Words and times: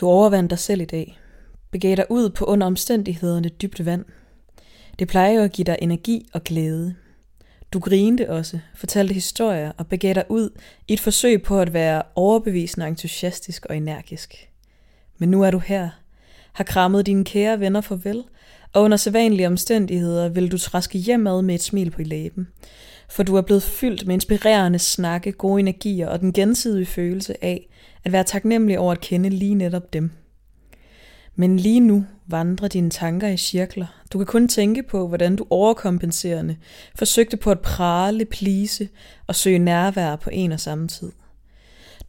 Du 0.00 0.06
overvandt 0.06 0.50
dig 0.50 0.58
selv 0.58 0.80
i 0.80 0.84
dag. 0.84 1.18
Begav 1.70 1.96
dig 1.96 2.06
ud 2.10 2.30
på 2.30 2.44
under 2.44 2.66
omstændighederne 2.66 3.48
dybt 3.48 3.86
vand. 3.86 4.04
Det 4.98 5.08
plejer 5.08 5.32
jo 5.32 5.40
at 5.40 5.52
give 5.52 5.64
dig 5.64 5.76
energi 5.82 6.26
og 6.32 6.44
glæde. 6.44 6.94
Du 7.72 7.78
grinte 7.78 8.30
også, 8.30 8.58
fortalte 8.74 9.14
historier 9.14 9.72
og 9.78 9.86
begav 9.86 10.14
dig 10.14 10.24
ud 10.28 10.50
i 10.88 10.92
et 10.92 11.00
forsøg 11.00 11.42
på 11.42 11.60
at 11.60 11.72
være 11.72 12.02
overbevisende 12.14 12.86
entusiastisk 12.86 13.66
og 13.66 13.76
energisk. 13.76 14.50
Men 15.18 15.28
nu 15.28 15.42
er 15.42 15.50
du 15.50 15.58
her, 15.58 15.90
har 16.52 16.64
krammet 16.64 17.06
dine 17.06 17.24
kære 17.24 17.60
venner 17.60 17.80
farvel, 17.80 18.24
og 18.72 18.82
under 18.82 18.96
sædvanlige 18.96 19.46
omstændigheder 19.46 20.28
vil 20.28 20.52
du 20.52 20.58
træske 20.58 20.98
hjemad 20.98 21.42
med 21.42 21.54
et 21.54 21.62
smil 21.62 21.90
på 21.90 22.02
læben, 22.02 22.48
for 23.08 23.22
du 23.22 23.36
er 23.36 23.42
blevet 23.42 23.62
fyldt 23.62 24.06
med 24.06 24.14
inspirerende 24.14 24.78
snakke, 24.78 25.32
gode 25.32 25.60
energier 25.60 26.08
og 26.08 26.20
den 26.20 26.32
gensidige 26.32 26.86
følelse 26.86 27.44
af 27.44 27.69
at 28.04 28.12
være 28.12 28.24
taknemmelig 28.24 28.78
over 28.78 28.92
at 28.92 29.00
kende 29.00 29.28
lige 29.28 29.54
netop 29.54 29.92
dem. 29.92 30.10
Men 31.34 31.56
lige 31.56 31.80
nu 31.80 32.04
vandrer 32.26 32.68
dine 32.68 32.90
tanker 32.90 33.28
i 33.28 33.36
cirkler. 33.36 33.86
Du 34.12 34.18
kan 34.18 34.26
kun 34.26 34.48
tænke 34.48 34.82
på, 34.82 35.08
hvordan 35.08 35.36
du 35.36 35.46
overkompenserende 35.50 36.56
forsøgte 36.94 37.36
på 37.36 37.50
at 37.50 37.60
prale, 37.60 38.24
plise 38.24 38.88
og 39.26 39.34
søge 39.34 39.58
nærvær 39.58 40.16
på 40.16 40.30
en 40.32 40.52
og 40.52 40.60
samme 40.60 40.88
tid. 40.88 41.12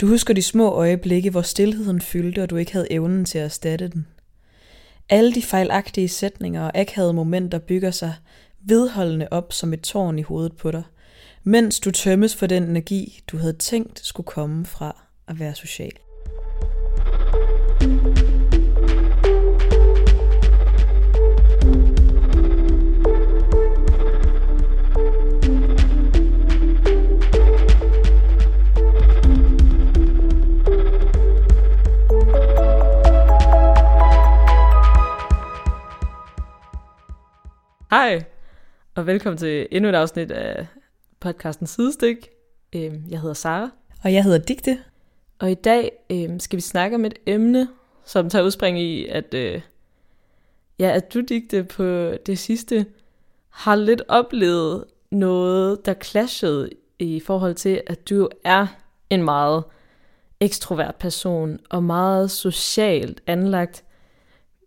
Du 0.01 0.07
husker 0.07 0.33
de 0.33 0.41
små 0.41 0.69
øjeblikke, 0.69 1.29
hvor 1.29 1.41
stillheden 1.41 2.01
fyldte, 2.01 2.43
og 2.43 2.49
du 2.49 2.55
ikke 2.55 2.73
havde 2.73 2.91
evnen 2.91 3.25
til 3.25 3.37
at 3.37 3.45
erstatte 3.45 3.87
den. 3.87 4.07
Alle 5.09 5.33
de 5.33 5.41
fejlagtige 5.41 6.07
sætninger 6.07 6.63
og 6.63 6.77
akavede 6.77 7.13
momenter 7.13 7.59
bygger 7.59 7.91
sig 7.91 8.13
vedholdende 8.65 9.27
op 9.31 9.53
som 9.53 9.73
et 9.73 9.81
tårn 9.81 10.19
i 10.19 10.21
hovedet 10.21 10.57
på 10.57 10.71
dig, 10.71 10.83
mens 11.43 11.79
du 11.79 11.91
tømmes 11.91 12.35
for 12.35 12.47
den 12.47 12.63
energi, 12.63 13.21
du 13.27 13.37
havde 13.37 13.53
tænkt 13.53 13.99
skulle 14.05 14.27
komme 14.27 14.65
fra 14.65 15.00
at 15.27 15.39
være 15.39 15.55
social. 15.55 15.91
Hej, 37.91 38.23
og 38.95 39.07
velkommen 39.07 39.37
til 39.37 39.67
endnu 39.71 39.89
et 39.89 39.95
afsnit 39.95 40.31
af 40.31 40.67
podcasten 41.19 41.67
Sidestik. 41.67 42.29
Øhm, 42.75 43.03
jeg 43.09 43.19
hedder 43.21 43.33
Sara. 43.33 43.69
Og 44.03 44.13
jeg 44.13 44.23
hedder 44.23 44.37
Digte. 44.37 44.79
Og 45.41 45.51
i 45.51 45.53
dag 45.53 45.91
øh, 46.09 46.29
skal 46.39 46.57
vi 46.57 46.61
snakke 46.61 46.95
om 46.95 47.05
et 47.05 47.13
emne, 47.25 47.67
som 48.05 48.29
tager 48.29 48.45
udspring 48.45 48.79
i, 48.79 49.07
at, 49.07 49.33
øh, 49.33 49.61
ja, 50.79 50.91
at 50.91 51.13
du, 51.13 51.21
Digte, 51.21 51.63
på 51.63 51.83
det 52.25 52.39
sidste 52.39 52.85
har 53.49 53.75
lidt 53.75 54.01
oplevet 54.07 54.85
noget, 55.11 55.85
der 55.85 55.93
clashede 55.93 56.69
i 56.99 57.19
forhold 57.19 57.55
til, 57.55 57.81
at 57.87 58.09
du 58.09 58.29
er 58.43 58.67
en 59.09 59.23
meget 59.23 59.63
ekstrovert 60.39 60.95
person 60.95 61.59
og 61.69 61.83
meget 61.83 62.31
socialt 62.31 63.21
anlagt, 63.27 63.83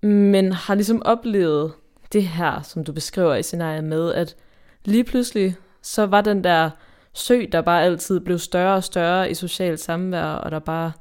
men 0.03 0.53
har 0.53 0.75
ligesom 0.75 1.03
oplevet 1.05 1.73
det 2.13 2.23
her, 2.23 2.63
som 2.63 2.85
du 2.85 2.93
beskriver 2.93 3.35
i 3.35 3.43
scenariet 3.43 3.85
med, 3.85 4.15
at 4.15 4.37
lige 4.85 5.05
pludselig, 5.05 5.57
så 5.83 6.07
var 6.07 6.21
den 6.21 6.45
der 6.45 6.71
sø, 7.15 7.45
der 7.53 7.61
bare 7.61 7.83
altid 7.83 8.21
blev 8.21 8.39
større 8.39 8.77
og 8.77 8.85
større 8.85 9.31
i 9.31 9.35
socialt 9.35 9.81
samvær, 9.81 10.25
og 10.25 10.51
der 10.51 10.59
bare 10.59 10.93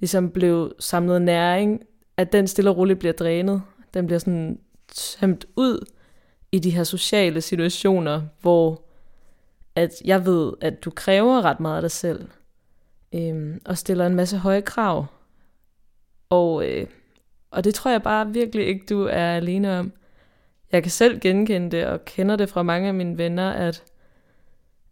ligesom 0.00 0.30
blev 0.30 0.72
samlet 0.78 1.22
næring, 1.22 1.82
at 2.16 2.32
den 2.32 2.46
stille 2.46 2.70
og 2.70 2.76
roligt 2.76 2.98
bliver 2.98 3.12
drænet. 3.12 3.62
Den 3.94 4.06
bliver 4.06 4.18
sådan 4.18 4.58
tømt 4.88 5.46
ud 5.56 5.86
i 6.52 6.58
de 6.58 6.70
her 6.70 6.84
sociale 6.84 7.40
situationer, 7.40 8.22
hvor 8.40 8.82
at 9.74 9.90
jeg 10.04 10.26
ved, 10.26 10.52
at 10.60 10.84
du 10.84 10.90
kræver 10.90 11.42
ret 11.42 11.60
meget 11.60 11.76
af 11.76 11.82
dig 11.82 11.90
selv, 11.90 12.28
øhm, 13.14 13.60
og 13.64 13.78
stiller 13.78 14.06
en 14.06 14.14
masse 14.14 14.38
høje 14.38 14.60
krav. 14.60 15.06
Og, 16.30 16.68
øh, 16.68 16.86
og 17.50 17.64
det 17.64 17.74
tror 17.74 17.90
jeg 17.90 18.02
bare 18.02 18.32
virkelig 18.32 18.66
ikke, 18.66 18.86
du 18.88 19.02
er 19.02 19.26
alene 19.36 19.78
om 19.78 19.92
jeg 20.72 20.82
kan 20.82 20.90
selv 20.90 21.20
genkende 21.20 21.70
det, 21.70 21.86
og 21.86 22.04
kender 22.04 22.36
det 22.36 22.48
fra 22.48 22.62
mange 22.62 22.88
af 22.88 22.94
mine 22.94 23.18
venner, 23.18 23.50
at, 23.50 23.82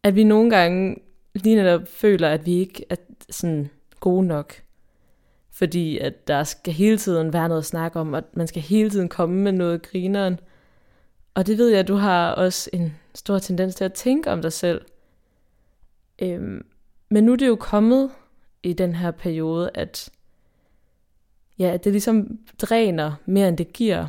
at 0.05 0.15
vi 0.15 0.25
nogle 0.25 0.51
gange 0.51 0.97
lige 1.35 1.57
netop 1.57 1.89
føler, 1.89 2.29
at 2.29 2.47
vi 2.47 2.53
ikke 2.53 2.85
er 2.91 2.97
sådan 3.31 3.71
gode 4.01 4.27
nok. 4.27 4.55
Fordi 5.51 5.99
at 5.99 6.29
der 6.29 6.45
skal 6.45 6.73
hele 6.73 6.99
tiden 6.99 7.33
være 7.33 7.49
noget 7.49 7.61
at 7.61 7.67
snakke 7.67 8.01
om, 8.01 8.13
og 8.13 8.23
man 8.33 8.47
skal 8.47 8.63
hele 8.63 8.91
tiden 8.91 9.09
komme 9.09 9.37
med 9.37 9.53
noget 9.53 9.83
grineren. 9.83 10.41
Og 11.35 11.47
det 11.47 11.59
ved 11.59 11.69
jeg, 11.69 11.81
at 11.81 11.89
du 11.89 11.95
har 11.95 12.31
også 12.33 12.71
en 12.73 12.97
stor 13.15 13.39
tendens 13.39 13.75
til 13.75 13.85
at 13.85 13.93
tænke 13.93 14.31
om 14.31 14.43
dig 14.43 14.53
selv. 14.53 14.81
Øhm, 16.23 16.67
men 17.09 17.25
nu 17.25 17.33
er 17.33 17.37
det 17.37 17.49
jo 17.49 17.57
kommet 17.57 18.11
i 18.63 18.73
den 18.73 18.95
her 18.95 19.11
periode, 19.11 19.71
at, 19.75 20.11
ja, 21.59 21.67
at 21.67 21.85
det 21.85 21.93
ligesom 21.93 22.39
dræner 22.59 23.13
mere, 23.27 23.49
end 23.49 23.59
det 23.59 23.73
giver. 23.73 24.07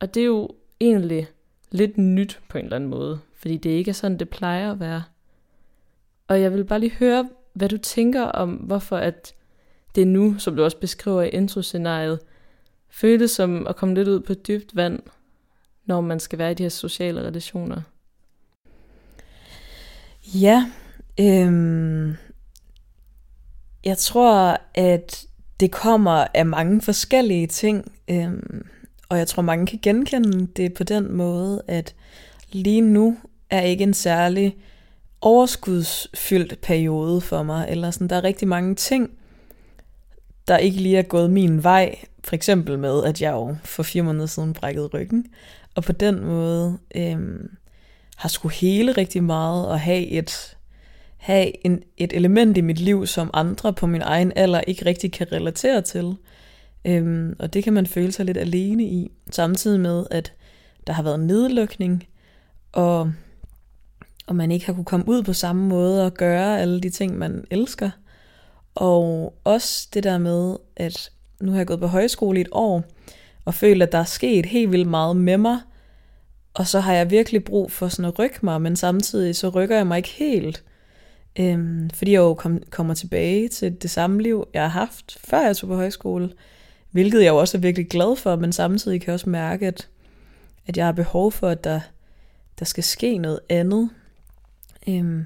Og 0.00 0.14
det 0.14 0.20
er 0.20 0.26
jo 0.26 0.50
egentlig 0.80 1.26
lidt 1.70 1.98
nyt 1.98 2.40
på 2.48 2.58
en 2.58 2.64
eller 2.64 2.76
anden 2.76 2.90
måde, 2.90 3.20
fordi 3.34 3.56
det 3.56 3.70
ikke 3.70 3.88
er 3.88 3.92
sådan, 3.92 4.18
det 4.18 4.28
plejer 4.28 4.72
at 4.72 4.80
være. 4.80 5.02
Og 6.28 6.40
jeg 6.40 6.52
vil 6.52 6.64
bare 6.64 6.80
lige 6.80 6.94
høre, 6.94 7.28
hvad 7.52 7.68
du 7.68 7.78
tænker 7.78 8.22
om, 8.22 8.50
hvorfor 8.50 8.96
at 8.96 9.34
det 9.94 10.06
nu, 10.06 10.38
som 10.38 10.56
du 10.56 10.64
også 10.64 10.78
beskriver 10.78 11.22
i 11.22 11.28
introscenariet, 11.28 12.20
føles 12.90 13.30
som 13.30 13.66
at 13.66 13.76
komme 13.76 13.94
lidt 13.94 14.08
ud 14.08 14.20
på 14.20 14.34
dybt 14.34 14.76
vand, 14.76 14.98
når 15.84 16.00
man 16.00 16.20
skal 16.20 16.38
være 16.38 16.50
i 16.50 16.54
de 16.54 16.62
her 16.62 16.70
sociale 16.70 17.20
relationer. 17.20 17.80
Ja, 20.34 20.70
øhm, 21.20 22.14
jeg 23.84 23.98
tror, 23.98 24.60
at 24.74 25.26
det 25.60 25.72
kommer 25.72 26.26
af 26.34 26.46
mange 26.46 26.80
forskellige 26.80 27.46
ting. 27.46 27.92
Øhm, 28.10 28.66
og 29.08 29.18
jeg 29.18 29.28
tror, 29.28 29.42
mange 29.42 29.66
kan 29.66 29.78
genkende 29.82 30.46
det 30.46 30.74
på 30.74 30.84
den 30.84 31.12
måde, 31.12 31.62
at 31.68 31.94
lige 32.52 32.80
nu 32.80 33.18
er 33.50 33.60
ikke 33.60 33.84
en 33.84 33.94
særlig 33.94 34.56
overskudsfyldt 35.20 36.60
periode 36.60 37.20
for 37.20 37.42
mig, 37.42 37.66
eller 37.68 37.90
sådan, 37.90 38.08
der 38.08 38.16
er 38.16 38.24
rigtig 38.24 38.48
mange 38.48 38.74
ting, 38.74 39.10
der 40.48 40.56
ikke 40.56 40.76
lige 40.76 40.98
er 40.98 41.02
gået 41.02 41.30
min 41.30 41.62
vej, 41.62 41.98
for 42.24 42.34
eksempel 42.34 42.78
med, 42.78 43.04
at 43.04 43.22
jeg 43.22 43.32
jo 43.32 43.56
for 43.64 43.82
fire 43.82 44.02
måneder 44.02 44.26
siden 44.26 44.52
brækkede 44.52 44.86
ryggen, 44.86 45.26
og 45.74 45.84
på 45.84 45.92
den 45.92 46.24
måde 46.24 46.78
øhm, 46.94 47.50
har 48.16 48.28
skulle 48.28 48.54
hele 48.54 48.92
rigtig 48.92 49.22
meget 49.22 49.68
og 49.68 49.80
have 49.80 50.06
et, 50.06 50.56
have 51.16 51.66
en, 51.66 51.82
et 51.96 52.12
element 52.12 52.56
i 52.56 52.60
mit 52.60 52.80
liv, 52.80 53.06
som 53.06 53.30
andre 53.34 53.72
på 53.72 53.86
min 53.86 54.02
egen 54.02 54.32
alder 54.36 54.60
ikke 54.60 54.86
rigtig 54.86 55.12
kan 55.12 55.32
relatere 55.32 55.82
til. 55.82 56.14
Øhm, 56.84 57.36
og 57.38 57.54
det 57.54 57.64
kan 57.64 57.72
man 57.72 57.86
føle 57.86 58.12
sig 58.12 58.24
lidt 58.24 58.36
alene 58.36 58.84
i, 58.84 59.10
samtidig 59.30 59.80
med, 59.80 60.06
at 60.10 60.32
der 60.86 60.92
har 60.92 61.02
været 61.02 61.20
nedlukning, 61.20 62.04
og, 62.72 63.12
og 64.26 64.36
man 64.36 64.50
ikke 64.50 64.66
har 64.66 64.72
kunne 64.72 64.84
komme 64.84 65.08
ud 65.08 65.22
på 65.22 65.32
samme 65.32 65.68
måde 65.68 66.06
og 66.06 66.14
gøre 66.14 66.60
alle 66.60 66.80
de 66.80 66.90
ting, 66.90 67.18
man 67.18 67.44
elsker. 67.50 67.90
Og 68.74 69.34
også 69.44 69.88
det 69.94 70.04
der 70.04 70.18
med, 70.18 70.56
at 70.76 71.10
nu 71.40 71.50
har 71.50 71.58
jeg 71.58 71.66
gået 71.66 71.80
på 71.80 71.86
højskole 71.86 72.38
i 72.38 72.40
et 72.40 72.48
år, 72.52 72.84
og 73.44 73.54
føler, 73.54 73.86
at 73.86 73.92
der 73.92 73.98
er 73.98 74.04
sket 74.04 74.46
helt 74.46 74.72
vildt 74.72 74.88
meget 74.88 75.16
med 75.16 75.36
mig, 75.36 75.58
og 76.54 76.66
så 76.66 76.80
har 76.80 76.94
jeg 76.94 77.10
virkelig 77.10 77.44
brug 77.44 77.72
for 77.72 77.88
sådan 77.88 78.04
at 78.04 78.18
rykke 78.18 78.38
mig, 78.42 78.62
men 78.62 78.76
samtidig 78.76 79.36
så 79.36 79.48
rykker 79.48 79.76
jeg 79.76 79.86
mig 79.86 79.96
ikke 79.96 80.08
helt. 80.08 80.64
Øhm, 81.38 81.90
fordi 81.90 82.12
jeg 82.12 82.18
jo 82.18 82.34
kom, 82.34 82.62
kommer 82.70 82.94
tilbage 82.94 83.48
til 83.48 83.82
det 83.82 83.90
samme 83.90 84.22
liv, 84.22 84.48
jeg 84.54 84.62
har 84.62 84.68
haft, 84.68 85.18
før 85.24 85.40
jeg 85.40 85.56
tog 85.56 85.68
på 85.68 85.76
højskole. 85.76 86.32
Hvilket 86.90 87.22
jeg 87.22 87.28
jo 87.28 87.36
også 87.36 87.58
er 87.58 87.60
virkelig 87.60 87.88
glad 87.88 88.16
for, 88.16 88.36
men 88.36 88.52
samtidig 88.52 89.00
kan 89.00 89.06
jeg 89.06 89.14
også 89.14 89.30
mærke, 89.30 89.66
at, 89.66 89.88
at 90.66 90.76
jeg 90.76 90.84
har 90.84 90.92
behov 90.92 91.32
for, 91.32 91.48
at 91.48 91.64
der, 91.64 91.80
der 92.58 92.64
skal 92.64 92.84
ske 92.84 93.18
noget 93.18 93.40
andet. 93.48 93.90
Øhm, 94.88 95.24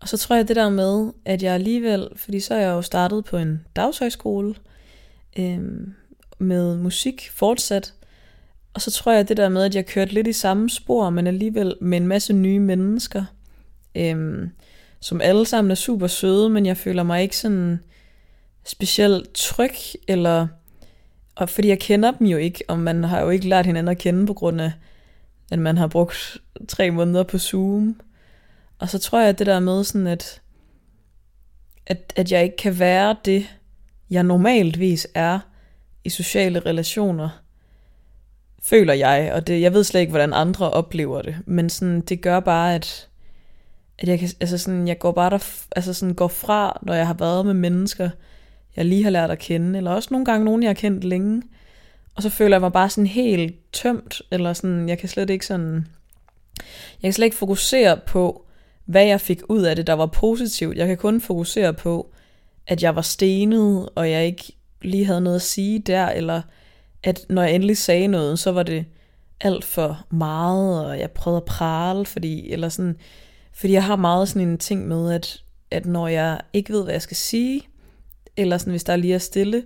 og 0.00 0.08
så 0.08 0.16
tror 0.18 0.36
jeg 0.36 0.48
det 0.48 0.56
der 0.56 0.70
med, 0.70 1.12
at 1.24 1.42
jeg 1.42 1.54
alligevel, 1.54 2.08
fordi 2.16 2.40
så 2.40 2.54
er 2.54 2.60
jeg 2.60 2.70
jo 2.70 2.82
startet 2.82 3.24
på 3.24 3.36
en 3.36 3.66
dagshøjskole 3.76 4.54
øhm, 5.38 5.94
med 6.38 6.76
musik 6.76 7.30
fortsat, 7.32 7.94
og 8.74 8.80
så 8.80 8.90
tror 8.90 9.12
jeg 9.12 9.28
det 9.28 9.36
der 9.36 9.48
med, 9.48 9.62
at 9.62 9.74
jeg 9.74 9.86
kørte 9.86 10.14
lidt 10.14 10.26
i 10.26 10.32
samme 10.32 10.70
spor, 10.70 11.10
men 11.10 11.26
alligevel 11.26 11.74
med 11.80 11.98
en 11.98 12.06
masse 12.06 12.32
nye 12.32 12.60
mennesker, 12.60 13.24
øhm, 13.94 14.50
som 15.00 15.20
alle 15.20 15.46
sammen 15.46 15.70
er 15.70 15.74
super 15.74 16.06
søde, 16.06 16.50
men 16.50 16.66
jeg 16.66 16.76
føler 16.76 17.02
mig 17.02 17.22
ikke 17.22 17.36
sådan 17.36 17.80
specielt 18.64 19.34
tryg, 19.34 19.74
eller 20.08 20.46
og 21.34 21.48
fordi 21.48 21.68
jeg 21.68 21.78
kender 21.78 22.10
dem 22.10 22.26
jo 22.26 22.36
ikke, 22.36 22.64
og 22.68 22.78
man 22.78 23.04
har 23.04 23.20
jo 23.20 23.30
ikke 23.30 23.48
lært 23.48 23.66
hinanden 23.66 23.90
at 23.90 23.98
kende 23.98 24.26
på 24.26 24.34
grund 24.34 24.60
af, 24.60 24.72
at 25.50 25.58
man 25.58 25.78
har 25.78 25.86
brugt 25.86 26.36
tre 26.68 26.90
måneder 26.90 27.22
på 27.22 27.38
Zoom. 27.38 28.00
Og 28.78 28.88
så 28.88 28.98
tror 28.98 29.20
jeg, 29.20 29.28
at 29.28 29.38
det 29.38 29.46
der 29.46 29.60
med 29.60 29.84
sådan, 29.84 30.06
at, 30.06 30.42
at, 31.86 32.12
at 32.16 32.32
jeg 32.32 32.44
ikke 32.44 32.56
kan 32.56 32.78
være 32.78 33.16
det, 33.24 33.46
jeg 34.10 34.22
normaltvis 34.22 35.08
er 35.14 35.38
i 36.04 36.08
sociale 36.08 36.60
relationer, 36.60 37.28
føler 38.62 38.94
jeg, 38.94 39.30
og 39.34 39.46
det, 39.46 39.60
jeg 39.60 39.72
ved 39.72 39.84
slet 39.84 40.00
ikke, 40.00 40.10
hvordan 40.10 40.32
andre 40.32 40.70
oplever 40.70 41.22
det, 41.22 41.36
men 41.46 41.70
sådan, 41.70 42.00
det 42.00 42.20
gør 42.20 42.40
bare, 42.40 42.74
at, 42.74 43.08
at 43.98 44.08
jeg, 44.08 44.18
kan, 44.18 44.28
altså 44.40 44.58
sådan, 44.58 44.88
jeg 44.88 44.98
går 44.98 45.12
bare 45.12 45.30
der, 45.30 45.64
altså 45.76 45.92
sådan, 45.94 46.14
går 46.14 46.28
fra, 46.28 46.78
når 46.82 46.94
jeg 46.94 47.06
har 47.06 47.14
været 47.14 47.46
med 47.46 47.54
mennesker, 47.54 48.10
jeg 48.76 48.84
lige 48.84 49.02
har 49.02 49.10
lært 49.10 49.30
at 49.30 49.38
kende, 49.38 49.76
eller 49.76 49.90
også 49.90 50.08
nogle 50.10 50.24
gange 50.24 50.44
nogen, 50.44 50.62
jeg 50.62 50.68
har 50.68 50.74
kendt 50.74 51.04
længe, 51.04 51.42
og 52.14 52.22
så 52.22 52.30
føler 52.30 52.56
jeg 52.56 52.60
mig 52.60 52.72
bare 52.72 52.90
sådan 52.90 53.06
helt 53.06 53.54
tømt, 53.72 54.22
eller 54.30 54.52
sådan, 54.52 54.88
jeg 54.88 54.98
kan 54.98 55.08
slet 55.08 55.30
ikke 55.30 55.46
sådan, 55.46 55.86
jeg 57.02 57.08
kan 57.08 57.12
slet 57.12 57.24
ikke 57.24 57.36
fokusere 57.36 58.00
på, 58.06 58.43
hvad 58.84 59.04
jeg 59.04 59.20
fik 59.20 59.40
ud 59.48 59.62
af 59.62 59.76
det, 59.76 59.86
der 59.86 59.92
var 59.92 60.06
positivt. 60.06 60.76
Jeg 60.76 60.86
kan 60.86 60.96
kun 60.96 61.20
fokusere 61.20 61.74
på, 61.74 62.12
at 62.66 62.82
jeg 62.82 62.96
var 62.96 63.02
stenet, 63.02 63.88
og 63.94 64.10
jeg 64.10 64.26
ikke 64.26 64.52
lige 64.82 65.04
havde 65.04 65.20
noget 65.20 65.36
at 65.36 65.42
sige 65.42 65.78
der, 65.78 66.06
eller 66.08 66.42
at 67.02 67.26
når 67.28 67.42
jeg 67.42 67.54
endelig 67.54 67.78
sagde 67.78 68.08
noget, 68.08 68.38
så 68.38 68.52
var 68.52 68.62
det 68.62 68.84
alt 69.40 69.64
for 69.64 70.06
meget, 70.10 70.86
og 70.86 70.98
jeg 70.98 71.10
prøvede 71.10 71.36
at 71.36 71.44
prale, 71.44 72.06
fordi, 72.06 72.50
eller 72.50 72.68
sådan, 72.68 72.96
fordi 73.52 73.72
jeg 73.72 73.84
har 73.84 73.96
meget 73.96 74.28
sådan 74.28 74.48
en 74.48 74.58
ting 74.58 74.88
med, 74.88 75.12
at, 75.12 75.42
at 75.70 75.86
når 75.86 76.08
jeg 76.08 76.40
ikke 76.52 76.72
ved, 76.72 76.82
hvad 76.84 76.94
jeg 76.94 77.02
skal 77.02 77.16
sige, 77.16 77.62
eller 78.36 78.58
sådan, 78.58 78.70
hvis 78.70 78.84
der 78.84 78.96
lige 78.96 79.14
er 79.14 79.18
stille, 79.18 79.62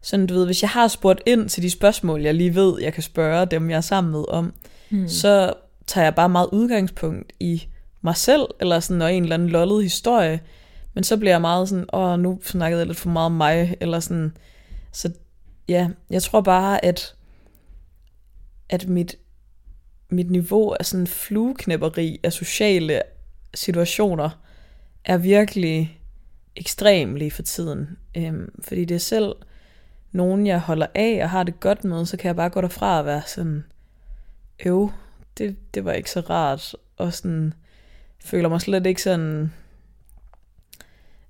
sådan 0.00 0.26
du 0.26 0.34
ved, 0.34 0.44
hvis 0.44 0.62
jeg 0.62 0.70
har 0.70 0.88
spurgt 0.88 1.22
ind 1.26 1.48
til 1.48 1.62
de 1.62 1.70
spørgsmål, 1.70 2.22
jeg 2.22 2.34
lige 2.34 2.54
ved, 2.54 2.80
jeg 2.80 2.92
kan 2.92 3.02
spørge 3.02 3.46
dem, 3.46 3.70
jeg 3.70 3.76
er 3.76 3.80
sammen 3.80 4.10
med 4.10 4.24
om, 4.28 4.54
hmm. 4.90 5.08
så 5.08 5.54
tager 5.86 6.04
jeg 6.04 6.14
bare 6.14 6.28
meget 6.28 6.48
udgangspunkt 6.52 7.32
i 7.40 7.62
mig 8.02 8.16
selv, 8.16 8.42
eller 8.60 8.80
sådan, 8.80 9.02
og 9.02 9.14
en 9.14 9.22
eller 9.22 9.34
anden 9.34 9.48
lollet 9.48 9.82
historie, 9.82 10.40
men 10.94 11.04
så 11.04 11.16
bliver 11.16 11.32
jeg 11.32 11.40
meget 11.40 11.68
sådan, 11.68 11.86
åh, 11.92 12.18
nu 12.18 12.40
snakkede 12.42 12.78
jeg 12.78 12.86
lidt 12.86 12.98
for 12.98 13.10
meget 13.10 13.26
om 13.26 13.32
mig, 13.32 13.76
eller 13.80 14.00
sådan, 14.00 14.36
så 14.92 15.12
ja, 15.68 15.88
jeg 16.10 16.22
tror 16.22 16.40
bare, 16.40 16.84
at, 16.84 17.14
at 18.68 18.88
mit, 18.88 19.16
mit 20.10 20.30
niveau 20.30 20.72
af 20.80 20.86
sådan 20.86 21.06
flueknæpperi 21.06 22.20
af 22.22 22.32
sociale 22.32 23.02
situationer 23.54 24.30
er 25.04 25.16
virkelig 25.16 26.00
ekstrem 26.56 27.14
lige 27.14 27.30
for 27.30 27.42
tiden. 27.42 27.98
Øhm, 28.16 28.52
fordi 28.60 28.84
det 28.84 28.94
er 28.94 28.98
selv 28.98 29.34
nogen, 30.12 30.46
jeg 30.46 30.60
holder 30.60 30.86
af 30.94 31.20
og 31.22 31.30
har 31.30 31.42
det 31.42 31.60
godt 31.60 31.84
med, 31.84 32.06
så 32.06 32.16
kan 32.16 32.26
jeg 32.26 32.36
bare 32.36 32.50
gå 32.50 32.60
derfra 32.60 32.98
og 32.98 33.06
være 33.06 33.22
sådan, 33.26 33.64
øv, 34.66 34.90
det, 35.38 35.56
det 35.74 35.84
var 35.84 35.92
ikke 35.92 36.10
så 36.10 36.20
rart, 36.20 36.76
og 36.96 37.14
sådan, 37.14 37.54
føler 38.24 38.48
mig 38.48 38.60
slet 38.60 38.86
ikke 38.86 39.02
sådan 39.02 39.52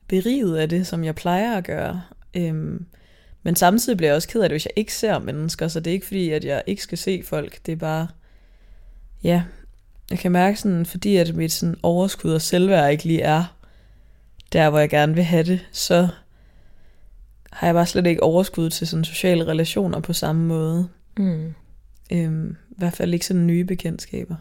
beriget 0.08 0.56
af 0.56 0.68
det, 0.68 0.86
som 0.86 1.04
jeg 1.04 1.14
plejer 1.14 1.56
at 1.56 1.64
gøre. 1.64 2.02
Øhm, 2.34 2.86
men 3.42 3.56
samtidig 3.56 3.96
bliver 3.96 4.10
jeg 4.10 4.16
også 4.16 4.28
ked 4.28 4.40
af 4.40 4.48
det, 4.48 4.54
hvis 4.54 4.66
jeg 4.66 4.72
ikke 4.76 4.94
ser 4.94 5.18
mennesker, 5.18 5.68
så 5.68 5.80
det 5.80 5.90
er 5.90 5.94
ikke 5.94 6.06
fordi, 6.06 6.30
at 6.30 6.44
jeg 6.44 6.62
ikke 6.66 6.82
skal 6.82 6.98
se 6.98 7.22
folk, 7.24 7.66
det 7.66 7.72
er 7.72 7.76
bare, 7.76 8.08
ja, 9.22 9.42
jeg 10.10 10.18
kan 10.18 10.32
mærke 10.32 10.56
sådan, 10.56 10.86
fordi 10.86 11.16
at 11.16 11.34
mit 11.34 11.52
sådan 11.52 11.76
overskud 11.82 12.32
og 12.32 12.42
selvværd 12.42 12.90
ikke 12.90 13.04
lige 13.04 13.22
er 13.22 13.56
der, 14.52 14.70
hvor 14.70 14.78
jeg 14.78 14.90
gerne 14.90 15.14
vil 15.14 15.24
have 15.24 15.44
det, 15.44 15.68
så 15.72 16.08
har 17.52 17.66
jeg 17.66 17.74
bare 17.74 17.86
slet 17.86 18.06
ikke 18.06 18.22
overskud 18.22 18.70
til 18.70 18.86
sådan 18.86 19.04
sociale 19.04 19.46
relationer 19.46 20.00
på 20.00 20.12
samme 20.12 20.46
måde. 20.46 20.88
Mm. 21.18 21.54
Øhm, 22.12 22.56
I 22.70 22.74
hvert 22.78 22.92
fald 22.92 23.14
ikke 23.14 23.26
sådan 23.26 23.46
nye 23.46 23.64
bekendtskaber. 23.64 24.36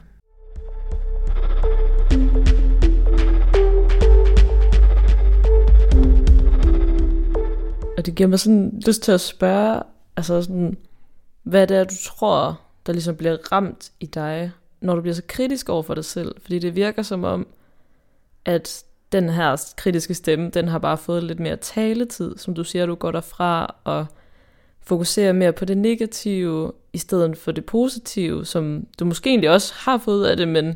Og 8.01 8.05
det 8.05 8.15
giver 8.15 8.29
mig 8.29 8.39
sådan 8.39 8.81
lyst 8.85 9.03
til 9.03 9.11
at 9.11 9.21
spørge, 9.21 9.83
altså 10.17 10.41
sådan, 10.41 10.77
hvad 11.43 11.67
det 11.67 11.77
er, 11.77 11.83
du 11.83 11.95
tror, 12.05 12.61
der 12.85 12.93
ligesom 12.93 13.15
bliver 13.15 13.51
ramt 13.51 13.91
i 13.99 14.05
dig, 14.05 14.51
når 14.79 14.95
du 14.95 15.01
bliver 15.01 15.15
så 15.15 15.21
kritisk 15.27 15.69
over 15.69 15.83
for 15.83 15.93
dig 15.93 16.05
selv. 16.05 16.35
Fordi 16.41 16.59
det 16.59 16.75
virker 16.75 17.03
som 17.03 17.23
om, 17.23 17.47
at 18.45 18.83
den 19.11 19.29
her 19.29 19.73
kritiske 19.77 20.13
stemme, 20.13 20.49
den 20.49 20.67
har 20.67 20.79
bare 20.79 20.97
fået 20.97 21.23
lidt 21.23 21.39
mere 21.39 21.55
taletid, 21.55 22.37
som 22.37 22.53
du 22.53 22.63
siger, 22.63 22.85
du 22.85 22.95
går 22.95 23.11
derfra 23.11 23.75
og 23.83 24.05
fokuserer 24.79 25.33
mere 25.33 25.53
på 25.53 25.65
det 25.65 25.77
negative, 25.77 26.71
i 26.93 26.97
stedet 26.97 27.37
for 27.37 27.51
det 27.51 27.65
positive, 27.65 28.45
som 28.45 28.87
du 28.99 29.05
måske 29.05 29.29
egentlig 29.29 29.49
også 29.49 29.73
har 29.75 29.97
fået 29.97 30.27
af 30.27 30.37
det, 30.37 30.47
men, 30.47 30.75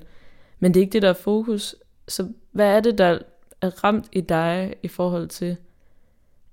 men 0.60 0.74
det 0.74 0.80
er 0.80 0.81
ikke 0.81 0.94
det, 0.94 1.01
der 1.01 1.10
er 1.10 1.13
fokus. 1.13 1.75
Så 2.07 2.28
hvad 2.51 2.68
er 2.68 2.80
det, 2.80 2.98
der 2.98 3.19
er 3.62 3.83
ramt 3.83 4.06
i 4.12 4.21
dig 4.21 4.75
i 4.83 4.88
forhold 4.88 5.28
til, 5.28 5.57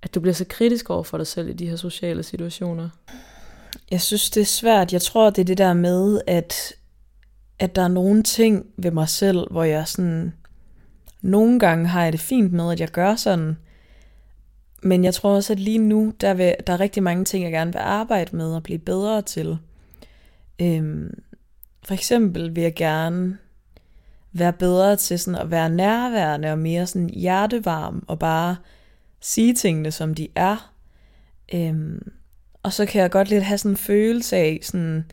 at 0.02 0.14
du 0.14 0.20
bliver 0.20 0.34
så 0.34 0.44
kritisk 0.48 0.90
over 0.90 1.02
for 1.02 1.16
dig 1.16 1.26
selv 1.26 1.48
i 1.48 1.52
de 1.52 1.68
her 1.68 1.76
sociale 1.76 2.22
situationer? 2.22 2.88
Jeg 3.90 4.00
synes, 4.00 4.30
det 4.30 4.40
er 4.40 4.44
svært. 4.44 4.92
Jeg 4.92 5.02
tror, 5.02 5.30
det 5.30 5.42
er 5.42 5.44
det 5.44 5.58
der 5.58 5.74
med, 5.74 6.20
at, 6.26 6.72
at 7.58 7.76
der 7.76 7.82
er 7.82 7.88
nogle 7.88 8.22
ting 8.22 8.66
ved 8.76 8.90
mig 8.90 9.08
selv, 9.08 9.50
hvor 9.50 9.64
jeg 9.64 9.88
sådan 9.88 10.32
nogle 11.22 11.58
gange 11.58 11.86
har 11.86 12.04
jeg 12.04 12.12
det 12.12 12.20
fint 12.20 12.52
med, 12.52 12.72
at 12.72 12.80
jeg 12.80 12.88
gør 12.88 13.16
sådan. 13.16 13.56
Men 14.82 15.04
jeg 15.04 15.14
tror 15.14 15.34
også, 15.34 15.52
at 15.52 15.60
lige 15.60 15.78
nu, 15.78 16.12
der, 16.20 16.34
vil, 16.34 16.54
der 16.66 16.72
er 16.72 16.80
rigtig 16.80 17.02
mange 17.02 17.24
ting, 17.24 17.44
jeg 17.44 17.52
gerne 17.52 17.72
vil 17.72 17.78
arbejde 17.78 18.36
med 18.36 18.54
og 18.54 18.62
blive 18.62 18.78
bedre 18.78 19.22
til. 19.22 19.58
Øhm, 20.60 21.22
for 21.84 21.94
eksempel 21.94 22.56
vil 22.56 22.62
jeg 22.62 22.74
gerne 22.74 23.38
være 24.32 24.52
bedre 24.52 24.96
til 24.96 25.18
sådan 25.18 25.40
at 25.40 25.50
være 25.50 25.70
nærværende 25.70 26.52
og 26.52 26.58
mere 26.58 26.86
sådan 26.86 27.10
hjertevarm 27.10 28.04
og 28.08 28.18
bare 28.18 28.56
sige 29.22 29.54
tingene, 29.54 29.90
som 29.90 30.14
de 30.14 30.28
er. 30.34 30.72
Øhm, 31.54 32.12
og 32.62 32.72
så 32.72 32.86
kan 32.86 33.02
jeg 33.02 33.10
godt 33.10 33.28
lidt 33.28 33.44
have 33.44 33.58
sådan 33.58 33.72
en 33.72 33.76
følelse 33.76 34.36
af, 34.36 34.58
sådan, 34.62 35.04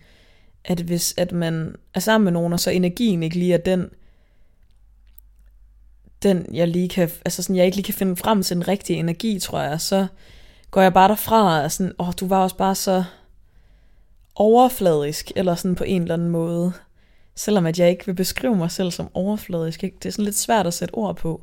at 0.66 0.80
hvis 0.80 1.14
at 1.18 1.32
man 1.32 1.76
er 1.94 2.00
sammen 2.00 2.24
med 2.24 2.32
nogen, 2.32 2.54
og 2.54 2.60
så 2.60 2.70
energien 2.70 3.24
ikke 3.24 3.40
lige 3.40 3.54
er 3.54 3.58
den, 3.58 3.90
den, 6.24 6.56
jeg 6.56 6.68
lige 6.68 6.90
kan, 6.90 7.10
altså 7.26 7.44
sådan, 7.44 7.56
jeg 7.56 7.66
ikke 7.66 7.78
lige 7.78 7.86
kan 7.86 7.94
finde 7.94 8.16
frem 8.16 8.44
til 8.44 8.56
den 8.56 8.68
rigtige 8.68 9.00
energi, 9.00 9.40
tror 9.40 9.62
jeg, 9.62 9.82
så 9.82 10.08
går 10.72 10.82
jeg 10.82 10.94
bare 10.94 11.10
derfra 11.10 11.64
og 11.64 11.72
sådan, 11.72 11.94
åh, 12.00 12.08
oh, 12.08 12.14
du 12.20 12.28
var 12.28 12.44
også 12.44 12.58
bare 12.58 12.76
så 12.76 13.04
overfladisk, 14.36 15.32
eller 15.36 15.56
sådan 15.56 15.76
på 15.76 15.84
en 15.84 16.02
eller 16.02 16.14
anden 16.14 16.30
måde. 16.30 16.74
Selvom 17.36 17.66
at 17.66 17.80
jeg 17.80 17.90
ikke 17.90 18.06
vil 18.06 18.14
beskrive 18.14 18.56
mig 18.56 18.72
selv 18.72 18.92
som 18.92 19.10
overfladisk. 19.14 19.82
Det 19.82 20.06
er 20.06 20.10
sådan 20.10 20.26
lidt 20.26 20.38
svært 20.38 20.68
at 20.68 20.74
sætte 20.74 20.94
ord 20.94 21.16
på. 21.16 21.42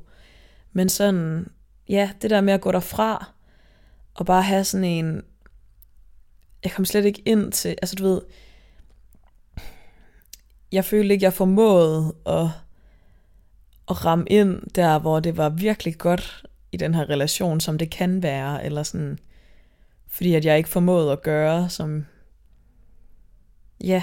Men 0.73 0.89
sådan, 0.89 1.47
ja, 1.89 2.11
det 2.23 2.31
der 2.31 2.41
med 2.41 2.53
at 2.53 2.61
gå 2.61 2.73
derfra, 2.73 3.33
og 4.15 4.27
bare 4.27 4.43
have 4.43 4.65
sådan 4.65 4.85
en, 4.85 5.23
jeg 6.65 6.73
kom 6.73 6.85
slet 6.85 7.05
ikke 7.05 7.23
ind 7.25 7.53
til, 7.53 7.69
altså 7.69 7.97
du 7.97 8.05
ved, 8.05 8.21
jeg 10.73 10.85
følte 10.85 11.13
ikke, 11.15 11.25
jeg 11.25 11.33
formåede 11.33 12.15
at 12.27 12.49
at 13.89 14.05
ramme 14.05 14.25
ind 14.29 14.63
der, 14.75 14.99
hvor 14.99 15.21
det 15.21 15.37
var 15.37 15.49
virkelig 15.49 15.99
godt 15.99 16.47
i 16.73 16.77
den 16.77 16.95
her 16.95 17.11
relation, 17.11 17.61
som 17.61 17.79
det 17.79 17.91
kan 17.91 18.23
være, 18.23 18.65
eller 18.65 18.83
sådan, 18.83 19.19
fordi 20.07 20.35
at 20.35 20.45
jeg 20.45 20.57
ikke 20.57 20.69
formåede 20.69 21.13
at 21.13 21.23
gøre, 21.23 21.69
som, 21.69 22.07
ja, 23.85 24.03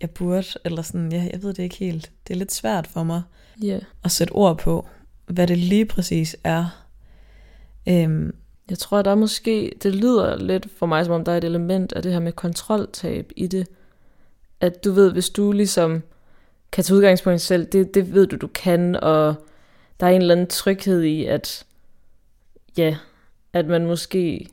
jeg 0.00 0.10
burde, 0.10 0.46
eller 0.64 0.82
sådan, 0.82 1.12
ja, 1.12 1.28
jeg 1.32 1.42
ved 1.42 1.54
det 1.54 1.62
ikke 1.62 1.76
helt. 1.76 2.12
Det 2.28 2.34
er 2.34 2.38
lidt 2.38 2.52
svært 2.52 2.86
for 2.86 3.02
mig 3.02 3.22
yeah. 3.64 3.82
at 4.04 4.10
sætte 4.10 4.32
ord 4.32 4.58
på, 4.58 4.88
hvad 5.26 5.46
det 5.46 5.58
lige 5.58 5.86
præcis 5.86 6.36
er. 6.44 6.86
Øhm, 7.88 8.34
jeg 8.70 8.78
tror, 8.78 9.02
der 9.02 9.10
er 9.10 9.14
måske, 9.14 9.72
det 9.82 9.94
lyder 9.94 10.36
lidt 10.36 10.66
for 10.76 10.86
mig, 10.86 11.04
som 11.04 11.14
om 11.14 11.24
der 11.24 11.32
er 11.32 11.36
et 11.36 11.44
element 11.44 11.92
af 11.92 12.02
det 12.02 12.12
her 12.12 12.20
med 12.20 12.32
kontroltab 12.32 13.32
i 13.36 13.46
det. 13.46 13.68
At 14.60 14.84
du 14.84 14.92
ved, 14.92 15.12
hvis 15.12 15.30
du 15.30 15.52
ligesom 15.52 16.02
kan 16.72 16.84
tage 16.84 16.96
udgangspunkt 16.96 17.42
i 17.42 17.46
selv, 17.46 17.66
det, 17.66 17.94
det 17.94 18.14
ved 18.14 18.26
du, 18.26 18.36
du 18.36 18.46
kan, 18.46 18.96
og 18.96 19.34
der 20.00 20.06
er 20.06 20.10
en 20.10 20.20
eller 20.20 20.34
anden 20.34 20.46
tryghed 20.46 21.02
i, 21.02 21.24
at 21.24 21.66
ja, 22.76 22.96
at 23.52 23.66
man 23.66 23.86
måske 23.86 24.48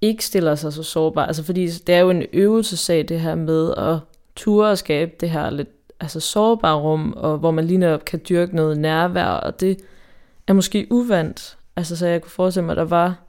ikke 0.00 0.24
stiller 0.24 0.54
sig 0.54 0.72
så 0.72 0.82
sårbar. 0.82 1.26
Altså 1.26 1.42
fordi 1.42 1.68
det 1.68 1.94
er 1.94 1.98
jo 1.98 2.10
en 2.10 2.22
øvelsesag, 2.32 3.08
det 3.08 3.20
her 3.20 3.34
med 3.34 3.74
at 3.76 3.98
ture 4.36 4.70
og 4.70 4.78
skabe 4.78 5.12
det 5.20 5.30
her 5.30 5.50
lidt 5.50 5.75
altså 6.00 6.20
sårbare 6.20 6.80
rum, 6.80 7.12
og 7.12 7.38
hvor 7.38 7.50
man 7.50 7.64
lige 7.64 7.78
netop 7.78 8.04
kan 8.04 8.20
dyrke 8.28 8.56
noget 8.56 8.78
nærvær, 8.78 9.26
og 9.26 9.60
det 9.60 9.78
er 10.46 10.52
måske 10.52 10.86
uvandt. 10.90 11.58
Altså 11.76 11.96
så 11.96 12.06
jeg 12.06 12.22
kunne 12.22 12.30
forestille 12.30 12.66
mig, 12.66 12.72
at 12.72 12.76
der 12.76 12.84
var 12.84 13.26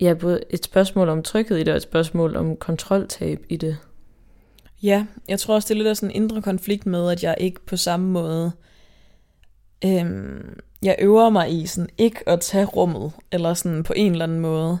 ja, 0.00 0.14
både 0.14 0.40
et 0.50 0.64
spørgsmål 0.64 1.08
om 1.08 1.22
tryghed 1.22 1.56
i 1.56 1.62
det, 1.62 1.68
og 1.68 1.76
et 1.76 1.82
spørgsmål 1.82 2.36
om 2.36 2.56
kontroltab 2.56 3.44
i 3.48 3.56
det. 3.56 3.76
Ja, 4.82 5.06
jeg 5.28 5.40
tror 5.40 5.54
også, 5.54 5.66
det 5.66 5.74
er 5.74 5.78
lidt 5.78 5.88
af 5.88 5.96
sådan 5.96 6.10
en 6.10 6.22
indre 6.22 6.42
konflikt 6.42 6.86
med, 6.86 7.10
at 7.10 7.22
jeg 7.22 7.36
ikke 7.40 7.66
på 7.66 7.76
samme 7.76 8.10
måde... 8.10 8.52
Øhm, 9.84 10.58
jeg 10.82 10.96
øver 10.98 11.30
mig 11.30 11.62
i 11.62 11.66
sådan 11.66 11.90
ikke 11.98 12.28
at 12.28 12.40
tage 12.40 12.64
rummet, 12.64 13.12
eller 13.32 13.54
sådan 13.54 13.82
på 13.82 13.92
en 13.96 14.12
eller 14.12 14.24
anden 14.24 14.40
måde. 14.40 14.78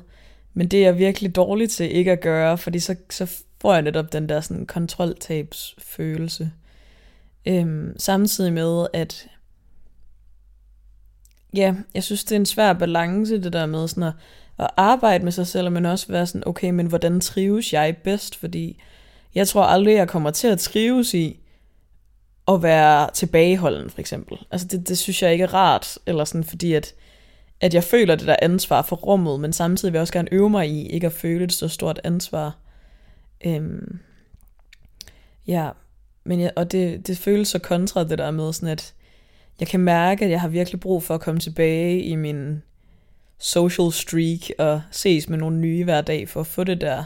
Men 0.54 0.68
det 0.68 0.78
er 0.78 0.82
jeg 0.82 0.98
virkelig 0.98 1.36
dårlig 1.36 1.70
til 1.70 1.96
ikke 1.96 2.12
at 2.12 2.20
gøre, 2.20 2.58
fordi 2.58 2.78
så, 2.78 2.96
så 3.10 3.42
får 3.60 3.72
jeg 3.72 3.82
netop 3.82 4.12
den 4.12 4.28
der 4.28 4.40
sådan 4.40 4.66
kontroltabsfølelse. 4.66 6.50
Øhm, 7.46 7.94
samtidig 7.98 8.52
med, 8.52 8.86
at 8.92 9.26
ja, 11.56 11.74
jeg 11.94 12.02
synes, 12.02 12.24
det 12.24 12.32
er 12.32 12.40
en 12.40 12.46
svær 12.46 12.72
balance, 12.72 13.42
det 13.42 13.52
der 13.52 13.66
med 13.66 13.88
sådan 13.88 14.02
at, 14.02 14.12
at 14.58 14.70
arbejde 14.76 15.24
med 15.24 15.32
sig 15.32 15.46
selv, 15.46 15.70
men 15.70 15.86
også 15.86 16.06
være 16.08 16.26
sådan, 16.26 16.42
okay, 16.46 16.70
men 16.70 16.86
hvordan 16.86 17.20
trives 17.20 17.72
jeg 17.72 17.96
bedst? 18.04 18.36
Fordi 18.36 18.82
jeg 19.34 19.48
tror 19.48 19.62
aldrig, 19.62 19.94
jeg 19.94 20.08
kommer 20.08 20.30
til 20.30 20.48
at 20.48 20.58
trives 20.58 21.14
i 21.14 21.38
at 22.48 22.62
være 22.62 23.10
tilbageholden, 23.14 23.90
for 23.90 24.00
eksempel. 24.00 24.38
Altså 24.50 24.66
det, 24.66 24.88
det 24.88 24.98
synes 24.98 25.22
jeg 25.22 25.32
ikke 25.32 25.44
er 25.44 25.54
rart, 25.54 25.98
eller 26.06 26.24
sådan, 26.24 26.44
fordi 26.44 26.72
at, 26.72 26.94
at 27.60 27.74
jeg 27.74 27.84
føler 27.84 28.14
det 28.14 28.26
der 28.26 28.36
ansvar 28.42 28.82
for 28.82 28.96
rummet, 28.96 29.40
men 29.40 29.52
samtidig 29.52 29.92
vil 29.92 29.98
jeg 29.98 30.02
også 30.02 30.12
gerne 30.12 30.32
øve 30.32 30.50
mig 30.50 30.68
i 30.68 30.88
ikke 30.88 31.06
at 31.06 31.12
føle 31.12 31.44
et 31.44 31.52
så 31.52 31.68
stort 31.68 32.00
ansvar. 32.04 32.56
Øhm, 33.44 33.98
ja, 35.46 35.70
men 36.24 36.40
jeg, 36.40 36.52
og 36.56 36.72
det, 36.72 37.06
det 37.06 37.18
føles 37.18 37.48
så 37.48 37.58
kontra 37.58 38.04
det 38.04 38.18
der 38.18 38.30
med 38.30 38.52
sådan, 38.52 38.68
at 38.68 38.94
jeg 39.60 39.68
kan 39.68 39.80
mærke, 39.80 40.24
at 40.24 40.30
jeg 40.30 40.40
har 40.40 40.48
virkelig 40.48 40.80
brug 40.80 41.02
for 41.02 41.14
at 41.14 41.20
komme 41.20 41.40
tilbage 41.40 42.02
i 42.02 42.16
min 42.16 42.62
social 43.38 43.92
streak 43.92 44.50
og 44.58 44.82
ses 44.90 45.28
med 45.28 45.38
nogle 45.38 45.58
nye 45.58 45.84
hver 45.84 46.00
dag 46.00 46.28
for 46.28 46.40
at 46.40 46.46
få 46.46 46.64
det 46.64 46.80
der 46.80 47.04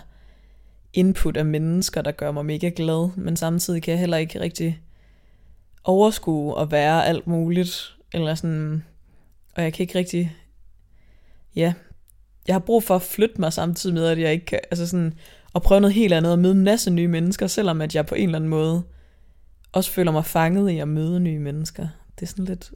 input 0.93 1.37
af 1.37 1.45
mennesker, 1.45 2.03
der 2.03 2.11
gør 2.11 2.31
mig 2.31 2.47
mega 2.47 2.71
glad, 2.77 3.11
men 3.17 3.37
samtidig 3.37 3.83
kan 3.83 3.93
jeg 3.93 4.01
heller 4.01 4.17
ikke 4.17 4.41
rigtig 4.41 4.81
overskue 5.85 6.61
at 6.61 6.71
være 6.71 7.07
alt 7.07 7.27
muligt, 7.27 7.97
eller 8.13 8.35
sådan, 8.35 8.85
og 9.55 9.63
jeg 9.63 9.73
kan 9.73 9.83
ikke 9.83 9.99
rigtig, 9.99 10.37
ja, 11.57 11.73
jeg 12.47 12.55
har 12.55 12.61
brug 12.61 12.83
for 12.83 12.95
at 12.95 13.03
flytte 13.03 13.41
mig 13.41 13.53
samtidig 13.53 13.95
med, 13.95 14.07
at 14.07 14.19
jeg 14.19 14.33
ikke 14.33 14.47
kan, 14.47 14.61
altså 14.71 14.87
sådan, 14.87 15.15
at 15.55 15.63
prøve 15.63 15.81
noget 15.81 15.95
helt 15.95 16.13
andet 16.13 16.33
og 16.33 16.39
møde 16.39 16.53
en 16.53 16.65
masse 16.65 16.91
nye 16.91 17.09
mennesker, 17.09 17.47
selvom 17.47 17.81
at 17.81 17.95
jeg 17.95 18.07
på 18.07 18.15
en 18.15 18.25
eller 18.25 18.39
anden 18.39 18.51
måde 18.51 18.83
også 19.73 19.91
føler 19.91 20.13
mig 20.13 20.25
fanget 20.25 20.71
i 20.71 20.79
at 20.79 20.89
møde 20.89 21.21
nye 21.21 21.39
mennesker. 21.39 21.89
Det 22.15 22.23
er 22.23 22.27
sådan 22.27 22.45
lidt 22.45 22.73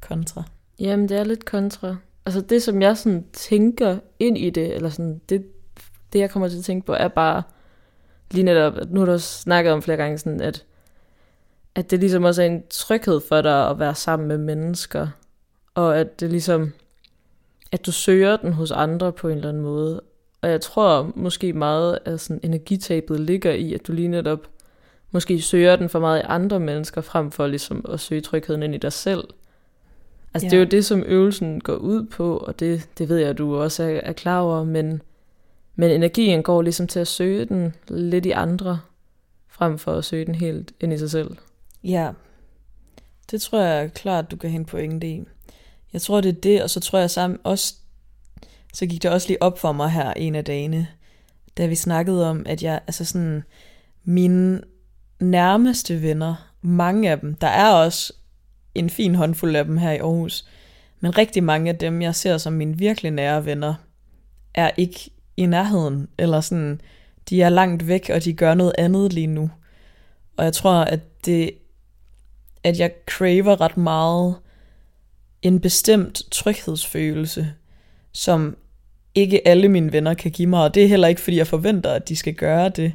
kontra. 0.00 0.42
Jamen, 0.80 1.08
det 1.08 1.16
er 1.16 1.24
lidt 1.24 1.44
kontra. 1.44 1.96
Altså 2.26 2.40
det, 2.40 2.62
som 2.62 2.82
jeg 2.82 2.96
sådan 2.96 3.26
tænker 3.32 3.98
ind 4.18 4.38
i 4.38 4.50
det, 4.50 4.74
eller 4.74 4.88
sådan, 4.88 5.20
det, 5.28 5.46
det 6.12 6.18
jeg 6.18 6.30
kommer 6.30 6.48
til 6.48 6.58
at 6.58 6.64
tænke 6.64 6.86
på, 6.86 6.92
er 6.92 7.08
bare 7.08 7.42
lige 8.30 8.44
netop, 8.44 8.74
nu 8.90 9.00
har 9.00 9.06
du 9.06 9.12
også 9.12 9.38
snakket 9.38 9.72
om 9.72 9.82
flere 9.82 9.96
gange, 9.96 10.18
sådan, 10.18 10.40
at, 10.40 10.64
at 11.74 11.90
det 11.90 12.00
ligesom 12.00 12.24
også 12.24 12.42
er 12.42 12.46
en 12.46 12.62
tryghed 12.70 13.20
for 13.28 13.42
dig 13.42 13.70
at 13.70 13.78
være 13.78 13.94
sammen 13.94 14.28
med 14.28 14.38
mennesker, 14.38 15.08
og 15.74 15.98
at 15.98 16.20
det 16.20 16.30
ligesom, 16.30 16.72
at 17.72 17.86
du 17.86 17.92
søger 17.92 18.36
den 18.36 18.52
hos 18.52 18.70
andre 18.70 19.12
på 19.12 19.28
en 19.28 19.36
eller 19.36 19.48
anden 19.48 19.62
måde. 19.62 20.00
Og 20.42 20.50
jeg 20.50 20.60
tror 20.60 21.12
måske 21.14 21.52
meget, 21.52 21.98
at 22.04 22.20
sådan 22.20 22.40
energitabet 22.42 23.20
ligger 23.20 23.52
i, 23.52 23.74
at 23.74 23.86
du 23.86 23.92
lige 23.92 24.08
netop 24.08 24.48
måske 25.14 25.42
søger 25.42 25.76
den 25.76 25.88
for 25.88 25.98
meget 25.98 26.20
i 26.20 26.24
andre 26.24 26.60
mennesker, 26.60 27.00
frem 27.00 27.30
for 27.30 27.46
ligesom 27.46 27.84
at 27.88 28.00
søge 28.00 28.20
trygheden 28.20 28.62
ind 28.62 28.74
i 28.74 28.78
dig 28.78 28.92
selv. 28.92 29.24
Altså 30.34 30.46
ja. 30.46 30.50
det 30.50 30.56
er 30.56 30.60
jo 30.60 30.64
det, 30.64 30.84
som 30.84 31.02
øvelsen 31.06 31.60
går 31.60 31.74
ud 31.74 32.06
på, 32.06 32.36
og 32.36 32.60
det, 32.60 32.88
det 32.98 33.08
ved 33.08 33.16
jeg, 33.16 33.28
at 33.28 33.38
du 33.38 33.56
også 33.56 33.82
er, 33.82 34.00
er 34.02 34.12
klar 34.12 34.40
over, 34.40 34.64
men, 34.64 35.02
men 35.76 35.90
energien 35.90 36.42
går 36.42 36.62
ligesom 36.62 36.86
til 36.86 37.00
at 37.00 37.08
søge 37.08 37.44
den 37.44 37.74
lidt 37.88 38.26
i 38.26 38.30
andre, 38.30 38.80
frem 39.48 39.78
for 39.78 39.92
at 39.92 40.04
søge 40.04 40.24
den 40.24 40.34
helt 40.34 40.72
ind 40.80 40.92
i 40.92 40.98
sig 40.98 41.10
selv. 41.10 41.36
Ja, 41.84 42.10
det 43.30 43.42
tror 43.42 43.60
jeg 43.60 43.94
klart, 43.94 44.30
du 44.30 44.36
kan 44.36 44.50
hente 44.50 44.70
pointe 44.70 45.06
i. 45.06 45.24
Jeg 45.92 46.02
tror, 46.02 46.20
det 46.20 46.28
er 46.28 46.40
det, 46.40 46.62
og 46.62 46.70
så 46.70 46.80
tror 46.80 46.98
jeg 46.98 47.10
sammen 47.10 47.38
også, 47.44 47.74
så 48.72 48.86
gik 48.86 49.02
det 49.02 49.10
også 49.10 49.28
lige 49.28 49.42
op 49.42 49.58
for 49.58 49.72
mig 49.72 49.90
her 49.90 50.12
en 50.12 50.34
af 50.34 50.44
dagene, 50.44 50.88
da 51.58 51.66
vi 51.66 51.74
snakkede 51.74 52.30
om, 52.30 52.42
at 52.46 52.62
jeg, 52.62 52.80
altså 52.86 53.04
sådan, 53.04 53.42
mine 54.04 54.60
nærmeste 55.20 56.02
venner, 56.02 56.50
mange 56.62 57.10
af 57.10 57.20
dem, 57.20 57.34
der 57.34 57.46
er 57.46 57.72
også 57.72 58.12
en 58.74 58.90
fin 58.90 59.14
håndfuld 59.14 59.56
af 59.56 59.64
dem 59.64 59.76
her 59.76 59.90
i 59.90 59.98
Aarhus, 59.98 60.44
men 61.00 61.18
rigtig 61.18 61.44
mange 61.44 61.70
af 61.70 61.78
dem, 61.78 62.02
jeg 62.02 62.14
ser 62.14 62.38
som 62.38 62.52
mine 62.52 62.78
virkelig 62.78 63.10
nære 63.10 63.44
venner, 63.44 63.74
er 64.54 64.70
ikke 64.76 65.10
i 65.36 65.46
nærheden, 65.46 66.08
eller 66.18 66.40
sådan, 66.40 66.80
de 67.28 67.42
er 67.42 67.48
langt 67.48 67.88
væk, 67.88 68.10
og 68.14 68.24
de 68.24 68.32
gør 68.32 68.54
noget 68.54 68.72
andet 68.78 69.12
lige 69.12 69.26
nu. 69.26 69.50
Og 70.36 70.44
jeg 70.44 70.52
tror, 70.52 70.72
at 70.72 71.26
det, 71.26 71.50
at 72.64 72.78
jeg 72.78 72.92
craver 73.06 73.60
ret 73.60 73.76
meget 73.76 74.36
en 75.42 75.60
bestemt 75.60 76.22
tryghedsfølelse, 76.30 77.52
som 78.12 78.56
ikke 79.14 79.48
alle 79.48 79.68
mine 79.68 79.92
venner 79.92 80.14
kan 80.14 80.30
give 80.30 80.48
mig, 80.48 80.62
og 80.62 80.74
det 80.74 80.84
er 80.84 80.88
heller 80.88 81.08
ikke, 81.08 81.20
fordi 81.20 81.36
jeg 81.36 81.46
forventer, 81.46 81.92
at 81.92 82.08
de 82.08 82.16
skal 82.16 82.34
gøre 82.34 82.68
det. 82.68 82.92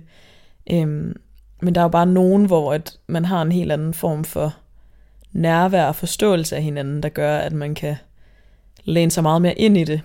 Øhm, 0.72 1.16
men 1.62 1.76
der 1.76 1.82
er 1.82 1.86
jo 1.86 1.90
bare 1.90 2.06
nogen, 2.06 2.46
hvor 2.46 2.74
at 2.74 3.00
man 3.08 3.26
har 3.26 3.42
en 3.42 3.52
helt 3.52 3.72
anden 3.72 3.94
form 3.94 4.24
for 4.24 4.58
nærvær 5.32 5.86
og 5.86 5.96
forståelse 5.96 6.56
af 6.56 6.64
hinanden, 6.64 7.04
der 7.04 7.10
gør, 7.10 7.38
at 7.38 7.54
man 7.54 7.76
kan 7.76 7.96
læne 8.84 9.12
sig 9.12 9.24
meget 9.24 9.42
mere 9.42 9.60
ind 9.60 9.78
i 9.78 9.84
det. 9.84 10.02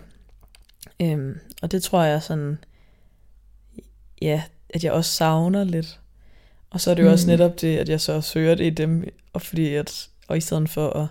Øhm, 1.03 1.39
og 1.63 1.73
det 1.73 1.83
tror 1.83 2.03
jeg 2.03 2.23
sådan, 2.23 2.59
ja, 4.23 4.43
at 4.69 4.85
jeg 4.85 4.93
også 4.93 5.11
savner 5.11 5.65
lidt. 5.65 6.01
Og 6.71 6.81
så 6.81 6.91
er 6.91 6.95
det 6.95 7.03
jo 7.03 7.09
mm. 7.09 7.13
også 7.13 7.27
netop 7.27 7.61
det, 7.61 7.79
at 7.79 7.89
jeg 7.89 8.01
så 8.01 8.21
søger 8.21 8.55
det 8.55 8.65
i 8.65 8.71
dem, 8.71 9.05
og 9.33 9.43
fordi 9.43 9.75
at, 9.75 10.09
og 10.29 10.37
i 10.37 10.41
stedet 10.41 10.69
for 10.69 10.91
at, 10.91 11.07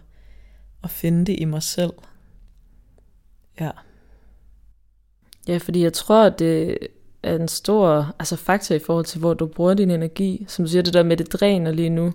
at 0.84 0.90
finde 0.90 1.26
det 1.26 1.40
i 1.40 1.46
mig 1.46 1.64
selv. 1.64 1.94
Ja. 3.60 3.72
Ja, 5.48 5.58
fordi 5.58 5.84
jeg 5.84 5.94
tror, 5.94 6.24
at 6.24 6.40
det 6.40 6.78
er 7.24 7.36
en 7.36 7.48
stor 7.48 8.16
altså 8.20 8.36
faktor 8.36 8.76
i 8.76 8.80
forhold 8.80 9.06
til, 9.06 9.20
hvor 9.20 9.34
du 9.34 9.46
bruger 9.46 9.74
din 9.74 9.92
energi. 9.92 10.46
Som 10.48 10.66
du 10.66 10.72
siger, 10.72 10.82
det 10.82 10.94
der 10.94 11.04
med, 11.04 11.18
det 11.18 11.34
dræner 11.34 11.72
lige 11.72 11.90
nu. 11.90 12.14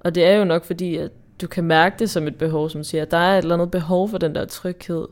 Og 0.00 0.14
det 0.14 0.24
er 0.24 0.36
jo 0.36 0.44
nok 0.44 0.64
fordi, 0.64 0.96
at 0.96 1.10
du 1.40 1.46
kan 1.46 1.64
mærke 1.64 1.96
det 1.98 2.10
som 2.10 2.26
et 2.26 2.36
behov, 2.36 2.70
som 2.70 2.84
siger, 2.84 3.02
at 3.02 3.10
der 3.10 3.16
er 3.16 3.38
et 3.38 3.42
eller 3.42 3.54
andet 3.54 3.70
behov 3.70 4.08
for 4.08 4.18
den 4.18 4.34
der 4.34 4.44
tryghed. 4.44 5.06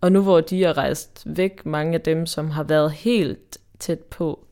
Og 0.00 0.12
nu 0.12 0.22
hvor 0.22 0.40
de 0.40 0.64
er 0.64 0.78
rejst 0.78 1.22
væk, 1.26 1.66
mange 1.66 1.94
af 1.94 2.00
dem, 2.00 2.26
som 2.26 2.50
har 2.50 2.62
været 2.62 2.92
helt 2.92 3.58
tæt 3.78 3.98
på, 3.98 4.46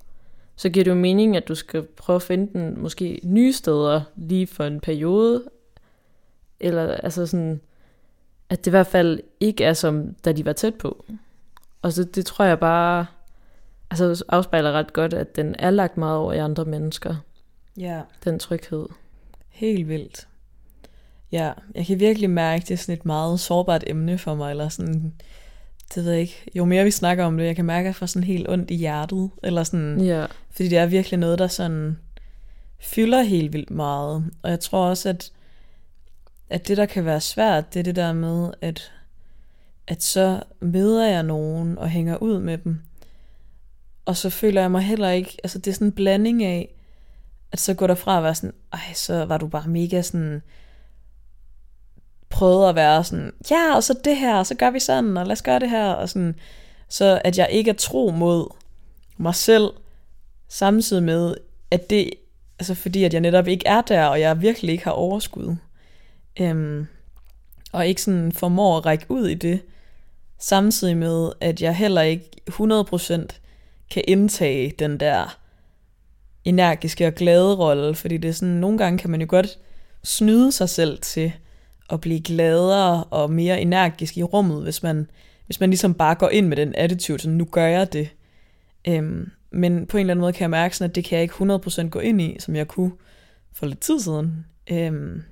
så 0.56 0.68
giver 0.68 0.84
det 0.84 0.90
jo 0.90 0.96
mening, 0.96 1.36
at 1.36 1.48
du 1.48 1.54
skal 1.54 1.82
prøve 1.82 2.16
at 2.16 2.22
finde 2.22 2.52
den 2.52 2.82
måske 2.82 3.20
nye 3.24 3.52
steder 3.52 4.00
lige 4.16 4.46
for 4.46 4.64
en 4.64 4.80
periode. 4.80 5.44
Eller 6.60 6.82
altså 6.82 7.26
sådan, 7.26 7.60
at 8.50 8.58
det 8.58 8.66
i 8.66 8.70
hvert 8.70 8.86
fald 8.86 9.20
ikke 9.40 9.64
er 9.64 9.72
som, 9.72 10.14
da 10.24 10.32
de 10.32 10.44
var 10.44 10.52
tæt 10.52 10.74
på. 10.74 11.04
Og 11.82 11.92
så 11.92 12.04
det 12.04 12.26
tror 12.26 12.44
jeg 12.44 12.60
bare, 12.60 13.06
altså 14.00 14.24
afspejler 14.28 14.72
ret 14.72 14.92
godt, 14.92 15.14
at 15.14 15.36
den 15.36 15.54
er 15.58 15.70
lagt 15.70 15.96
meget 15.96 16.18
over 16.18 16.32
i 16.32 16.38
andre 16.38 16.64
mennesker. 16.64 17.16
Ja. 17.76 18.00
Den 18.24 18.38
tryghed. 18.38 18.86
Helt 19.48 19.88
vildt. 19.88 20.28
Ja, 21.32 21.52
jeg 21.74 21.86
kan 21.86 22.00
virkelig 22.00 22.30
mærke, 22.30 22.62
at 22.62 22.68
det 22.68 22.74
er 22.74 22.78
sådan 22.78 22.94
et 22.94 23.06
meget 23.06 23.40
sårbart 23.40 23.84
emne 23.86 24.18
for 24.18 24.34
mig, 24.34 24.50
eller 24.50 24.68
sådan, 24.68 25.12
det 25.94 26.04
ved 26.04 26.12
jeg 26.12 26.20
ikke, 26.20 26.50
jo 26.54 26.64
mere 26.64 26.84
vi 26.84 26.90
snakker 26.90 27.24
om 27.24 27.36
det, 27.36 27.44
jeg 27.46 27.56
kan 27.56 27.64
mærke, 27.64 27.80
at 27.80 27.86
jeg 27.86 27.94
får 27.94 28.06
sådan 28.06 28.26
helt 28.26 28.48
ondt 28.48 28.70
i 28.70 28.74
hjertet, 28.74 29.30
eller 29.42 29.64
sådan, 29.64 30.00
ja. 30.00 30.26
fordi 30.50 30.68
det 30.68 30.78
er 30.78 30.86
virkelig 30.86 31.18
noget, 31.18 31.38
der 31.38 31.46
sådan 31.46 31.98
fylder 32.78 33.22
helt 33.22 33.52
vildt 33.52 33.70
meget, 33.70 34.24
og 34.42 34.50
jeg 34.50 34.60
tror 34.60 34.86
også, 34.86 35.08
at, 35.08 35.32
at 36.50 36.68
det, 36.68 36.76
der 36.76 36.86
kan 36.86 37.04
være 37.04 37.20
svært, 37.20 37.74
det 37.74 37.80
er 37.80 37.84
det 37.84 37.96
der 37.96 38.12
med, 38.12 38.50
at, 38.60 38.92
at 39.86 40.02
så 40.02 40.42
møder 40.60 41.06
jeg 41.06 41.22
nogen 41.22 41.78
og 41.78 41.88
hænger 41.88 42.16
ud 42.16 42.40
med 42.40 42.58
dem, 42.58 42.80
og 44.04 44.16
så 44.16 44.30
føler 44.30 44.60
jeg 44.60 44.70
mig 44.70 44.82
heller 44.82 45.10
ikke, 45.10 45.36
altså 45.44 45.58
det 45.58 45.70
er 45.70 45.74
sådan 45.74 45.86
en 45.86 45.92
blanding 45.92 46.44
af, 46.44 46.74
at 47.52 47.60
så 47.60 47.74
går 47.74 47.86
der 47.86 47.94
fra 47.94 48.16
at 48.16 48.22
være 48.22 48.34
sådan, 48.34 48.54
ej, 48.72 48.92
så 48.94 49.24
var 49.24 49.38
du 49.38 49.46
bare 49.46 49.68
mega 49.68 50.02
sådan, 50.02 50.42
prøvede 52.28 52.68
at 52.68 52.74
være 52.74 53.04
sådan, 53.04 53.32
ja, 53.50 53.74
og 53.74 53.82
så 53.82 53.94
det 54.04 54.16
her, 54.16 54.36
og 54.36 54.46
så 54.46 54.54
gør 54.54 54.70
vi 54.70 54.80
sådan, 54.80 55.16
og 55.16 55.26
lad 55.26 55.32
os 55.32 55.42
gøre 55.42 55.58
det 55.58 55.70
her, 55.70 55.90
og 55.90 56.08
sådan, 56.08 56.34
så 56.88 57.20
at 57.24 57.38
jeg 57.38 57.48
ikke 57.50 57.70
er 57.70 57.74
tro 57.74 58.10
mod 58.10 58.46
mig 59.16 59.34
selv, 59.34 59.70
samtidig 60.48 61.02
med, 61.02 61.34
at 61.70 61.90
det, 61.90 62.10
altså 62.58 62.74
fordi 62.74 63.04
at 63.04 63.12
jeg 63.12 63.20
netop 63.20 63.48
ikke 63.48 63.66
er 63.66 63.80
der, 63.80 64.06
og 64.06 64.20
jeg 64.20 64.42
virkelig 64.42 64.72
ikke 64.72 64.84
har 64.84 64.90
overskud, 64.90 65.56
øhm, 66.40 66.86
og 67.72 67.86
ikke 67.86 68.02
sådan 68.02 68.32
formår 68.32 68.78
at 68.78 68.86
række 68.86 69.06
ud 69.08 69.28
i 69.28 69.34
det, 69.34 69.60
samtidig 70.38 70.96
med, 70.96 71.32
at 71.40 71.62
jeg 71.62 71.76
heller 71.76 72.02
ikke 72.02 72.30
100% 72.50 73.40
kan 73.90 74.04
indtage 74.08 74.72
den 74.78 75.00
der 75.00 75.38
energiske 76.44 77.06
og 77.06 77.14
glade 77.14 77.56
rolle, 77.56 77.94
fordi 77.94 78.16
det 78.16 78.28
er 78.28 78.32
sådan, 78.32 78.54
nogle 78.54 78.78
gange 78.78 78.98
kan 78.98 79.10
man 79.10 79.20
jo 79.20 79.26
godt 79.30 79.58
snyde 80.04 80.52
sig 80.52 80.68
selv 80.68 80.98
til 80.98 81.32
at 81.90 82.00
blive 82.00 82.20
gladere 82.20 83.04
og 83.04 83.30
mere 83.30 83.60
energisk 83.60 84.16
i 84.16 84.22
rummet, 84.22 84.62
hvis 84.62 84.82
man, 84.82 85.10
hvis 85.46 85.60
man 85.60 85.70
ligesom 85.70 85.94
bare 85.94 86.14
går 86.14 86.28
ind 86.28 86.46
med 86.46 86.56
den 86.56 86.74
attitude, 86.74 87.18
sådan, 87.18 87.36
nu 87.36 87.44
gør 87.44 87.66
jeg 87.66 87.92
det. 87.92 88.08
Øhm, 88.88 89.30
men 89.50 89.86
på 89.86 89.96
en 89.96 90.00
eller 90.00 90.12
anden 90.12 90.20
måde 90.20 90.32
kan 90.32 90.40
jeg 90.40 90.50
mærke, 90.50 90.76
sådan, 90.76 90.90
at 90.90 90.94
det 90.94 91.04
kan 91.04 91.16
jeg 91.16 91.22
ikke 91.22 91.34
100% 91.84 91.88
gå 91.88 91.98
ind 91.98 92.20
i, 92.20 92.36
som 92.38 92.56
jeg 92.56 92.68
kunne 92.68 92.92
for 93.52 93.66
lidt 93.66 93.80
tid 93.80 94.00
siden. 94.00 94.46
Øhm, 94.70 95.22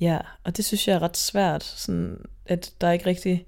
ja, 0.00 0.18
og 0.44 0.56
det 0.56 0.64
synes 0.64 0.88
jeg 0.88 0.94
er 0.94 1.02
ret 1.02 1.16
svært, 1.16 1.64
sådan, 1.64 2.16
at 2.46 2.72
der 2.80 2.86
er 2.86 2.92
ikke 2.92 3.06
rigtig 3.06 3.46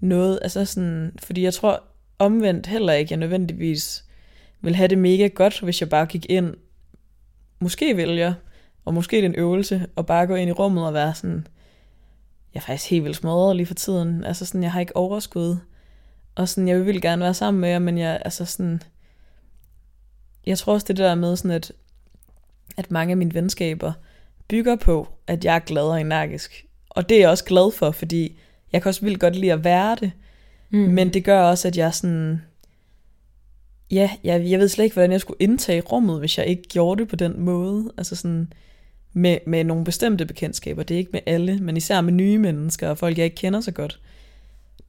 noget, 0.00 0.38
altså 0.42 0.64
sådan, 0.64 1.12
fordi 1.22 1.42
jeg 1.42 1.54
tror 1.54 1.82
omvendt 2.20 2.66
heller 2.66 2.92
ikke, 2.92 3.12
jeg 3.12 3.18
nødvendigvis 3.18 4.04
vil 4.60 4.74
have 4.74 4.88
det 4.88 4.98
mega 4.98 5.26
godt, 5.26 5.60
hvis 5.60 5.80
jeg 5.80 5.88
bare 5.88 6.06
gik 6.06 6.26
ind, 6.28 6.54
måske 7.60 7.96
vil 7.96 8.10
jeg, 8.16 8.34
og 8.84 8.94
måske 8.94 9.16
det 9.16 9.24
er 9.24 9.28
en 9.28 9.34
øvelse, 9.34 9.86
og 9.96 10.06
bare 10.06 10.26
gå 10.26 10.34
ind 10.34 10.48
i 10.48 10.52
rummet 10.52 10.86
og 10.86 10.94
være 10.94 11.14
sådan, 11.14 11.46
jeg 12.54 12.60
er 12.60 12.64
faktisk 12.64 12.90
helt 12.90 13.04
vildt 13.04 13.16
smadret 13.16 13.56
lige 13.56 13.66
for 13.66 13.74
tiden. 13.74 14.24
Altså 14.24 14.46
sådan, 14.46 14.62
jeg 14.62 14.72
har 14.72 14.80
ikke 14.80 14.96
overskud. 14.96 15.56
Og 16.34 16.48
sådan, 16.48 16.68
jeg 16.68 16.86
vil 16.86 17.02
gerne 17.02 17.22
være 17.22 17.34
sammen 17.34 17.60
med 17.60 17.68
jer, 17.68 17.78
men 17.78 17.98
jeg, 17.98 18.22
altså 18.24 18.44
sådan, 18.44 18.82
jeg 20.46 20.58
tror 20.58 20.72
også 20.72 20.86
det 20.88 20.96
der 20.96 21.14
med 21.14 21.36
sådan, 21.36 21.50
at, 21.50 21.72
at 22.76 22.90
mange 22.90 23.10
af 23.10 23.16
mine 23.16 23.34
venskaber 23.34 23.92
bygger 24.48 24.76
på, 24.76 25.08
at 25.26 25.44
jeg 25.44 25.54
er 25.54 25.58
glad 25.58 25.82
og 25.82 26.00
energisk. 26.00 26.66
Og 26.90 27.08
det 27.08 27.16
er 27.16 27.20
jeg 27.20 27.30
også 27.30 27.44
glad 27.44 27.72
for, 27.72 27.90
fordi 27.90 28.38
jeg 28.72 28.82
kan 28.82 28.88
også 28.88 29.00
vildt 29.00 29.20
godt 29.20 29.36
lide 29.36 29.52
at 29.52 29.64
være 29.64 29.96
det. 30.00 30.12
Mm. 30.70 30.78
Men 30.78 31.12
det 31.12 31.24
gør 31.24 31.42
også, 31.42 31.68
at 31.68 31.76
jeg 31.76 31.94
sådan, 31.94 32.42
ja, 33.90 34.10
jeg, 34.24 34.50
jeg 34.50 34.58
ved 34.58 34.68
slet 34.68 34.84
ikke, 34.84 34.94
hvordan 34.94 35.12
jeg 35.12 35.20
skulle 35.20 35.42
indtage 35.42 35.80
rummet, 35.80 36.18
hvis 36.18 36.38
jeg 36.38 36.46
ikke 36.46 36.62
gjorde 36.62 37.00
det 37.00 37.08
på 37.08 37.16
den 37.16 37.40
måde. 37.40 37.92
Altså 37.96 38.16
sådan, 38.16 38.52
med, 39.12 39.38
med 39.46 39.64
nogle 39.64 39.84
bestemte 39.84 40.26
bekendtskaber. 40.26 40.82
Det 40.82 40.94
er 40.94 40.98
ikke 40.98 41.12
med 41.12 41.20
alle, 41.26 41.58
men 41.58 41.76
især 41.76 42.00
med 42.00 42.12
nye 42.12 42.38
mennesker 42.38 42.88
og 42.88 42.98
folk, 42.98 43.18
jeg 43.18 43.24
ikke 43.24 43.36
kender 43.36 43.60
så 43.60 43.70
godt. 43.70 44.00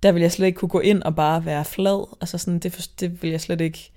Der 0.03 0.11
vil 0.11 0.21
jeg 0.21 0.31
slet 0.31 0.47
ikke 0.47 0.57
kunne 0.57 0.69
gå 0.69 0.79
ind 0.79 1.03
og 1.03 1.15
bare 1.15 1.45
være 1.45 1.65
flad. 1.65 2.07
Altså 2.21 2.37
sådan, 2.37 2.59
det, 2.59 2.89
det 2.99 3.23
vil 3.23 3.31
jeg 3.31 3.41
slet 3.41 3.61
ikke... 3.61 3.91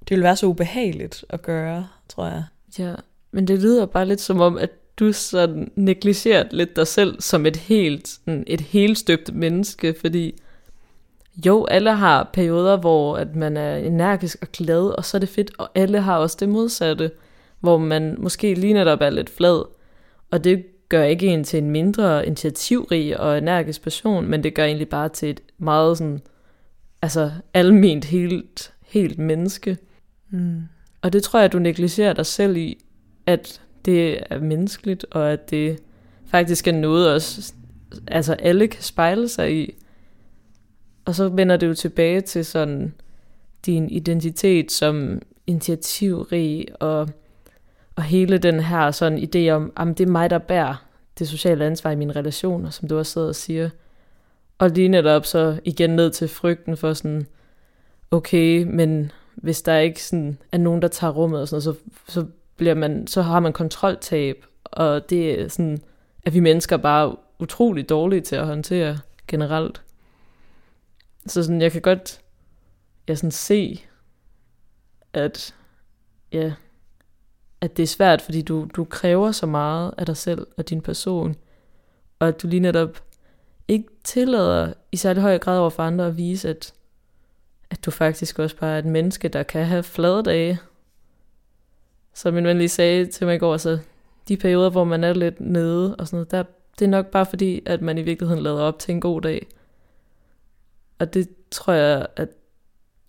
Det 0.00 0.16
vil 0.16 0.22
være 0.22 0.36
så 0.36 0.46
ubehageligt 0.46 1.24
at 1.28 1.42
gøre, 1.42 1.88
tror 2.08 2.26
jeg. 2.26 2.44
Ja, 2.78 2.94
men 3.32 3.48
det 3.48 3.58
lyder 3.58 3.86
bare 3.86 4.06
lidt 4.06 4.20
som 4.20 4.40
om, 4.40 4.58
at 4.58 4.70
du 4.96 5.12
sådan 5.12 5.72
negligerer 5.76 6.44
lidt 6.50 6.76
dig 6.76 6.86
selv 6.86 7.20
som 7.20 7.46
et 7.46 7.56
helt, 7.56 8.08
sådan 8.08 8.44
et 8.46 8.60
helt 8.60 8.98
støbt 8.98 9.34
menneske, 9.34 9.94
fordi 10.00 10.40
jo, 11.46 11.64
alle 11.64 11.94
har 11.94 12.30
perioder, 12.32 12.76
hvor 12.76 13.16
at 13.16 13.36
man 13.36 13.56
er 13.56 13.76
energisk 13.76 14.38
og 14.42 14.48
glad, 14.52 14.82
og 14.98 15.04
så 15.04 15.16
er 15.16 15.18
det 15.18 15.28
fedt, 15.28 15.50
og 15.58 15.68
alle 15.74 16.00
har 16.00 16.18
også 16.18 16.36
det 16.40 16.48
modsatte 16.48 17.10
hvor 17.60 17.78
man 17.78 18.16
måske 18.18 18.54
lige 18.54 18.72
netop 18.72 19.00
er 19.00 19.10
lidt 19.10 19.30
flad. 19.30 19.64
Og 20.30 20.44
det 20.44 20.64
gør 20.88 21.02
ikke 21.02 21.26
en 21.26 21.44
til 21.44 21.58
en 21.58 21.70
mindre 21.70 22.26
initiativrig 22.26 23.20
og 23.20 23.38
energisk 23.38 23.82
person, 23.82 24.26
men 24.26 24.42
det 24.42 24.54
gør 24.54 24.64
egentlig 24.64 24.88
bare 24.88 25.08
til 25.08 25.30
et 25.30 25.40
meget 25.58 25.98
sådan, 25.98 26.20
altså 27.02 27.30
alment 27.54 28.04
helt, 28.04 28.72
helt 28.86 29.18
menneske. 29.18 29.76
Mm. 30.30 30.62
Og 31.02 31.12
det 31.12 31.22
tror 31.22 31.40
jeg, 31.40 31.52
du 31.52 31.58
negligerer 31.58 32.12
dig 32.12 32.26
selv 32.26 32.56
i, 32.56 32.84
at 33.26 33.60
det 33.84 34.18
er 34.30 34.40
menneskeligt, 34.40 35.06
og 35.10 35.32
at 35.32 35.50
det 35.50 35.78
faktisk 36.26 36.68
er 36.68 36.72
noget 36.72 37.10
også, 37.10 37.54
altså 38.08 38.32
alle 38.32 38.68
kan 38.68 38.82
spejle 38.82 39.28
sig 39.28 39.56
i. 39.56 39.74
Og 41.10 41.16
så 41.16 41.28
vender 41.28 41.56
det 41.56 41.66
jo 41.66 41.74
tilbage 41.74 42.20
til 42.20 42.44
sådan 42.44 42.94
din 43.66 43.90
identitet 43.90 44.72
som 44.72 45.22
initiativrig 45.46 46.66
og 46.80 47.08
og 47.96 48.02
hele 48.02 48.38
den 48.38 48.60
her 48.60 48.90
sådan 48.90 49.18
idé 49.18 49.50
om, 49.50 49.72
at 49.76 49.98
det 49.98 50.06
er 50.06 50.10
mig, 50.10 50.30
der 50.30 50.38
bærer 50.38 50.84
det 51.18 51.28
sociale 51.28 51.64
ansvar 51.64 51.90
i 51.90 51.96
mine 51.96 52.12
relationer, 52.12 52.70
som 52.70 52.88
du 52.88 52.98
også 52.98 53.12
sidder 53.12 53.28
og 53.28 53.34
siger. 53.34 53.70
Og 54.58 54.70
lige 54.70 54.88
netop 54.88 55.26
så 55.26 55.60
igen 55.64 55.90
ned 55.90 56.10
til 56.10 56.28
frygten 56.28 56.76
for 56.76 56.92
sådan, 56.92 57.26
okay, 58.10 58.62
men 58.62 59.12
hvis 59.34 59.62
der 59.62 59.78
ikke 59.78 60.04
sådan 60.04 60.38
er 60.52 60.58
nogen, 60.58 60.82
der 60.82 60.88
tager 60.88 61.12
rummet 61.12 61.40
og 61.40 61.48
sådan 61.48 61.62
noget, 61.66 61.80
så, 62.06 62.12
så, 62.12 62.26
bliver 62.56 62.74
man, 62.74 63.06
så 63.06 63.22
har 63.22 63.40
man 63.40 63.52
kontroltab, 63.52 64.44
og 64.64 65.10
det 65.10 65.40
er 65.40 65.48
sådan, 65.48 65.82
at 66.22 66.34
vi 66.34 66.40
mennesker 66.40 66.76
bare 66.76 67.16
utrolig 67.38 67.88
dårlige 67.88 68.20
til 68.20 68.36
at 68.36 68.46
håndtere 68.46 68.98
generelt. 69.28 69.82
Så 71.26 71.42
sådan, 71.42 71.62
jeg 71.62 71.72
kan 71.72 71.82
godt 71.82 72.20
jeg 73.08 73.18
sådan 73.18 73.30
se, 73.30 73.84
at 75.12 75.54
ja, 76.32 76.52
at 77.60 77.76
det 77.76 77.82
er 77.82 77.86
svært, 77.86 78.22
fordi 78.22 78.42
du, 78.42 78.68
du 78.76 78.84
kræver 78.84 79.32
så 79.32 79.46
meget 79.46 79.94
af 79.98 80.06
dig 80.06 80.16
selv 80.16 80.46
og 80.56 80.70
din 80.70 80.80
person, 80.80 81.36
og 82.18 82.28
at 82.28 82.42
du 82.42 82.46
lige 82.46 82.60
netop 82.60 83.02
ikke 83.68 83.88
tillader 84.04 84.72
i 84.92 84.96
særlig 84.96 85.22
høj 85.22 85.38
grad 85.38 85.58
over 85.58 85.70
for 85.70 85.82
andre 85.82 86.06
at 86.06 86.16
vise, 86.16 86.48
at, 86.48 86.74
at 87.70 87.84
du 87.84 87.90
faktisk 87.90 88.38
også 88.38 88.56
bare 88.56 88.74
er 88.74 88.78
et 88.78 88.84
menneske, 88.84 89.28
der 89.28 89.42
kan 89.42 89.66
have 89.66 89.82
flade 89.82 90.22
dage. 90.22 90.58
Som 92.14 92.34
min 92.34 92.44
ven 92.44 92.58
lige 92.58 92.68
sagde 92.68 93.06
til 93.06 93.26
mig 93.26 93.36
i 93.36 93.38
går, 93.38 93.56
så 93.56 93.78
de 94.28 94.36
perioder, 94.36 94.70
hvor 94.70 94.84
man 94.84 95.04
er 95.04 95.12
lidt 95.12 95.40
nede 95.40 95.96
og 95.96 96.06
sådan 96.06 96.16
noget, 96.16 96.30
der, 96.30 96.42
det 96.78 96.84
er 96.84 96.88
nok 96.90 97.06
bare 97.06 97.26
fordi, 97.26 97.62
at 97.66 97.82
man 97.82 97.98
i 97.98 98.02
virkeligheden 98.02 98.42
lader 98.42 98.60
op 98.60 98.78
til 98.78 98.92
en 98.92 99.00
god 99.00 99.22
dag. 99.22 99.46
Og 101.00 101.14
det 101.14 101.28
tror 101.50 101.72
jeg, 101.72 102.06
at 102.16 102.28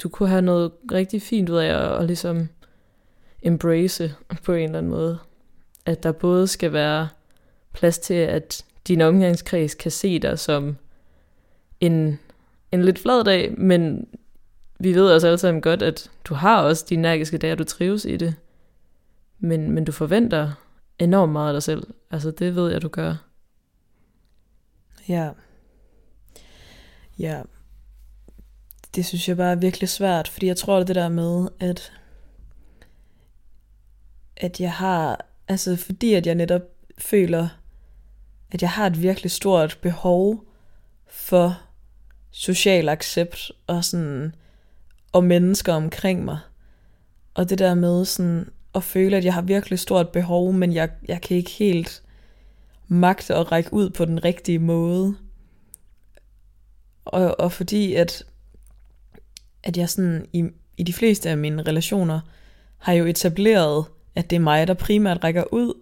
du 0.04 0.10
kunne 0.10 0.30
have 0.30 0.42
noget 0.42 0.72
rigtig 0.92 1.22
fint 1.22 1.50
ud 1.50 1.58
af 1.58 1.66
at, 1.66 2.00
at 2.00 2.06
ligesom 2.08 2.50
embrace 3.42 4.16
på 4.44 4.54
en 4.54 4.64
eller 4.64 4.78
anden 4.78 4.92
måde. 4.92 5.20
At 5.86 6.04
der 6.04 6.12
både 6.12 6.48
skal 6.48 6.74
være 6.74 7.10
plads 7.74 8.00
til, 8.00 8.14
at 8.14 8.66
din 8.88 9.02
omgangskreds 9.02 9.76
kan 9.76 9.92
se 9.92 10.20
dig 10.20 10.40
som 10.40 10.78
en, 11.80 12.20
en 12.72 12.84
lidt 12.84 13.00
flad 13.00 13.24
dag, 13.24 13.60
men 13.60 14.08
vi 14.80 14.96
ved 14.96 15.12
også 15.12 15.28
alle 15.28 15.38
sammen 15.38 15.62
godt, 15.62 15.82
at 15.82 16.12
du 16.24 16.34
har 16.34 16.62
også 16.62 16.86
dine 16.90 17.00
energiske 17.00 17.38
dage, 17.38 17.54
og 17.54 17.60
du 17.60 17.64
trives 17.64 18.06
i 18.06 18.18
det. 18.18 18.36
Men, 19.40 19.72
men 19.72 19.86
du 19.86 19.92
forventer 19.92 20.52
enormt 21.00 21.32
meget 21.32 21.48
af 21.48 21.54
dig 21.54 21.64
selv. 21.64 21.88
Altså 22.12 22.32
det 22.32 22.56
ved 22.56 22.72
jeg, 22.72 22.82
du 22.82 22.88
gør. 22.88 23.16
Ja. 25.08 25.32
Ja. 27.20 27.42
Det 28.96 29.06
synes 29.06 29.30
jeg 29.30 29.38
bare 29.38 29.52
er 29.52 29.56
virkelig 29.56 29.90
svært, 29.90 30.28
fordi 30.28 30.48
jeg 30.48 30.58
tror 30.58 30.84
det 30.84 30.96
der 30.96 31.10
med, 31.10 31.48
at 31.60 31.92
at 34.38 34.60
jeg 34.60 34.74
har, 34.74 35.26
altså 35.48 35.76
fordi 35.76 36.14
at 36.14 36.28
jeg 36.28 36.36
netop 36.36 36.62
føler, 36.98 37.48
at 38.52 38.62
jeg 38.62 38.70
har 38.70 38.88
et 38.88 39.02
virkelig 39.02 39.32
stort 39.32 39.80
behov 39.82 40.44
for 41.08 41.62
social 42.32 42.90
accept 42.90 43.52
og 43.68 43.86
sådan, 43.86 44.36
og 45.12 45.24
mennesker 45.24 45.74
omkring 45.74 46.26
mig. 46.26 46.40
Og 47.34 47.50
det 47.50 47.60
der 47.60 47.74
med 47.74 48.06
sådan 48.06 48.50
at 48.76 48.84
føle, 48.84 49.18
at 49.18 49.26
jeg 49.26 49.34
har 49.34 49.42
virkelig 49.42 49.80
stort 49.80 50.10
behov, 50.10 50.54
men 50.54 50.74
jeg, 50.74 50.90
jeg 51.08 51.22
kan 51.22 51.38
ikke 51.38 51.52
helt 51.52 52.04
magte 52.88 53.36
at 53.36 53.52
række 53.52 53.74
ud 53.74 53.90
på 53.90 54.06
den 54.06 54.26
rigtige 54.26 54.60
måde. 54.60 55.16
Og, 57.06 57.40
og 57.40 57.52
fordi 57.52 57.94
at, 57.96 58.26
at 59.64 59.78
jeg 59.78 59.90
sådan 59.90 60.26
i, 60.34 60.44
i 60.78 60.84
de 60.84 60.94
fleste 60.94 61.30
af 61.30 61.38
mine 61.38 61.64
relationer 61.64 62.20
har 62.78 62.94
jo 62.94 63.06
etableret 63.06 63.86
at 64.16 64.30
det 64.30 64.36
er 64.36 64.40
mig, 64.40 64.68
der 64.68 64.74
primært 64.74 65.24
rækker 65.24 65.54
ud. 65.54 65.74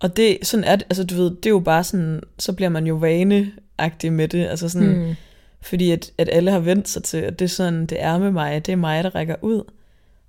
Og 0.00 0.16
det, 0.16 0.38
sådan 0.42 0.64
er 0.64 0.76
det, 0.76 0.86
altså 0.90 1.04
du 1.04 1.14
ved, 1.14 1.30
det 1.30 1.46
er 1.46 1.50
jo 1.50 1.60
bare 1.60 1.84
sådan, 1.84 2.20
så 2.38 2.52
bliver 2.52 2.68
man 2.68 2.86
jo 2.86 2.94
vaneagtig 2.94 4.12
med 4.12 4.28
det, 4.28 4.46
altså 4.46 4.68
sådan, 4.68 5.06
mm. 5.06 5.14
fordi 5.60 5.90
at, 5.90 6.10
at 6.18 6.28
alle 6.32 6.50
har 6.50 6.58
vendt 6.58 6.88
sig 6.88 7.02
til, 7.04 7.18
at 7.18 7.38
det 7.38 7.44
er 7.44 7.48
sådan, 7.48 7.86
det 7.86 8.02
er 8.02 8.18
med 8.18 8.30
mig, 8.30 8.66
det 8.66 8.72
er 8.72 8.76
mig, 8.76 9.04
der 9.04 9.14
rækker 9.14 9.36
ud, 9.42 9.62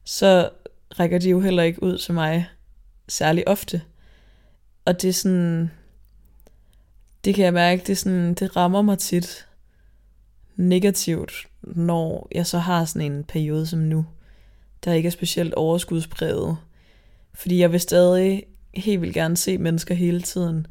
så 0.04 0.50
rækker 1.00 1.20
de 1.20 1.30
jo 1.30 1.40
heller 1.40 1.64
ikke 1.64 1.84
ud 1.84 1.98
til 1.98 2.14
mig 2.14 2.50
særlig 3.08 3.48
ofte. 3.48 3.82
Og 4.86 5.02
det 5.02 5.10
er 5.10 5.14
sådan, 5.14 5.72
det 7.26 7.36
kan 7.36 7.46
jeg 7.46 7.54
mærke, 7.54 7.82
det, 7.82 7.90
er 7.90 7.96
sådan, 7.96 8.34
det 8.34 8.56
rammer 8.56 8.82
mig 8.82 8.98
tit 8.98 9.48
negativt, 10.56 11.47
når 11.76 12.28
jeg 12.32 12.48
så 12.48 12.58
har 12.58 12.86
sådan 12.86 13.12
en 13.12 13.24
periode 13.24 13.68
som 13.68 13.80
nu, 13.80 14.06
der 14.86 14.94
ikke 14.94 15.08
er 15.08 15.12
specielt 15.12 15.54
overskudspræget. 15.54 16.58
Fordi 17.34 17.60
jeg 17.60 17.72
vil 17.72 17.80
stadig 17.80 18.44
helt 18.74 19.02
vildt 19.02 19.14
gerne 19.14 19.38
se 19.38 19.58
mennesker 19.58 19.96
hele 19.96 20.22
tiden. 20.22 20.68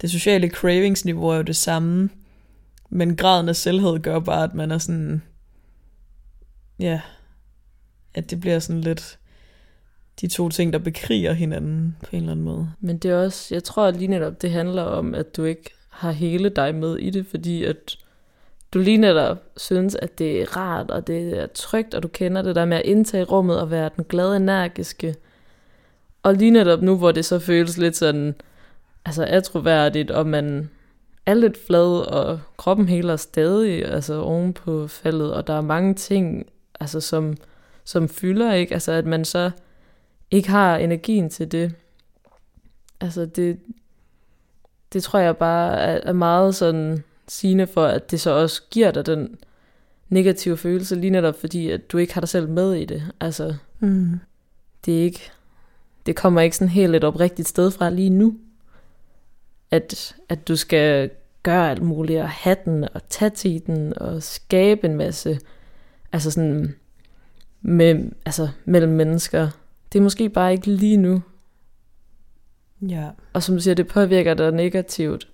Det 0.00 0.10
sociale 0.10 0.48
cravingsniveau 0.48 1.28
er 1.28 1.36
jo 1.36 1.42
det 1.42 1.56
samme, 1.56 2.10
men 2.90 3.16
graden 3.16 3.48
af 3.48 3.56
selvhed 3.56 3.98
gør 3.98 4.20
bare, 4.20 4.44
at 4.44 4.54
man 4.54 4.70
er 4.70 4.78
sådan, 4.78 5.22
ja, 6.78 7.00
at 8.14 8.30
det 8.30 8.40
bliver 8.40 8.58
sådan 8.58 8.80
lidt 8.80 9.18
de 10.20 10.26
to 10.26 10.48
ting, 10.48 10.72
der 10.72 10.78
bekriger 10.78 11.32
hinanden 11.32 11.96
på 12.02 12.08
en 12.12 12.16
eller 12.16 12.32
anden 12.32 12.44
måde. 12.44 12.72
Men 12.80 12.98
det 12.98 13.10
er 13.10 13.16
også, 13.16 13.54
jeg 13.54 13.64
tror 13.64 13.90
lige 13.90 14.08
netop, 14.08 14.42
det 14.42 14.50
handler 14.50 14.82
om, 14.82 15.14
at 15.14 15.36
du 15.36 15.44
ikke 15.44 15.70
har 15.88 16.12
hele 16.12 16.48
dig 16.48 16.74
med 16.74 16.96
i 16.96 17.10
det, 17.10 17.26
fordi 17.26 17.64
at 17.64 17.96
du 18.74 18.78
lige 18.78 18.96
netop 18.96 19.38
synes, 19.56 19.94
at 19.94 20.18
det 20.18 20.42
er 20.42 20.56
rart, 20.56 20.90
og 20.90 21.06
det 21.06 21.38
er 21.38 21.46
trygt, 21.46 21.94
og 21.94 22.02
du 22.02 22.08
kender 22.08 22.42
det 22.42 22.56
der 22.56 22.64
med 22.64 22.76
at 22.76 22.84
indtage 22.84 23.24
rummet 23.24 23.60
og 23.60 23.70
være 23.70 23.90
den 23.96 24.04
glade, 24.04 24.36
energiske, 24.36 25.14
og 26.22 26.34
lige 26.34 26.50
netop 26.50 26.82
nu, 26.82 26.96
hvor 26.96 27.12
det 27.12 27.24
så 27.24 27.38
føles 27.38 27.78
lidt 27.78 27.96
sådan, 27.96 28.34
altså 29.04 29.24
atroværdigt, 29.24 30.10
og 30.10 30.26
man 30.26 30.70
er 31.26 31.34
lidt 31.34 31.66
flad, 31.66 32.06
og 32.06 32.40
kroppen 32.56 32.88
heler 32.88 33.16
stadig, 33.16 33.84
altså 33.84 34.14
oven 34.14 34.52
på 34.52 34.86
faldet, 34.86 35.34
og 35.34 35.46
der 35.46 35.54
er 35.54 35.60
mange 35.60 35.94
ting, 35.94 36.46
altså 36.80 37.00
som, 37.00 37.36
som 37.84 38.08
fylder, 38.08 38.52
ikke? 38.52 38.74
Altså 38.74 38.92
at 38.92 39.06
man 39.06 39.24
så 39.24 39.50
ikke 40.30 40.48
har 40.48 40.76
energien 40.76 41.30
til 41.30 41.52
det. 41.52 41.74
Altså 43.00 43.26
det, 43.26 43.58
det 44.92 45.02
tror 45.02 45.18
jeg 45.18 45.36
bare 45.36 45.80
er, 45.80 46.00
er 46.02 46.12
meget 46.12 46.54
sådan 46.54 47.04
sigende 47.28 47.66
for, 47.66 47.86
at 47.86 48.10
det 48.10 48.20
så 48.20 48.30
også 48.30 48.62
giver 48.70 48.90
dig 48.90 49.06
den 49.06 49.36
negative 50.08 50.56
følelse, 50.56 50.94
lige 50.94 51.10
netop 51.10 51.40
fordi, 51.40 51.70
at 51.70 51.92
du 51.92 51.98
ikke 51.98 52.14
har 52.14 52.20
dig 52.20 52.28
selv 52.28 52.48
med 52.48 52.72
i 52.74 52.84
det. 52.84 53.12
Altså, 53.20 53.54
mm. 53.80 54.20
det 54.84 54.98
er 54.98 55.02
ikke, 55.02 55.30
det 56.06 56.16
kommer 56.16 56.40
ikke 56.40 56.56
sådan 56.56 56.68
helt 56.68 56.96
et 56.96 57.04
oprigtigt 57.04 57.48
sted 57.48 57.70
fra 57.70 57.90
lige 57.90 58.10
nu. 58.10 58.36
At, 59.70 60.16
at 60.28 60.48
du 60.48 60.56
skal 60.56 61.10
gøre 61.42 61.70
alt 61.70 61.82
muligt, 61.82 62.20
og 62.20 62.28
have 62.28 62.56
den, 62.64 62.88
og 62.94 63.08
tage 63.08 63.30
til 63.30 63.66
den, 63.66 63.98
og 63.98 64.22
skabe 64.22 64.86
en 64.86 64.96
masse, 64.96 65.40
altså 66.12 66.30
sådan, 66.30 66.74
med, 67.62 68.10
altså 68.26 68.48
mellem 68.64 68.92
mennesker. 68.92 69.50
Det 69.92 69.98
er 69.98 70.02
måske 70.02 70.28
bare 70.28 70.52
ikke 70.52 70.70
lige 70.70 70.96
nu. 70.96 71.22
Ja. 72.82 73.10
Og 73.32 73.42
som 73.42 73.54
du 73.54 73.62
siger, 73.62 73.74
det 73.74 73.86
påvirker 73.86 74.34
dig 74.34 74.52
negativt. 74.52 75.28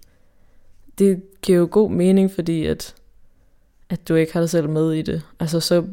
Det 0.98 1.22
giver 1.42 1.58
jo 1.58 1.68
god 1.70 1.90
mening, 1.90 2.30
fordi 2.30 2.66
at, 2.66 2.94
at 3.88 4.08
du 4.08 4.14
ikke 4.14 4.32
har 4.32 4.40
dig 4.40 4.50
selv 4.50 4.68
med 4.68 4.92
i 4.92 5.02
det. 5.02 5.22
Altså 5.40 5.60
så 5.60 5.84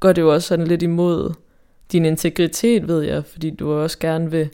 går 0.00 0.12
det 0.12 0.22
jo 0.22 0.32
også 0.32 0.48
sådan 0.48 0.66
lidt 0.66 0.82
imod 0.82 1.34
din 1.92 2.04
integritet, 2.04 2.88
ved 2.88 3.02
jeg, 3.02 3.24
fordi 3.24 3.50
du 3.50 3.72
også 3.72 3.98
gerne 3.98 4.30
vil, 4.30 4.50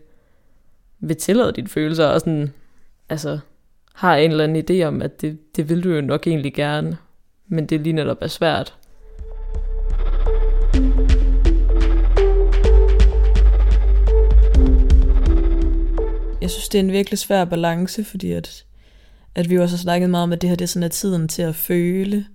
vil 1.00 1.16
tillade 1.16 1.52
dine 1.52 1.68
følelser, 1.68 2.06
og 2.06 2.20
sådan, 2.20 2.52
altså, 3.08 3.38
har 3.94 4.16
en 4.16 4.30
eller 4.30 4.44
anden 4.44 4.64
idé 4.70 4.84
om, 4.84 5.02
at 5.02 5.20
det, 5.20 5.56
det 5.56 5.68
vil 5.68 5.84
du 5.84 5.90
jo 5.90 6.00
nok 6.00 6.26
egentlig 6.26 6.54
gerne, 6.54 6.96
men 7.48 7.66
det 7.66 7.80
lige 7.80 7.92
netop 7.92 8.18
er 8.20 8.26
svært. 8.26 8.74
Jeg 16.40 16.50
synes, 16.50 16.68
det 16.68 16.78
er 16.78 16.82
en 16.82 16.92
virkelig 16.92 17.18
svær 17.18 17.44
balance, 17.44 18.04
fordi 18.04 18.32
at, 18.32 18.64
at 19.34 19.50
vi 19.50 19.58
også 19.58 19.76
har 19.76 19.80
snakket 19.80 20.10
meget 20.10 20.22
om, 20.22 20.32
at 20.32 20.40
det 20.40 20.48
her 20.48 20.56
det 20.56 20.64
er 20.64 20.68
sådan, 20.68 20.82
at 20.82 20.90
tiden 20.90 21.28
til 21.28 21.42
at 21.42 21.54
føle. 21.54 22.26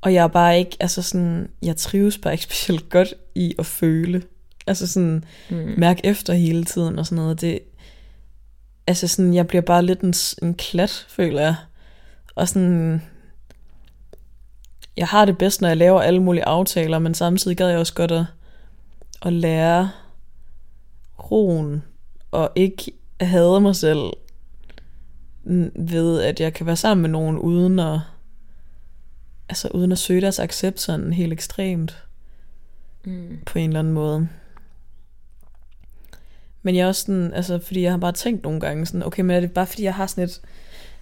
Og 0.00 0.14
jeg 0.14 0.24
er 0.24 0.28
bare 0.28 0.58
ikke, 0.58 0.76
altså 0.80 1.02
sådan, 1.02 1.48
jeg 1.62 1.76
trives 1.76 2.18
bare 2.18 2.34
ikke 2.34 2.44
specielt 2.50 2.88
godt 2.88 3.14
i 3.34 3.54
at 3.58 3.66
føle. 3.66 4.22
Altså 4.66 4.86
sådan, 4.86 5.24
mm. 5.50 5.74
mærke 5.78 6.06
efter 6.06 6.34
hele 6.34 6.64
tiden 6.64 6.98
og 6.98 7.06
sådan 7.06 7.22
noget. 7.22 7.40
Det, 7.40 7.58
altså 8.86 9.08
sådan, 9.08 9.34
jeg 9.34 9.46
bliver 9.46 9.62
bare 9.62 9.84
lidt 9.84 10.00
en, 10.00 10.14
en 10.42 10.54
klat, 10.54 11.06
føler 11.08 11.40
jeg. 11.40 11.54
Og 12.34 12.48
sådan, 12.48 13.02
jeg 14.96 15.06
har 15.06 15.24
det 15.24 15.38
bedst, 15.38 15.60
når 15.60 15.68
jeg 15.68 15.76
laver 15.76 16.00
alle 16.00 16.22
mulige 16.22 16.44
aftaler, 16.44 16.98
men 16.98 17.14
samtidig 17.14 17.56
gad 17.56 17.68
jeg 17.68 17.78
også 17.78 17.94
godt 17.94 18.12
at, 18.12 18.24
at 19.22 19.32
lære 19.32 19.90
roen, 21.30 21.82
og 22.30 22.52
ikke 22.54 22.92
hade 23.20 23.60
mig 23.60 23.76
selv 23.76 24.12
ved, 25.74 26.22
at 26.22 26.40
jeg 26.40 26.54
kan 26.54 26.66
være 26.66 26.76
sammen 26.76 27.02
med 27.02 27.10
nogen 27.10 27.38
uden 27.38 27.78
at, 27.78 28.00
altså 29.48 29.68
uden 29.68 29.92
at 29.92 29.98
søge 29.98 30.20
deres 30.20 30.38
accept 30.38 30.80
sådan 30.80 31.12
helt 31.12 31.32
ekstremt. 31.32 32.04
Mm. 33.04 33.38
På 33.46 33.58
en 33.58 33.70
eller 33.70 33.80
anden 33.80 33.92
måde. 33.94 34.28
Men 36.62 36.76
jeg 36.76 36.82
er 36.82 36.86
også 36.86 37.00
sådan, 37.00 37.32
altså 37.32 37.58
fordi 37.58 37.82
jeg 37.82 37.90
har 37.90 37.98
bare 37.98 38.12
tænkt 38.12 38.42
nogle 38.42 38.60
gange 38.60 38.86
sådan, 38.86 39.06
okay, 39.06 39.22
men 39.22 39.36
er 39.36 39.40
det 39.40 39.52
bare 39.52 39.66
fordi 39.66 39.82
jeg 39.82 39.94
har 39.94 40.06
sådan 40.06 40.24
et 40.24 40.40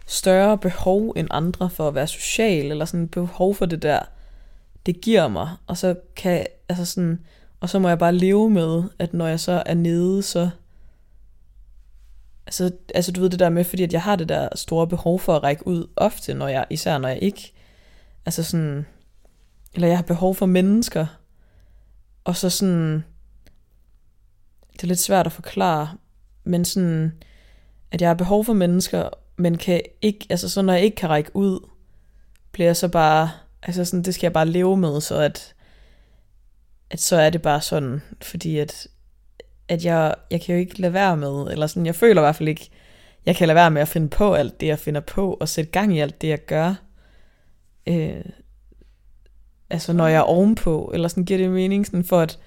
større 0.06 0.58
behov 0.58 1.12
end 1.16 1.28
andre 1.30 1.70
for 1.70 1.88
at 1.88 1.94
være 1.94 2.06
social, 2.06 2.70
eller 2.70 2.84
sådan 2.84 3.04
et 3.04 3.10
behov 3.10 3.54
for 3.54 3.66
det 3.66 3.82
der, 3.82 4.00
det 4.86 5.00
giver 5.00 5.28
mig, 5.28 5.50
og 5.66 5.76
så 5.76 5.94
kan, 6.16 6.46
altså 6.68 6.84
sådan, 6.84 7.20
og 7.60 7.68
så 7.70 7.78
må 7.78 7.88
jeg 7.88 7.98
bare 7.98 8.14
leve 8.14 8.50
med, 8.50 8.82
at 8.98 9.14
når 9.14 9.26
jeg 9.26 9.40
så 9.40 9.62
er 9.66 9.74
nede, 9.74 10.22
så 10.22 10.50
altså, 12.46 12.70
altså 12.94 13.12
du 13.12 13.20
ved 13.20 13.30
det 13.30 13.38
der 13.38 13.48
med, 13.48 13.64
fordi 13.64 13.82
at 13.82 13.92
jeg 13.92 14.02
har 14.02 14.16
det 14.16 14.28
der 14.28 14.48
store 14.54 14.86
behov 14.86 15.20
for 15.20 15.36
at 15.36 15.42
række 15.42 15.66
ud 15.66 15.86
ofte, 15.96 16.34
når 16.34 16.48
jeg, 16.48 16.66
især 16.70 16.98
når 16.98 17.08
jeg 17.08 17.18
ikke, 17.22 17.52
altså 18.26 18.42
sådan, 18.42 18.86
eller 19.74 19.88
jeg 19.88 19.98
har 19.98 20.02
behov 20.02 20.34
for 20.34 20.46
mennesker, 20.46 21.06
og 22.24 22.36
så 22.36 22.50
sådan, 22.50 23.04
det 24.72 24.82
er 24.82 24.86
lidt 24.86 25.00
svært 25.00 25.26
at 25.26 25.32
forklare, 25.32 25.96
men 26.44 26.64
sådan, 26.64 27.12
at 27.90 28.00
jeg 28.00 28.08
har 28.08 28.14
behov 28.14 28.44
for 28.44 28.52
mennesker, 28.52 29.08
men 29.36 29.58
kan 29.58 29.80
ikke, 30.02 30.26
altså 30.30 30.48
så 30.48 30.62
når 30.62 30.72
jeg 30.72 30.82
ikke 30.82 30.96
kan 30.96 31.08
række 31.08 31.36
ud, 31.36 31.68
bliver 32.52 32.68
jeg 32.68 32.76
så 32.76 32.88
bare, 32.88 33.30
altså 33.62 33.84
sådan, 33.84 34.02
det 34.02 34.14
skal 34.14 34.26
jeg 34.26 34.32
bare 34.32 34.48
leve 34.48 34.76
med, 34.76 35.00
så 35.00 35.16
at, 35.16 35.54
at 36.90 37.00
så 37.00 37.16
er 37.16 37.30
det 37.30 37.42
bare 37.42 37.60
sådan, 37.60 38.02
fordi 38.22 38.58
at 38.58 38.88
at 39.74 39.84
jeg, 39.84 40.14
jeg 40.30 40.40
kan 40.40 40.54
jo 40.54 40.60
ikke 40.60 40.80
lade 40.80 40.92
være 40.92 41.16
med, 41.16 41.46
eller 41.50 41.66
sådan, 41.66 41.86
jeg 41.86 41.94
føler 41.94 42.22
i 42.22 42.24
hvert 42.24 42.36
fald 42.36 42.48
ikke, 42.48 42.70
jeg 43.26 43.36
kan 43.36 43.48
lade 43.48 43.56
være 43.56 43.70
med 43.70 43.82
at 43.82 43.88
finde 43.88 44.08
på 44.08 44.34
alt 44.34 44.60
det, 44.60 44.66
jeg 44.66 44.78
finder 44.78 45.00
på, 45.00 45.34
og 45.40 45.48
sætte 45.48 45.70
gang 45.70 45.96
i 45.96 46.00
alt 46.00 46.22
det, 46.22 46.28
jeg 46.28 46.46
gør. 46.46 46.74
Øh, 47.86 48.24
altså 49.70 49.92
når 49.92 50.06
jeg 50.06 50.16
er 50.16 50.20
ovenpå, 50.20 50.90
eller 50.94 51.08
sådan 51.08 51.24
giver 51.24 51.38
det 51.38 51.50
mening, 51.50 51.86
sådan 51.86 52.04
for 52.04 52.20
at, 52.20 52.38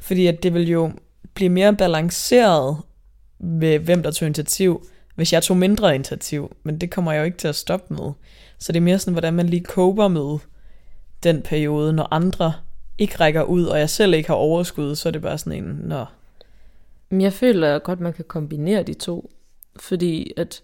fordi 0.00 0.26
at 0.26 0.42
det 0.42 0.54
vil 0.54 0.68
jo 0.68 0.92
blive 1.34 1.50
mere 1.50 1.76
balanceret 1.76 2.76
med, 3.38 3.78
hvem 3.78 4.02
der 4.02 4.10
tog 4.10 4.26
initiativ, 4.26 4.86
hvis 5.14 5.32
jeg 5.32 5.42
tog 5.42 5.56
mindre 5.56 5.94
initiativ, 5.94 6.56
men 6.62 6.78
det 6.78 6.90
kommer 6.90 7.12
jeg 7.12 7.20
jo 7.20 7.24
ikke 7.24 7.38
til 7.38 7.48
at 7.48 7.54
stoppe 7.54 7.94
med. 7.94 8.12
Så 8.58 8.72
det 8.72 8.76
er 8.76 8.84
mere 8.84 8.98
sådan, 8.98 9.14
hvordan 9.14 9.34
man 9.34 9.46
lige 9.46 9.64
kober 9.64 10.08
med 10.08 10.38
den 11.22 11.42
periode, 11.42 11.92
når 11.92 12.08
andre 12.10 12.52
ikke 12.98 13.16
rækker 13.20 13.42
ud, 13.42 13.64
og 13.64 13.78
jeg 13.78 13.90
selv 13.90 14.14
ikke 14.14 14.28
har 14.28 14.34
overskud, 14.34 14.94
så 14.94 15.08
er 15.08 15.10
det 15.10 15.22
bare 15.22 15.38
sådan 15.38 15.64
en, 15.64 15.80
når 15.84 16.12
men 17.10 17.20
jeg 17.20 17.32
føler 17.32 17.78
godt, 17.78 18.00
man 18.00 18.12
kan 18.12 18.24
kombinere 18.28 18.82
de 18.82 18.94
to. 18.94 19.30
Fordi 19.76 20.32
at 20.36 20.62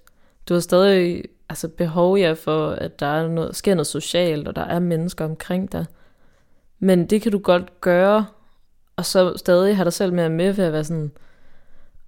du 0.49 0.55
har 0.55 0.61
stadig 0.61 1.25
altså 1.49 1.69
behov 1.69 2.19
ja 2.19 2.33
for, 2.33 2.71
at 2.71 3.01
der 3.01 3.07
er 3.07 3.29
noget, 3.29 3.57
sker 3.57 3.75
noget 3.75 3.87
socialt, 3.87 4.49
og 4.49 4.57
der 4.57 4.63
er 4.63 4.79
mennesker 4.79 5.25
omkring 5.25 5.73
dig. 5.73 5.87
Men 6.79 7.07
det 7.07 7.23
kan 7.23 7.33
du 7.33 7.39
godt 7.39 7.81
gøre, 7.81 8.27
og 8.97 9.05
så 9.05 9.37
stadig 9.37 9.77
have 9.77 9.85
dig 9.85 9.93
selv 9.93 10.13
med 10.13 10.29
med 10.29 10.53
ved 10.53 10.65
at 10.65 10.73
være 10.73 10.85
sådan, 10.85 11.13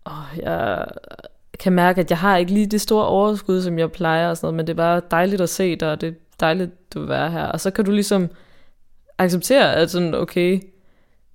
åh, 0.07 0.39
jeg 0.39 0.87
kan 1.59 1.73
mærke, 1.73 2.01
at 2.01 2.11
jeg 2.11 2.19
har 2.19 2.37
ikke 2.37 2.53
lige 2.53 2.67
det 2.67 2.81
store 2.81 3.07
overskud, 3.07 3.63
som 3.63 3.79
jeg 3.79 3.93
plejer 3.93 4.29
og 4.29 4.37
sådan 4.37 4.47
noget, 4.47 4.57
men 4.57 4.67
det 4.67 4.73
er 4.73 4.77
bare 4.77 5.01
dejligt 5.11 5.41
at 5.41 5.49
se 5.49 5.77
dig, 5.77 5.91
og 5.91 6.01
det 6.01 6.09
er 6.09 6.13
dejligt, 6.41 6.95
du 6.95 7.01
vil 7.01 7.09
være 7.09 7.31
her. 7.31 7.45
Og 7.45 7.61
så 7.61 7.71
kan 7.71 7.85
du 7.85 7.91
ligesom 7.91 8.29
acceptere, 9.19 9.75
at 9.75 9.91
sådan, 9.91 10.15
okay, 10.15 10.61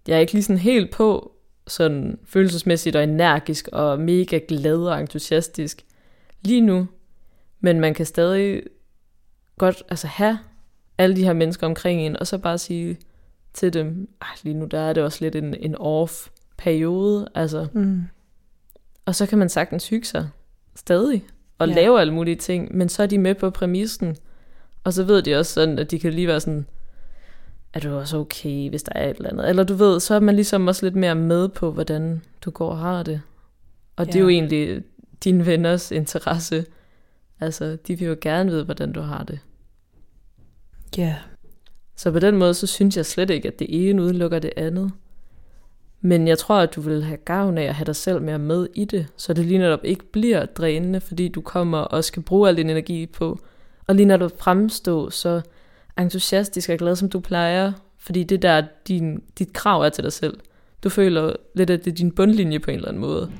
jeg 0.08 0.16
er 0.16 0.20
ikke 0.20 0.34
lige 0.34 0.44
sådan 0.44 0.58
helt 0.58 0.92
på, 0.92 1.32
sådan 1.70 2.20
følelsesmæssigt 2.26 2.96
og 2.96 3.04
energisk 3.04 3.68
og 3.72 4.00
mega 4.00 4.40
glad 4.48 4.78
og 4.78 5.00
entusiastisk 5.00 5.86
lige 6.42 6.62
nu. 6.62 6.88
Men 7.60 7.80
man 7.80 7.94
kan 7.94 8.06
stadig 8.06 8.64
godt 9.58 9.84
altså 9.90 10.08
have 10.08 10.40
alle 10.98 11.16
de 11.16 11.24
her 11.24 11.34
mennesker 11.34 11.68
omkring 11.68 12.02
en, 12.02 12.20
og 12.20 12.28
så 12.28 12.38
bare 12.38 12.58
sige 12.58 12.98
til 13.54 13.74
dem, 13.74 14.10
ah, 14.22 14.38
lige 14.44 14.54
nu 14.54 14.66
der 14.66 14.80
er 14.80 14.94
det 14.94 15.04
også 15.04 15.18
lidt 15.22 15.36
en, 15.36 15.56
en 15.60 15.76
off 15.76 16.28
periode, 16.58 17.28
altså. 17.36 17.68
Mm. 17.74 18.04
Og 19.06 19.16
så 19.16 19.26
kan 19.26 19.38
man 19.38 19.50
sagtens 19.50 19.90
hygge 19.90 20.08
sig 20.08 20.30
stadig, 20.76 21.26
og 21.58 21.68
ja. 21.68 21.76
lave 21.76 22.02
alle 22.02 22.14
mulige 22.14 22.36
ting, 22.36 22.78
men 22.78 22.90
så 22.90 23.04
er 23.04 23.08
de 23.08 23.18
med 23.18 23.36
på 23.36 23.50
præmissen, 23.50 24.18
og 24.84 24.94
så 24.94 25.04
ved 25.04 25.22
de 25.22 25.36
også 25.36 25.54
sådan, 25.54 25.80
at 25.80 25.92
de 25.92 26.00
kan 26.00 26.14
lige 26.14 26.28
være 26.28 26.40
sådan, 26.40 26.66
er 27.74 27.80
du 27.80 27.96
også 27.96 28.18
okay, 28.18 28.70
hvis 28.70 28.84
der 28.84 28.92
er 28.96 29.10
et 29.10 29.18
eller 29.18 29.30
andet. 29.30 29.50
Eller 29.50 29.64
du 29.64 29.74
ved, 29.74 30.00
så 30.00 30.16
er 30.16 30.20
man 30.20 30.36
ligesom 30.36 30.68
også 30.68 30.86
lidt 30.86 30.96
mere 30.96 31.16
med 31.16 31.50
på, 31.50 31.72
hvordan 31.72 32.22
du 32.42 32.52
går 32.52 32.70
og 32.70 32.78
har 32.78 33.04
det. 33.04 33.22
Og 33.96 34.06
ja. 34.06 34.12
det 34.12 34.20
er 34.20 34.24
jo 34.24 34.30
egentlig 34.30 34.84
dine 35.24 35.46
venners 35.46 35.92
interesse. 35.92 36.66
Altså, 37.40 37.78
de 37.88 37.96
vil 37.96 38.08
jo 38.08 38.16
gerne 38.22 38.52
vide, 38.52 38.64
hvordan 38.64 38.92
du 38.92 39.02
har 39.02 39.24
det. 39.24 39.40
Ja. 40.98 41.16
Så 41.96 42.12
på 42.12 42.20
den 42.20 42.38
måde, 42.38 42.54
så 42.54 42.68
synes 42.68 42.98
jeg 42.98 43.06
slet 43.06 43.30
ikke, 43.30 43.48
at 43.48 43.60
det 43.60 43.90
ene 43.90 44.02
udelukker 44.02 44.40
det 44.40 44.52
andet. 44.58 44.92
Men 46.02 46.28
jeg 46.28 46.38
tror, 46.38 46.60
at 46.60 46.76
du 46.76 46.82
vil 46.82 47.04
have 47.04 47.18
gavn 47.18 47.58
af 47.58 47.64
at 47.64 47.76
have 47.76 47.86
dig 47.86 47.96
selv 47.96 48.22
mere 48.22 48.40
med 48.40 48.68
i 48.76 48.86
det, 48.86 49.08
så 49.18 49.34
det 49.34 49.46
lige 49.46 49.58
netop 49.58 49.80
ikke 49.84 50.06
bliver 50.12 50.46
drænende, 50.46 51.02
fordi 51.02 51.28
du 51.28 51.42
kommer 51.42 51.78
og 51.78 52.04
skal 52.04 52.24
bruge 52.24 52.50
al 52.50 52.58
din 52.58 52.70
energi 52.70 53.06
på, 53.06 53.40
og 53.88 53.96
lige 53.96 54.06
når 54.06 54.18
du 54.18 54.30
fremstå 54.38 55.10
så 55.10 55.42
entusiastisk 56.02 56.70
og 56.70 56.78
glad, 56.78 56.96
som 56.96 57.10
du 57.10 57.20
plejer, 57.20 57.74
fordi 57.98 58.24
det 58.24 58.42
der 58.42 58.68
din, 58.88 59.24
dit 59.40 59.54
krav 59.54 59.82
er 59.82 59.90
til 59.90 60.04
dig 60.04 60.14
selv. 60.14 60.40
Du 60.84 60.90
føler 60.90 61.34
lidt, 61.56 61.70
at 61.70 61.86
det 61.86 61.92
er 61.92 61.96
din 61.96 62.12
bundlinje 62.12 62.60
på 62.60 62.72
en 62.72 62.76
eller 62.76 62.88
anden 62.88 63.02
måde. 63.02 63.32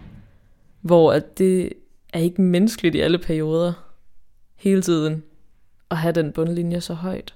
Hvor 0.82 1.14
at 1.14 1.38
det 1.38 1.74
er 2.14 2.20
ikke 2.20 2.42
menneskeligt 2.42 2.96
i 2.96 3.00
alle 3.00 3.18
perioder, 3.18 3.74
hele 4.56 4.82
tiden, 4.82 5.24
at 5.92 5.98
have 5.98 6.12
den 6.12 6.32
bundlinje 6.32 6.82
så 6.82 6.94
højt. 6.94 7.36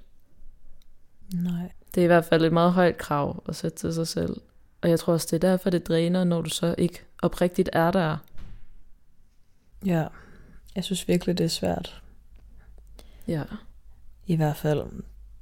Nej. 1.33 1.71
Det 1.95 2.01
er 2.01 2.03
i 2.03 2.07
hvert 2.07 2.25
fald 2.25 2.45
et 2.45 2.53
meget 2.53 2.73
højt 2.73 2.97
krav 2.97 3.43
at 3.47 3.55
sætte 3.55 3.77
til 3.77 3.93
sig 3.93 4.07
selv. 4.07 4.41
Og 4.81 4.89
jeg 4.89 4.99
tror 4.99 5.13
også, 5.13 5.27
det 5.31 5.43
er 5.43 5.49
derfor, 5.49 5.69
det 5.69 5.87
dræner, 5.87 6.23
når 6.23 6.41
du 6.41 6.49
så 6.49 6.75
ikke 6.77 7.03
oprigtigt 7.21 7.69
er 7.73 7.91
der. 7.91 8.17
Ja, 9.85 10.07
jeg 10.75 10.83
synes 10.83 11.07
virkelig, 11.07 11.37
det 11.37 11.43
er 11.43 11.47
svært. 11.49 12.01
Ja. 13.27 13.43
I 14.27 14.35
hvert 14.35 14.57
fald 14.57 14.83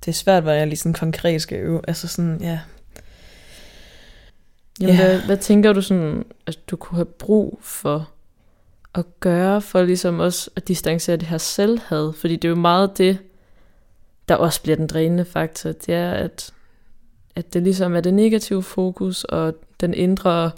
det 0.06 0.12
er 0.12 0.16
svært, 0.16 0.44
hvad 0.44 0.56
jeg 0.56 0.68
lige 0.68 0.78
sådan 0.78 0.94
konkret 0.94 1.42
skal 1.42 1.58
øve. 1.60 1.82
Altså 1.88 2.08
sådan, 2.08 2.38
ja. 2.42 2.60
Jamen, 4.82 4.96
ja. 4.96 5.06
hvad, 5.06 5.22
hvad 5.22 5.38
tænker 5.38 5.74
du 5.74 5.82
sådan, 5.82 6.26
at 6.46 6.60
du 6.68 6.76
kunne 6.76 6.96
have 6.96 7.06
brug 7.06 7.60
for 7.62 8.12
at 8.96 9.06
gøre, 9.20 9.62
for 9.62 9.82
ligesom 9.84 10.20
også 10.20 10.50
at 10.56 10.68
distancere 10.68 11.18
det 11.18 11.28
her 11.28 11.38
selvhad? 11.38 12.14
Fordi 12.14 12.36
det 12.36 12.46
er 12.46 12.50
jo 12.50 12.56
meget 12.56 12.98
det, 12.98 13.18
der 14.30 14.36
også 14.36 14.62
bliver 14.62 14.76
den 14.76 14.88
drænende 14.88 15.26
faktor. 15.26 15.72
Det 15.72 15.94
er, 15.94 16.12
at, 16.12 16.54
at 17.36 17.54
det 17.54 17.64
ligesom 17.64 17.96
er 17.96 18.02
det 18.02 18.14
negative 18.14 18.64
fokus, 18.64 19.24
og 19.24 19.56
den 19.82 19.94
indre 19.94 20.52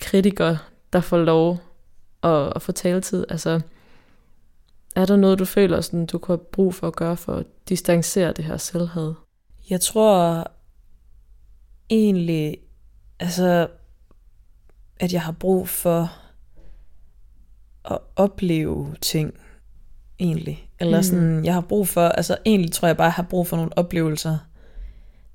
kritiker, 0.00 0.56
der 0.92 1.00
får 1.00 1.18
lov 1.18 1.60
at, 2.22 2.52
at 2.56 2.62
få 2.62 2.72
taletid. 2.72 3.24
Altså, 3.28 3.60
Er 4.96 5.06
der 5.06 5.16
noget, 5.16 5.38
du 5.38 5.44
føler, 5.44 5.80
sådan, 5.80 6.06
du 6.06 6.18
kunne 6.18 6.38
have 6.38 6.44
brug 6.52 6.74
for 6.74 6.86
at 6.86 6.96
gøre 6.96 7.16
for 7.16 7.34
at 7.34 7.46
distancere 7.68 8.32
det 8.32 8.44
her 8.44 8.56
selvhed? 8.56 9.14
Jeg 9.70 9.80
tror 9.80 10.46
egentlig, 11.90 12.58
altså, 13.20 13.68
at 15.00 15.12
jeg 15.12 15.22
har 15.22 15.32
brug 15.32 15.68
for 15.68 16.12
at 17.84 17.98
opleve 18.16 18.96
ting, 19.00 19.34
egentlig. 20.18 20.70
Eller 20.80 21.02
sådan, 21.02 21.44
jeg 21.44 21.54
har 21.54 21.60
brug 21.60 21.88
for, 21.88 22.08
altså 22.08 22.38
egentlig 22.46 22.72
tror 22.72 22.88
jeg 22.88 22.96
bare, 22.96 23.04
jeg 23.04 23.12
har 23.12 23.26
brug 23.30 23.46
for 23.46 23.56
nogle 23.56 23.78
oplevelser, 23.78 24.38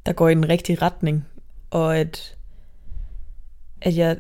der 0.06 0.13
går 0.13 0.30
i 0.30 0.36
den 0.36 0.50
rigtige 0.50 0.82
retning. 0.82 1.26
Og 1.70 1.98
at, 1.98 2.38
at 3.82 3.98
jeg, 3.98 4.17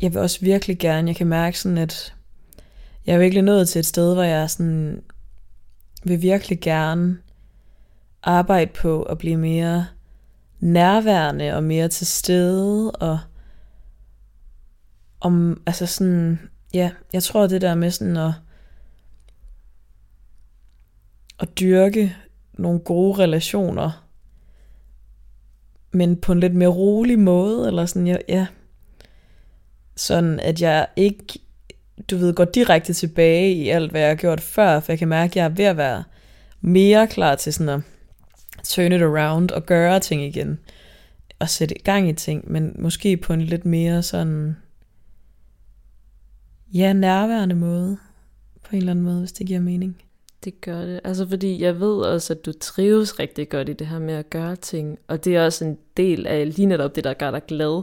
jeg 0.00 0.14
vil 0.14 0.22
også 0.22 0.40
virkelig 0.40 0.78
gerne, 0.78 1.08
jeg 1.08 1.16
kan 1.16 1.26
mærke 1.26 1.58
sådan, 1.58 1.78
at 1.78 2.14
jeg 3.06 3.14
er 3.14 3.18
virkelig 3.18 3.42
nået 3.42 3.68
til 3.68 3.78
et 3.78 3.86
sted, 3.86 4.14
hvor 4.14 4.22
jeg 4.22 4.50
sådan, 4.50 5.02
vil 6.04 6.22
virkelig 6.22 6.60
gerne 6.60 7.18
arbejde 8.22 8.70
på 8.80 9.02
at 9.02 9.18
blive 9.18 9.36
mere 9.36 9.86
nærværende 10.60 11.54
og 11.54 11.64
mere 11.64 11.88
til 11.88 12.06
stede 12.06 12.90
og 12.90 13.18
om, 15.20 15.62
altså 15.66 15.86
sådan, 15.86 16.40
ja, 16.74 16.90
jeg 17.12 17.22
tror 17.22 17.46
det 17.46 17.60
der 17.60 17.74
med 17.74 17.90
sådan 17.90 18.16
at, 18.16 18.32
at 21.38 21.58
dyrke 21.60 22.16
nogle 22.52 22.80
gode 22.80 23.18
relationer, 23.18 24.06
men 25.92 26.20
på 26.20 26.32
en 26.32 26.40
lidt 26.40 26.54
mere 26.54 26.68
rolig 26.68 27.18
måde, 27.18 27.66
eller 27.66 27.86
sådan, 27.86 28.06
ja, 28.06 28.16
ja. 28.28 28.46
Sådan 29.96 30.40
at 30.40 30.62
jeg 30.62 30.88
ikke, 30.96 31.38
du 32.10 32.16
ved, 32.16 32.34
går 32.34 32.44
direkte 32.44 32.92
tilbage 32.92 33.52
i 33.52 33.68
alt, 33.68 33.90
hvad 33.90 34.00
jeg 34.00 34.10
har 34.10 34.14
gjort 34.14 34.40
før, 34.40 34.80
for 34.80 34.92
jeg 34.92 34.98
kan 34.98 35.08
mærke, 35.08 35.30
at 35.30 35.36
jeg 35.36 35.44
er 35.44 35.48
ved 35.48 35.64
at 35.64 35.76
være 35.76 36.04
mere 36.60 37.06
klar 37.06 37.34
til 37.34 37.52
sådan 37.52 37.68
at 37.68 37.80
turn 38.64 38.92
it 38.92 39.02
around 39.02 39.50
og 39.50 39.66
gøre 39.66 40.00
ting 40.00 40.22
igen, 40.22 40.58
og 41.38 41.48
sætte 41.48 41.74
gang 41.74 42.08
i 42.08 42.12
ting, 42.12 42.52
men 42.52 42.76
måske 42.78 43.16
på 43.16 43.32
en 43.32 43.42
lidt 43.42 43.64
mere 43.64 44.02
sådan, 44.02 44.56
ja, 46.74 46.92
nærværende 46.92 47.54
måde, 47.54 47.98
på 48.62 48.70
en 48.72 48.78
eller 48.78 48.92
anden 48.92 49.04
måde, 49.04 49.18
hvis 49.18 49.32
det 49.32 49.46
giver 49.46 49.60
mening. 49.60 50.02
Det 50.44 50.60
gør 50.60 50.84
det. 50.84 51.00
Altså 51.04 51.28
fordi 51.28 51.62
jeg 51.62 51.80
ved 51.80 51.96
også, 51.96 52.32
at 52.32 52.46
du 52.46 52.52
trives 52.60 53.18
rigtig 53.18 53.48
godt 53.48 53.68
i 53.68 53.72
det 53.72 53.86
her 53.86 53.98
med 53.98 54.14
at 54.14 54.30
gøre 54.30 54.56
ting. 54.56 54.98
Og 55.08 55.24
det 55.24 55.36
er 55.36 55.44
også 55.44 55.64
en 55.64 55.78
del 55.96 56.26
af 56.26 56.56
lige 56.56 56.66
netop 56.66 56.96
det, 56.96 57.04
der 57.04 57.14
gør 57.14 57.30
dig 57.30 57.42
glad. 57.48 57.82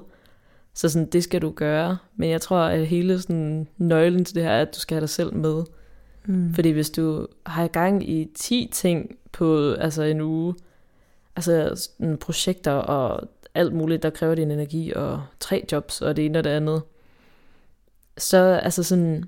Så 0.78 0.90
sådan, 0.90 1.06
det 1.06 1.24
skal 1.24 1.42
du 1.42 1.52
gøre. 1.52 1.98
Men 2.16 2.30
jeg 2.30 2.42
tror, 2.42 2.58
at 2.58 2.88
hele 2.88 3.22
sådan, 3.22 3.68
nøglen 3.78 4.26
til 4.26 4.36
det 4.36 4.44
her 4.44 4.52
er, 4.52 4.62
at 4.62 4.76
du 4.76 4.80
skal 4.80 4.96
have 4.96 5.02
dig 5.02 5.10
selv 5.10 5.34
med. 5.34 5.64
Mm. 6.26 6.54
Fordi 6.54 6.70
hvis 6.70 6.90
du 6.90 7.28
har 7.46 7.68
gang 7.68 8.10
i 8.10 8.32
10 8.36 8.70
ting 8.72 9.16
på 9.32 9.72
altså 9.72 10.04
en 10.04 10.22
uge, 10.22 10.56
altså 11.36 11.72
sådan 12.00 12.18
projekter 12.18 12.72
og 12.72 13.28
alt 13.54 13.74
muligt, 13.74 14.04
der 14.04 14.10
kræver 14.10 14.36
din 14.36 14.52
energi, 14.52 14.94
og 14.96 15.24
tre 15.40 15.66
jobs 15.72 16.02
og 16.02 16.16
det 16.16 16.26
ene 16.26 16.40
og 16.40 16.44
det 16.44 16.50
andet, 16.50 16.82
så 18.18 18.38
altså 18.38 18.84
sådan, 18.84 19.24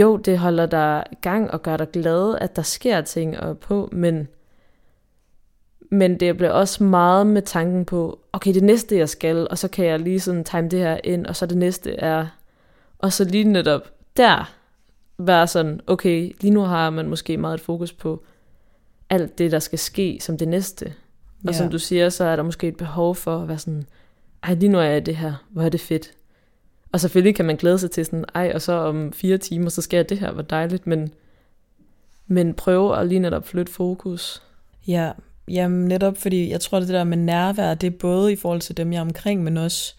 jo, 0.00 0.16
det 0.16 0.38
holder 0.38 0.66
dig 0.66 1.04
gang 1.20 1.50
og 1.50 1.62
gør 1.62 1.76
dig 1.76 1.90
glad, 1.90 2.38
at 2.40 2.56
der 2.56 2.62
sker 2.62 3.00
ting 3.00 3.40
og 3.40 3.58
på, 3.58 3.88
men, 3.92 4.28
men 5.94 6.20
det 6.20 6.36
bliver 6.36 6.50
også 6.50 6.84
meget 6.84 7.26
med 7.26 7.42
tanken 7.42 7.84
på, 7.84 8.18
okay, 8.32 8.54
det 8.54 8.62
næste 8.62 8.96
jeg 8.96 9.08
skal, 9.08 9.48
og 9.50 9.58
så 9.58 9.68
kan 9.68 9.86
jeg 9.86 10.00
lige 10.00 10.20
sådan 10.20 10.44
time 10.44 10.68
det 10.68 10.78
her 10.78 10.98
ind, 11.04 11.26
og 11.26 11.36
så 11.36 11.46
det 11.46 11.56
næste 11.56 11.94
er, 11.94 12.26
og 12.98 13.12
så 13.12 13.24
lige 13.24 13.44
netop 13.44 13.82
der, 14.16 14.54
være 15.18 15.46
sådan, 15.46 15.80
okay, 15.86 16.36
lige 16.40 16.50
nu 16.50 16.60
har 16.60 16.90
man 16.90 17.08
måske 17.08 17.36
meget 17.36 17.54
et 17.54 17.60
fokus 17.60 17.92
på 17.92 18.24
alt 19.10 19.38
det, 19.38 19.52
der 19.52 19.58
skal 19.58 19.78
ske 19.78 20.18
som 20.20 20.38
det 20.38 20.48
næste. 20.48 20.86
Og 21.44 21.50
Ja. 21.50 21.52
som 21.52 21.70
du 21.70 21.78
siger, 21.78 22.08
så 22.08 22.24
er 22.24 22.36
der 22.36 22.42
måske 22.42 22.68
et 22.68 22.76
behov 22.76 23.14
for 23.14 23.38
at 23.38 23.48
være 23.48 23.58
sådan, 23.58 23.86
ej, 24.42 24.54
lige 24.54 24.68
nu 24.70 24.78
er 24.78 24.82
jeg 24.82 25.06
det 25.06 25.16
her, 25.16 25.44
hvor 25.50 25.62
er 25.62 25.68
det 25.68 25.80
fedt. 25.80 26.12
Og 26.92 27.00
selvfølgelig 27.00 27.34
kan 27.34 27.44
man 27.44 27.56
glæde 27.56 27.78
sig 27.78 27.90
til 27.90 28.04
sådan, 28.04 28.24
ej, 28.34 28.52
og 28.54 28.62
så 28.62 28.72
om 28.72 29.12
fire 29.12 29.38
timer, 29.38 29.70
så 29.70 29.82
skal 29.82 29.96
jeg 29.96 30.08
det 30.08 30.18
her, 30.18 30.32
hvor 30.32 30.42
dejligt, 30.42 30.86
men, 30.86 31.12
men 32.26 32.54
prøve 32.54 32.98
at 32.98 33.06
lige 33.06 33.18
netop 33.18 33.46
flytte 33.46 33.72
fokus. 33.72 34.42
Ja, 34.86 35.12
jamen 35.48 35.84
netop 35.84 36.16
fordi 36.16 36.50
jeg 36.50 36.60
tror, 36.60 36.80
det 36.80 36.88
der 36.88 37.04
med 37.04 37.16
nærvær, 37.16 37.74
det 37.74 37.86
er 37.86 37.98
både 37.98 38.32
i 38.32 38.36
forhold 38.36 38.60
til 38.60 38.76
dem, 38.76 38.92
jeg 38.92 38.98
er 38.98 39.02
omkring, 39.02 39.42
men 39.42 39.56
også 39.56 39.94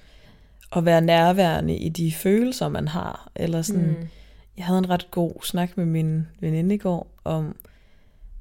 at 0.76 0.86
være 0.86 1.02
nærværende 1.02 1.78
i 1.78 1.90
de 1.90 2.12
følelser, 2.12 2.70
man 2.70 2.88
har. 2.88 3.32
Eller 3.36 3.62
sådan, 3.62 3.88
mm. 3.88 4.08
jeg 4.58 4.66
havde 4.66 4.80
en 4.80 4.90
ret 4.90 5.12
god 5.12 5.34
snak 5.44 5.78
med 5.78 5.86
min 5.86 6.28
veninde 6.40 6.76
i 6.76 6.78
går 6.78 7.08
om 7.24 7.56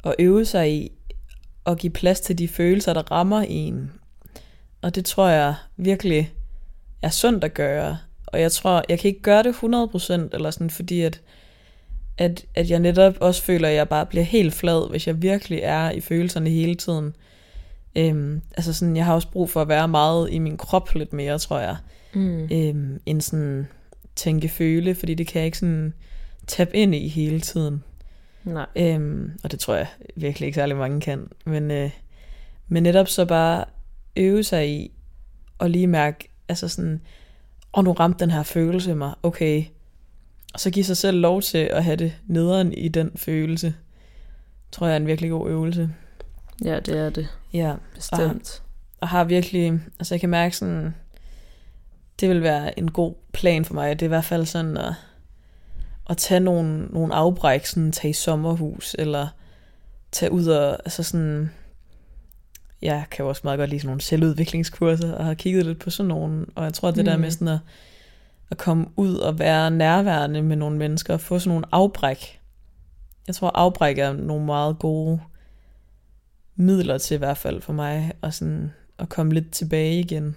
at 0.04 0.14
øve 0.18 0.44
sig 0.44 0.72
i 0.72 0.92
at 1.66 1.78
give 1.78 1.92
plads 1.92 2.20
til 2.20 2.38
de 2.38 2.48
følelser, 2.48 2.92
der 2.92 3.12
rammer 3.12 3.40
en. 3.40 3.92
Og 4.82 4.94
det 4.94 5.04
tror 5.04 5.28
jeg 5.28 5.54
virkelig 5.76 6.32
er 7.02 7.08
sundt 7.08 7.44
at 7.44 7.54
gøre. 7.54 7.98
Og 8.26 8.40
jeg 8.40 8.52
tror, 8.52 8.84
jeg 8.88 8.98
kan 8.98 9.08
ikke 9.08 9.22
gøre 9.22 9.42
det 9.42 9.52
100%, 9.52 10.12
eller 10.32 10.50
sådan, 10.50 10.70
fordi 10.70 11.00
at, 11.00 11.20
at, 12.18 12.44
at 12.54 12.70
jeg 12.70 12.78
netop 12.78 13.14
også 13.20 13.42
føler, 13.42 13.68
at 13.68 13.74
jeg 13.74 13.88
bare 13.88 14.06
bliver 14.06 14.24
helt 14.24 14.54
flad, 14.54 14.90
hvis 14.90 15.06
jeg 15.06 15.22
virkelig 15.22 15.60
er 15.62 15.90
i 15.90 16.00
følelserne 16.00 16.50
hele 16.50 16.74
tiden. 16.74 17.16
Øhm, 17.96 18.40
altså 18.56 18.72
sådan, 18.72 18.96
jeg 18.96 19.04
har 19.04 19.14
også 19.14 19.28
brug 19.30 19.50
for 19.50 19.62
at 19.62 19.68
være 19.68 19.88
meget 19.88 20.28
i 20.32 20.38
min 20.38 20.56
krop 20.56 20.94
lidt 20.94 21.12
mere, 21.12 21.38
tror 21.38 21.58
jeg, 21.58 21.76
Mm. 22.14 22.48
øhm, 22.52 23.00
end 23.06 23.20
sådan 23.20 23.66
tænke 24.16 24.48
føle, 24.48 24.94
fordi 24.94 25.14
det 25.14 25.26
kan 25.26 25.38
jeg 25.38 25.46
ikke 25.46 25.58
sådan 25.58 25.94
tabe 26.46 26.76
ind 26.76 26.94
i 26.94 27.08
hele 27.08 27.40
tiden. 27.40 27.84
Nej. 28.44 28.66
Øhm, 28.76 29.32
og 29.44 29.50
det 29.50 29.60
tror 29.60 29.74
jeg 29.74 29.86
virkelig 30.16 30.46
ikke 30.46 30.56
særlig 30.56 30.76
mange 30.76 31.00
kan. 31.00 31.28
Men, 31.46 31.70
øh, 31.70 31.90
men 32.68 32.82
netop 32.82 33.08
så 33.08 33.24
bare 33.24 33.64
øve 34.16 34.42
sig 34.44 34.68
i 34.70 34.90
og 35.58 35.70
lige 35.70 35.86
mærke, 35.86 36.28
altså 36.48 36.68
sådan, 36.68 37.00
og 37.72 37.84
nu 37.84 37.92
ramte 37.92 38.24
den 38.24 38.30
her 38.30 38.42
følelse 38.42 38.94
mig, 38.94 39.14
okay. 39.22 39.64
Og 40.54 40.60
så 40.60 40.70
give 40.70 40.84
sig 40.84 40.96
selv 40.96 41.18
lov 41.20 41.42
til 41.42 41.58
at 41.58 41.84
have 41.84 41.96
det 41.96 42.12
nederen 42.26 42.72
i 42.72 42.88
den 42.88 43.10
følelse. 43.16 43.74
Tror 44.72 44.86
jeg 44.86 44.92
er 44.92 44.96
en 44.96 45.06
virkelig 45.06 45.30
god 45.30 45.50
øvelse. 45.50 45.90
Ja, 46.64 46.80
det 46.80 46.98
er 46.98 47.10
det, 47.10 47.28
Ja, 47.52 47.74
bestemt. 47.94 48.62
og 49.00 49.08
har 49.08 49.24
virkelig, 49.24 49.80
altså 49.98 50.14
jeg 50.14 50.20
kan 50.20 50.28
mærke 50.30 50.56
sådan, 50.56 50.94
det 52.20 52.28
vil 52.28 52.42
være 52.42 52.78
en 52.78 52.90
god 52.90 53.14
plan 53.32 53.64
for 53.64 53.74
mig. 53.74 54.00
Det 54.00 54.02
er 54.02 54.06
i 54.06 54.08
hvert 54.08 54.24
fald 54.24 54.46
sådan 54.46 54.76
at, 54.76 54.92
at 56.10 56.16
tage 56.16 56.40
nogle, 56.40 56.86
nogle 56.86 57.14
afbræk, 57.14 57.66
sådan 57.66 57.92
tage 57.92 58.10
i 58.10 58.12
sommerhus, 58.12 58.96
eller 58.98 59.28
tage 60.12 60.32
ud 60.32 60.46
og, 60.46 60.70
altså 60.84 61.02
sådan, 61.02 61.50
jeg 62.82 63.04
kan 63.10 63.22
jo 63.22 63.28
også 63.28 63.40
meget 63.44 63.58
godt 63.58 63.70
lide 63.70 63.80
sådan 63.80 63.88
nogle 63.88 64.00
selvudviklingskurser, 64.00 65.12
og 65.12 65.24
har 65.24 65.34
kigget 65.34 65.66
lidt 65.66 65.78
på 65.80 65.90
sådan 65.90 66.08
nogle, 66.08 66.46
og 66.54 66.64
jeg 66.64 66.74
tror, 66.74 66.88
at 66.88 66.94
det 66.94 67.04
mm. 67.04 67.06
der 67.06 67.16
Mm. 67.16 67.20
med 67.20 67.30
sådan 67.30 67.48
at, 67.48 67.58
at 68.50 68.58
komme 68.58 68.86
ud 68.96 69.16
og 69.16 69.38
være 69.38 69.70
nærværende 69.70 70.42
med 70.42 70.56
nogle 70.56 70.78
mennesker, 70.78 71.14
og 71.14 71.20
få 71.20 71.38
sådan 71.38 71.48
nogle 71.50 71.66
afbræk. 71.72 72.40
Jeg 73.26 73.34
tror, 73.34 73.50
afbræk 73.54 73.98
er 73.98 74.12
nogle 74.12 74.46
meget 74.46 74.78
gode 74.78 75.20
midler 76.56 76.98
til 76.98 77.14
i 77.14 77.18
hvert 77.18 77.38
fald 77.38 77.60
for 77.60 77.72
mig, 77.72 78.12
og 78.20 78.34
sådan 78.34 78.72
at 78.98 79.08
komme 79.08 79.32
lidt 79.34 79.50
tilbage 79.50 80.00
igen 80.00 80.36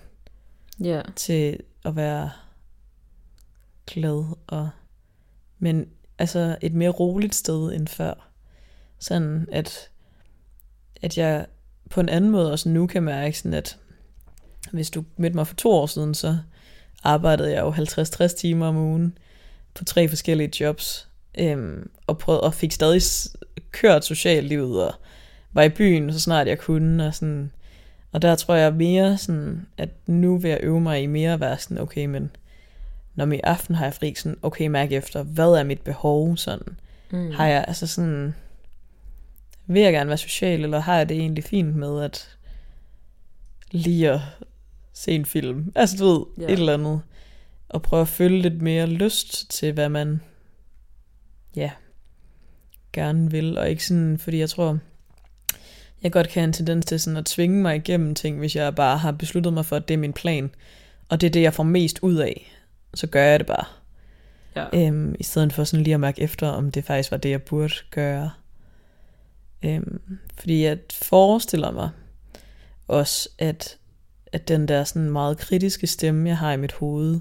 Ja. 0.83 1.01
til 1.15 1.59
at 1.85 1.95
være 1.95 2.29
glad 3.87 4.35
og 4.47 4.69
men 5.59 5.85
altså 6.19 6.57
et 6.61 6.73
mere 6.73 6.89
roligt 6.89 7.35
sted 7.35 7.71
end 7.73 7.87
før. 7.87 8.29
Sådan 8.99 9.47
at 9.51 9.89
at 11.01 11.17
jeg 11.17 11.45
på 11.89 11.99
en 11.99 12.09
anden 12.09 12.31
måde 12.31 12.51
også 12.51 12.69
nu 12.69 12.87
kan 12.87 13.03
mærke 13.03 13.37
sådan 13.37 13.53
at 13.53 13.79
hvis 14.71 14.89
du 14.89 15.03
mødte 15.17 15.35
mig 15.35 15.47
for 15.47 15.55
to 15.55 15.71
år 15.71 15.85
siden, 15.85 16.13
så 16.13 16.37
arbejdede 17.03 17.51
jeg 17.51 17.61
jo 17.61 17.71
50-60 17.71 18.37
timer 18.37 18.67
om 18.67 18.77
ugen 18.77 19.17
på 19.73 19.83
tre 19.83 20.09
forskellige 20.09 20.63
jobs, 20.63 21.07
øhm, 21.37 21.89
og, 22.07 22.17
prøvede, 22.17 22.41
og 22.41 22.53
fik 22.53 22.71
stadig 22.71 23.01
kørt 23.71 24.05
sociallivet, 24.05 24.83
og 24.87 24.93
var 25.53 25.63
i 25.63 25.69
byen 25.69 26.13
så 26.13 26.19
snart 26.19 26.47
jeg 26.47 26.59
kunne, 26.59 27.07
og 27.07 27.13
sådan, 27.13 27.51
og 28.11 28.21
der 28.21 28.35
tror 28.35 28.55
jeg 28.55 28.73
mere 28.73 29.17
sådan, 29.17 29.67
at 29.77 29.89
nu 30.07 30.37
vil 30.37 30.49
jeg 30.49 30.59
øve 30.63 30.81
mig 30.81 31.03
i 31.03 31.05
mere 31.05 31.33
at 31.33 31.39
være 31.39 31.57
sådan, 31.57 31.77
okay, 31.77 32.05
men 32.05 32.31
når 33.15 33.31
i 33.31 33.39
aften 33.43 33.75
har 33.75 33.85
jeg 33.85 33.93
fri, 33.93 34.13
sådan, 34.15 34.37
okay, 34.41 34.67
mærke 34.67 34.95
efter, 34.95 35.23
hvad 35.23 35.49
er 35.49 35.63
mit 35.63 35.81
behov, 35.81 36.37
sådan, 36.37 36.77
Mm. 37.09 37.31
har 37.31 37.47
jeg, 37.47 37.65
altså 37.67 37.87
sådan, 37.87 38.35
vil 39.67 39.81
jeg 39.81 39.93
gerne 39.93 40.07
være 40.07 40.17
social, 40.17 40.63
eller 40.63 40.79
har 40.79 40.97
jeg 40.97 41.09
det 41.09 41.17
egentlig 41.17 41.43
fint 41.43 41.75
med, 41.75 42.03
at 42.03 42.37
lige 43.71 44.11
at 44.11 44.19
se 44.97 45.11
en 45.11 45.25
film, 45.25 45.71
altså 45.75 45.97
du 45.97 46.05
ved, 46.05 46.25
Ja. 46.37 46.53
et 46.53 46.59
eller 46.59 46.73
andet, 46.73 47.01
og 47.69 47.81
prøve 47.81 48.01
at 48.01 48.07
føle 48.07 48.41
lidt 48.41 48.61
mere 48.61 48.87
lyst 48.87 49.49
til, 49.51 49.73
hvad 49.73 49.89
man, 49.89 50.21
ja, 51.55 51.71
gerne 52.93 53.31
vil, 53.31 53.57
og 53.57 53.69
ikke 53.69 53.85
sådan, 53.85 54.17
fordi 54.17 54.39
jeg 54.39 54.49
tror, 54.49 54.79
jeg 56.03 56.11
godt 56.11 56.29
kan 56.29 56.41
have 56.41 56.47
en 56.47 56.53
tendens 56.53 56.85
til 56.85 56.99
sådan 56.99 57.17
at 57.17 57.25
tvinge 57.25 57.61
mig 57.61 57.75
igennem 57.75 58.15
ting, 58.15 58.39
hvis 58.39 58.55
jeg 58.55 58.75
bare 58.75 58.97
har 58.97 59.11
besluttet 59.11 59.53
mig 59.53 59.65
for, 59.65 59.75
at 59.75 59.87
det 59.87 59.93
er 59.93 59.97
min 59.97 60.13
plan, 60.13 60.49
og 61.09 61.21
det 61.21 61.27
er 61.27 61.31
det, 61.31 61.41
jeg 61.41 61.53
får 61.53 61.63
mest 61.63 61.99
ud 62.01 62.15
af, 62.15 62.51
så 62.93 63.07
gør 63.07 63.23
jeg 63.23 63.39
det 63.39 63.47
bare. 63.47 63.65
Ja. 64.55 64.65
Øhm, 64.87 65.15
I 65.19 65.23
stedet 65.23 65.53
for 65.53 65.63
sådan 65.63 65.83
lige 65.83 65.93
at 65.93 65.99
mærke 65.99 66.21
efter, 66.21 66.47
om 66.47 66.71
det 66.71 66.83
faktisk 66.85 67.11
var 67.11 67.17
det, 67.17 67.29
jeg 67.29 67.41
burde 67.41 67.73
gøre. 67.91 68.31
Øhm, 69.65 70.01
fordi 70.39 70.63
jeg 70.63 70.77
forestiller 71.03 71.71
mig 71.71 71.89
også, 72.87 73.29
at, 73.39 73.77
at 74.31 74.47
den 74.47 74.67
der 74.67 74.83
sådan 74.83 75.09
meget 75.09 75.37
kritiske 75.37 75.87
stemme, 75.87 76.29
jeg 76.29 76.37
har 76.37 76.51
i 76.51 76.57
mit 76.57 76.73
hoved, 76.73 77.19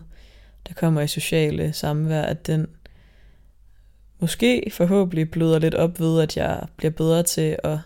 der 0.68 0.74
kommer 0.74 1.00
i 1.00 1.08
sociale 1.08 1.72
samvær, 1.72 2.22
at 2.22 2.46
den 2.46 2.66
måske 4.18 4.70
forhåbentlig 4.72 5.30
bløder 5.30 5.58
lidt 5.58 5.74
op 5.74 6.00
ved, 6.00 6.20
at 6.20 6.36
jeg 6.36 6.66
bliver 6.76 6.90
bedre 6.90 7.22
til 7.22 7.56
at 7.64 7.78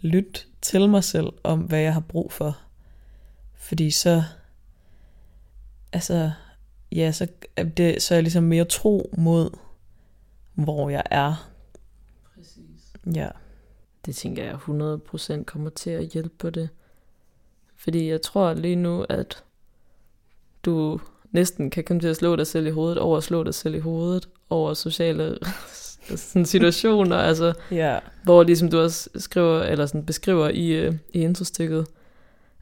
lytte 0.00 0.40
til 0.62 0.88
mig 0.88 1.04
selv 1.04 1.32
om, 1.42 1.60
hvad 1.60 1.80
jeg 1.80 1.92
har 1.92 2.00
brug 2.00 2.32
for. 2.32 2.58
Fordi 3.54 3.90
så, 3.90 4.22
altså, 5.92 6.30
ja, 6.92 7.12
så 7.12 7.26
det, 7.76 8.02
så 8.02 8.14
er 8.14 8.16
jeg 8.16 8.22
ligesom 8.22 8.44
mere 8.44 8.64
tro 8.64 9.10
mod, 9.18 9.50
hvor 10.54 10.90
jeg 10.90 11.02
er. 11.10 11.50
Præcis. 12.34 12.92
Ja. 13.14 13.28
Det 14.06 14.16
tænker 14.16 14.44
jeg 14.44 14.54
100% 15.40 15.44
kommer 15.44 15.70
til 15.70 15.90
at 15.90 16.08
hjælpe 16.08 16.34
på 16.38 16.50
det. 16.50 16.68
Fordi 17.78 18.08
jeg 18.10 18.22
tror 18.22 18.54
lige 18.54 18.76
nu, 18.76 19.06
at 19.08 19.44
du 20.64 21.00
næsten 21.32 21.70
kan 21.70 21.84
komme 21.84 22.00
til 22.00 22.08
at 22.08 22.16
slå 22.16 22.36
dig 22.36 22.46
selv 22.46 22.66
i 22.66 22.70
hovedet 22.70 22.98
over 22.98 23.16
at 23.16 23.22
slå 23.24 23.42
dig 23.42 23.54
selv 23.54 23.74
i 23.74 23.78
hovedet 23.78 24.28
over 24.50 24.74
sociale 24.74 25.38
sådan 26.16 26.46
situationer, 26.46 27.16
altså, 27.16 27.52
Ja. 27.70 27.98
hvor 28.24 28.42
ligesom 28.42 28.70
du 28.70 28.80
også 28.80 29.10
skriver, 29.16 29.62
eller 29.62 29.86
sådan 29.86 30.06
beskriver 30.06 30.48
i, 30.48 30.68
øh, 30.68 30.94
i 31.12 31.20
introstykket, 31.20 31.86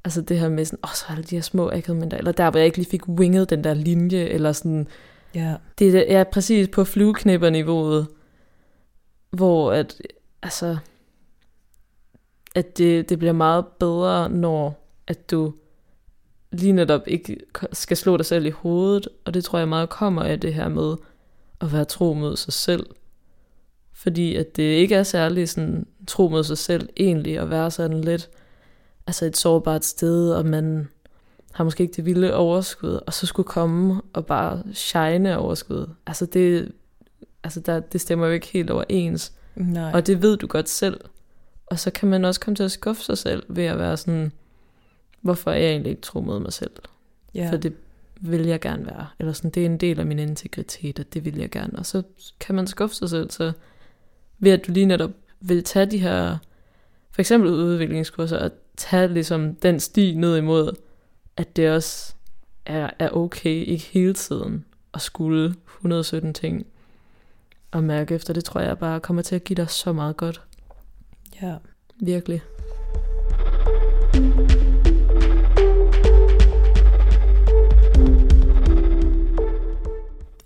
altså 0.04 0.20
det 0.20 0.38
her 0.38 0.48
med 0.48 0.64
sådan, 0.64 0.78
åh, 0.84 0.90
så 0.94 1.04
er 1.08 1.12
alle 1.12 1.24
de 1.24 1.34
her 1.36 1.42
små 1.42 1.70
akadementer, 1.70 2.16
eller 2.18 2.32
der, 2.32 2.50
hvor 2.50 2.58
jeg 2.58 2.66
ikke 2.66 2.78
lige 2.78 2.90
fik 2.90 3.08
winget 3.08 3.50
den 3.50 3.64
der 3.64 3.74
linje, 3.74 4.24
eller 4.24 4.52
sådan, 4.52 4.88
Ja. 5.34 5.54
det 5.78 6.12
er 6.12 6.24
præcis 6.24 6.68
på 6.68 6.84
flueknipperniveauet, 6.84 8.06
hvor 9.30 9.72
at, 9.72 10.02
altså, 10.42 10.76
at 12.54 12.78
det, 12.78 13.08
det 13.08 13.18
bliver 13.18 13.32
meget 13.32 13.66
bedre, 13.80 14.28
når 14.28 14.83
at 15.06 15.30
du 15.30 15.54
lige 16.52 16.72
netop 16.72 17.00
ikke 17.06 17.36
skal 17.72 17.96
slå 17.96 18.16
dig 18.16 18.26
selv 18.26 18.46
i 18.46 18.50
hovedet, 18.50 19.08
og 19.24 19.34
det 19.34 19.44
tror 19.44 19.58
jeg 19.58 19.68
meget 19.68 19.88
kommer 19.88 20.22
af 20.22 20.40
det 20.40 20.54
her 20.54 20.68
med 20.68 20.96
at 21.60 21.72
være 21.72 21.84
tro 21.84 22.14
mod 22.14 22.36
sig 22.36 22.52
selv. 22.52 22.86
Fordi 23.92 24.36
at 24.36 24.56
det 24.56 24.62
ikke 24.62 24.94
er 24.94 25.02
særlig 25.02 25.48
sådan 25.48 25.86
tro 26.06 26.28
mod 26.28 26.44
sig 26.44 26.58
selv 26.58 26.88
egentlig 26.96 27.38
at 27.38 27.50
være 27.50 27.70
sådan 27.70 28.00
lidt 28.00 28.30
altså 29.06 29.24
et 29.24 29.36
sårbart 29.36 29.84
sted, 29.84 30.32
og 30.32 30.46
man 30.46 30.88
har 31.52 31.64
måske 31.64 31.82
ikke 31.82 31.96
det 31.96 32.04
vilde 32.04 32.34
overskud, 32.34 33.00
og 33.06 33.14
så 33.14 33.26
skulle 33.26 33.46
komme 33.46 34.02
og 34.12 34.26
bare 34.26 34.62
shine 34.72 35.38
overskud. 35.38 35.86
Altså 36.06 36.26
det, 36.26 36.72
altså 37.44 37.60
der, 37.60 37.80
det 37.80 38.00
stemmer 38.00 38.26
jo 38.26 38.32
ikke 38.32 38.46
helt 38.46 38.70
overens. 38.70 39.32
Nej. 39.56 39.92
Og 39.94 40.06
det 40.06 40.22
ved 40.22 40.36
du 40.36 40.46
godt 40.46 40.68
selv. 40.68 41.00
Og 41.66 41.78
så 41.78 41.90
kan 41.90 42.08
man 42.08 42.24
også 42.24 42.40
komme 42.40 42.56
til 42.56 42.62
at 42.62 42.70
skuffe 42.70 43.02
sig 43.02 43.18
selv 43.18 43.42
ved 43.48 43.64
at 43.64 43.78
være 43.78 43.96
sådan, 43.96 44.32
hvorfor 45.24 45.50
er 45.50 45.56
jeg 45.56 45.70
egentlig 45.70 45.90
ikke 45.90 46.02
tro 46.02 46.20
mod 46.20 46.40
mig 46.40 46.52
selv? 46.52 46.72
ja. 47.34 47.50
For 47.50 47.56
det 47.56 47.72
vil 48.20 48.46
jeg 48.46 48.60
gerne 48.60 48.86
være. 48.86 49.06
Eller 49.18 49.32
sådan, 49.32 49.50
det 49.50 49.62
er 49.62 49.66
en 49.66 49.76
del 49.76 50.00
af 50.00 50.06
min 50.06 50.18
integritet, 50.18 50.98
og 50.98 51.14
det 51.14 51.24
vil 51.24 51.36
jeg 51.36 51.50
gerne. 51.50 51.78
Og 51.78 51.86
så 51.86 52.02
kan 52.40 52.54
man 52.54 52.66
skuffe 52.66 52.96
sig 52.96 53.10
selv, 53.10 53.30
så 53.30 53.52
ved 54.38 54.52
at 54.52 54.66
du 54.66 54.72
lige 54.72 54.86
netop 54.86 55.10
vil 55.40 55.64
tage 55.64 55.86
de 55.86 55.98
her, 55.98 56.38
for 57.10 57.22
eksempel 57.22 57.50
udviklingskurser, 57.50 58.38
og 58.38 58.50
tage 58.76 59.08
ligesom 59.08 59.54
den 59.54 59.80
sti 59.80 60.14
ned 60.14 60.36
imod, 60.36 60.76
at 61.36 61.56
det 61.56 61.70
også 61.70 62.14
er, 62.66 62.90
er 62.98 63.10
okay, 63.10 63.66
ikke 63.66 63.84
hele 63.84 64.14
tiden, 64.14 64.64
at 64.94 65.00
skulle 65.00 65.54
117 65.66 66.34
ting, 66.34 66.66
og 67.70 67.84
mærke 67.84 68.14
efter, 68.14 68.32
det 68.32 68.44
tror 68.44 68.60
jeg 68.60 68.78
bare 68.78 69.00
kommer 69.00 69.22
til 69.22 69.34
at 69.34 69.44
give 69.44 69.56
dig 69.56 69.70
så 69.70 69.92
meget 69.92 70.16
godt. 70.16 70.42
ja. 71.42 71.56
Virkelig. 72.00 72.42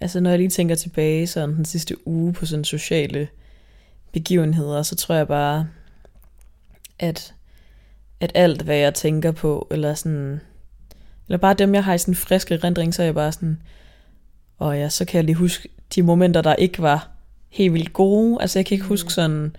Altså 0.09 0.21
når 0.21 0.31
jeg 0.31 0.39
lige 0.39 0.49
tænker 0.49 0.75
tilbage 0.75 1.27
sådan 1.27 1.57
den 1.57 1.65
sidste 1.65 2.09
uge 2.09 2.33
på 2.33 2.47
sådan 2.47 2.65
sociale 2.65 3.29
begivenheder, 4.13 4.83
så 4.83 4.97
tror 4.97 5.15
jeg 5.15 5.29
bare, 5.29 5.69
at, 6.99 7.35
at 8.21 8.33
alt 8.35 8.63
hvad 8.63 8.77
jeg 8.77 8.95
tænker 8.95 9.33
på, 9.33 9.69
eller 9.71 9.95
sådan, 9.95 10.41
eller 11.27 11.39
bare 11.39 11.55
dem 11.55 11.75
jeg 11.75 11.85
har 11.85 11.95
i 11.95 11.99
sådan 11.99 12.13
en 12.13 12.17
frisk 12.17 12.53
erindring, 12.53 12.95
så 12.95 13.03
er 13.03 13.07
jeg 13.07 13.15
bare 13.15 13.33
sådan, 13.33 13.63
og 14.59 14.79
ja, 14.79 14.89
så 14.89 15.05
kan 15.05 15.17
jeg 15.17 15.25
lige 15.25 15.37
huske 15.37 15.69
de 15.95 16.03
momenter, 16.03 16.43
der 16.43 16.55
ikke 16.55 16.83
var 16.83 17.11
helt 17.49 17.73
vildt 17.73 17.93
gode. 17.93 18.39
Altså 18.41 18.59
jeg 18.59 18.67
kan 18.67 18.75
ikke 18.75 18.85
Mm. 18.85 18.89
huske 18.89 19.13
sådan, 19.13 19.57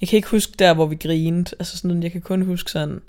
jeg 0.00 0.08
kan 0.08 0.16
ikke 0.16 0.28
huske 0.28 0.52
der, 0.58 0.74
hvor 0.74 0.86
vi 0.86 0.96
grinede. 0.96 1.56
Altså 1.58 1.78
sådan, 1.78 2.02
jeg 2.02 2.12
kan 2.12 2.20
kun 2.20 2.42
huske 2.42 2.70
sådan, 2.70 3.00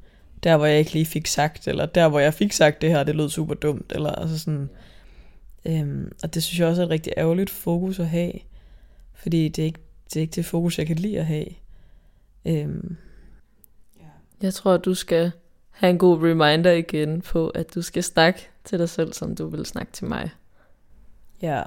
der 0.44 0.58
hvor 0.58 0.66
jeg 0.66 0.80
ikke 0.80 0.94
lige 0.94 1.06
fik 1.06 1.28
sagt, 1.28 1.68
eller 1.68 1.86
der 1.86 2.08
hvor 2.08 2.20
jeg 2.20 2.34
fik 2.34 2.52
sagt 2.54 2.82
det 2.82 2.90
her, 2.90 3.04
det 3.04 3.16
lød 3.16 3.30
super 3.30 3.54
dumt, 3.54 3.92
eller 3.96 4.12
altså 4.12 4.40
sådan, 4.40 4.70
Øhm, 5.66 6.12
og 6.24 6.34
det 6.34 6.44
synes 6.44 6.60
jeg 6.60 6.68
også 6.68 6.82
er 6.82 6.86
et 6.86 6.92
rigtig 6.92 7.14
ærgerligt 7.18 7.50
fokus 7.50 8.00
at 8.00 8.08
have. 8.10 8.34
Fordi 9.14 9.50
det 9.50 9.62
er 9.62 9.66
ikke 9.66 9.80
det, 10.10 10.16
er 10.16 10.22
ikke 10.22 10.36
det 10.36 10.46
fokus, 10.46 10.78
jeg 10.78 10.88
kan 10.88 10.96
lide 10.96 11.20
at 11.20 11.26
have. 11.26 11.46
Øhm, 12.46 12.96
Jeg 14.42 14.54
tror, 14.54 14.78
du 14.78 14.94
skal 14.94 15.32
have 15.70 15.90
en 15.92 15.98
god 15.98 16.18
reminder 16.24 16.72
igen 16.72 17.22
på, 17.22 17.50
at 17.50 17.76
du 17.76 17.82
skal 17.82 18.04
snakke 18.04 18.48
til 18.64 18.80
dig 18.80 18.90
selv, 18.90 19.14
som 19.14 19.36
du 19.36 19.48
vil 19.48 19.66
snakke 19.66 19.92
til 19.92 20.06
mig. 20.08 20.30
ja, 21.42 21.64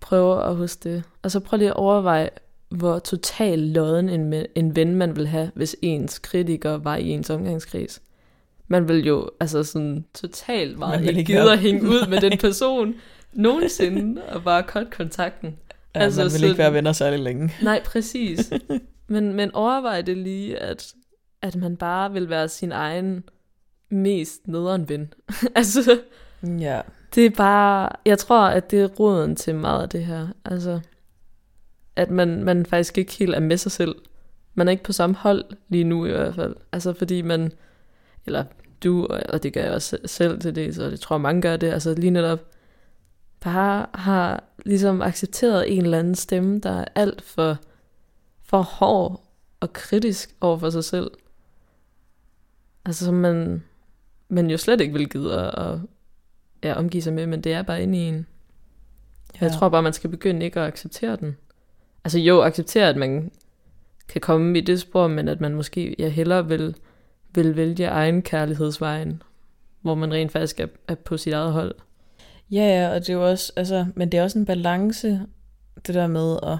Prøv 0.00 0.40
at 0.50 0.56
huske 0.56 0.88
det. 0.90 1.02
Og 1.22 1.30
så 1.30 1.40
prøv 1.40 1.56
lige 1.56 1.68
at 1.68 1.76
overveje, 1.76 2.30
hvor 2.68 2.98
total 2.98 3.58
lodden 3.58 4.08
en, 4.08 4.46
en 4.54 4.76
ven 4.76 4.94
man 4.94 5.16
vil 5.16 5.26
have, 5.26 5.50
hvis 5.54 5.76
ens 5.82 6.18
kritiker 6.18 6.70
var 6.78 6.96
i 6.96 7.08
ens 7.08 7.30
omgangskreds. 7.30 8.02
Man 8.68 8.88
vil 8.88 9.06
jo 9.06 9.30
altså 9.40 9.62
sådan 9.64 10.04
totalt 10.14 10.78
meget 10.78 11.00
ikke 11.00 11.18
ikke 11.18 11.24
gide 11.32 11.38
være- 11.38 11.52
at 11.52 11.58
hænge 11.58 11.82
ud 11.82 12.08
med 12.08 12.20
den 12.20 12.38
person 12.46 12.94
nogensinde, 13.32 14.22
og 14.24 14.44
bare 14.44 14.62
cut 14.66 14.90
kontakten. 14.90 15.58
ja 15.94 16.00
Altså, 16.00 16.20
man 16.20 16.24
vil 16.32 16.40
så- 16.40 16.46
ikke 16.46 16.58
være 16.58 16.72
venner 16.72 16.92
særlig 16.92 17.20
længe. 17.20 17.52
Nej, 17.62 17.82
præcis. 17.84 18.52
men, 19.08 19.34
men 19.34 19.54
overvej 19.54 20.00
det 20.02 20.16
lige, 20.16 20.58
at, 20.58 20.92
at 21.42 21.56
man 21.56 21.76
bare 21.76 22.12
vil 22.12 22.28
være 22.30 22.48
sin 22.48 22.72
egen 22.72 23.24
mest 23.90 24.48
nederen 24.48 24.88
ven. 24.88 25.12
altså, 25.56 26.00
Ja, 26.58 26.80
det 27.14 27.26
er 27.26 27.30
bare, 27.30 27.88
jeg 28.06 28.18
tror, 28.18 28.40
at 28.46 28.70
det 28.70 28.80
er 28.80 28.86
roden 28.88 29.36
til 29.36 29.54
meget 29.54 29.82
af 29.82 29.88
det 29.88 30.04
her. 30.04 30.28
Altså, 30.44 30.80
at 31.96 32.10
man, 32.10 32.44
man 32.44 32.66
faktisk 32.66 32.98
ikke 32.98 33.12
helt 33.12 33.34
er 33.34 33.40
med 33.40 33.56
sig 33.56 33.72
selv. 33.72 33.94
Man 34.54 34.68
er 34.68 34.72
ikke 34.72 34.82
på 34.84 34.92
samme 34.92 35.16
hold 35.16 35.44
lige 35.68 35.84
nu 35.84 36.06
i 36.06 36.10
hvert 36.10 36.34
fald. 36.34 36.56
Altså, 36.72 36.92
fordi 36.92 37.22
man, 37.22 37.52
eller 38.26 38.44
du, 38.84 39.06
og- 39.06 39.20
og 39.28 39.42
det 39.42 39.52
gør 39.52 39.60
jeg 39.62 39.72
også 39.72 39.98
selv 40.04 40.40
til 40.40 40.54
det, 40.54 40.74
så 40.74 40.90
det 40.90 41.00
tror 41.00 41.16
jeg 41.16 41.20
mange 41.20 41.42
gør 41.42 41.56
det, 41.56 41.72
altså 41.72 41.94
lige 41.94 42.10
netop 42.10 42.40
bare 43.40 43.86
har 43.94 44.44
ligesom 44.66 45.02
accepteret 45.02 45.76
en 45.76 45.84
eller 45.84 45.98
anden 45.98 46.14
stemme, 46.14 46.60
der 46.60 46.70
er 46.70 46.84
alt 46.94 47.22
for, 47.22 47.58
for 48.42 48.62
hård 48.62 49.24
og 49.60 49.72
kritisk 49.72 50.34
over 50.40 50.58
for 50.58 50.70
sig 50.70 50.84
selv. 50.84 51.10
Altså 52.84 53.04
som 53.04 53.14
man, 53.14 53.62
man 54.28 54.50
jo 54.50 54.56
slet 54.56 54.80
ikke 54.80 54.92
vil 54.92 55.08
gide 55.08 55.40
at, 55.40 55.64
at 55.64 55.78
ja, 56.62 56.74
omgive 56.74 57.02
sig 57.02 57.12
med, 57.12 57.26
men 57.26 57.40
det 57.40 57.52
er 57.52 57.62
bare 57.62 57.82
inde 57.82 57.98
i 57.98 58.00
en. 58.00 58.26
ja. 59.40 59.44
Jeg 59.44 59.52
tror 59.52 59.68
bare, 59.68 59.82
man 59.82 59.92
skal 59.92 60.10
begynde 60.10 60.44
ikke 60.44 60.60
at 60.60 60.66
acceptere 60.66 61.16
den. 61.16 61.36
Altså 62.04 62.18
jo, 62.18 62.42
acceptere, 62.42 62.88
at 62.88 62.96
man 62.96 63.32
kan 64.08 64.20
komme 64.20 64.58
i 64.58 64.60
det 64.60 64.80
spor, 64.80 65.08
men 65.08 65.28
at 65.28 65.40
man 65.40 65.54
måske 65.54 65.96
ja, 65.98 66.08
hellere 66.08 66.48
vil, 66.48 66.76
vil 67.34 67.56
vælge 67.56 67.86
egen 67.86 68.22
kærlighedsvejen, 68.22 69.22
hvor 69.80 69.94
man 69.94 70.12
rent 70.12 70.32
faktisk 70.32 70.60
er, 70.60 70.66
er 70.88 70.94
på 70.94 71.16
sit 71.16 71.32
eget 71.32 71.52
hold. 71.52 71.74
Ja, 72.50 72.80
ja, 72.80 72.88
og 72.88 73.00
det 73.00 73.08
er 73.08 73.12
jo 73.12 73.30
også, 73.30 73.52
altså, 73.56 73.86
men 73.94 74.12
det 74.12 74.18
er 74.18 74.22
også 74.22 74.38
en 74.38 74.46
balance, 74.46 75.20
det 75.86 75.94
der 75.94 76.06
med 76.06 76.38
at 76.42 76.58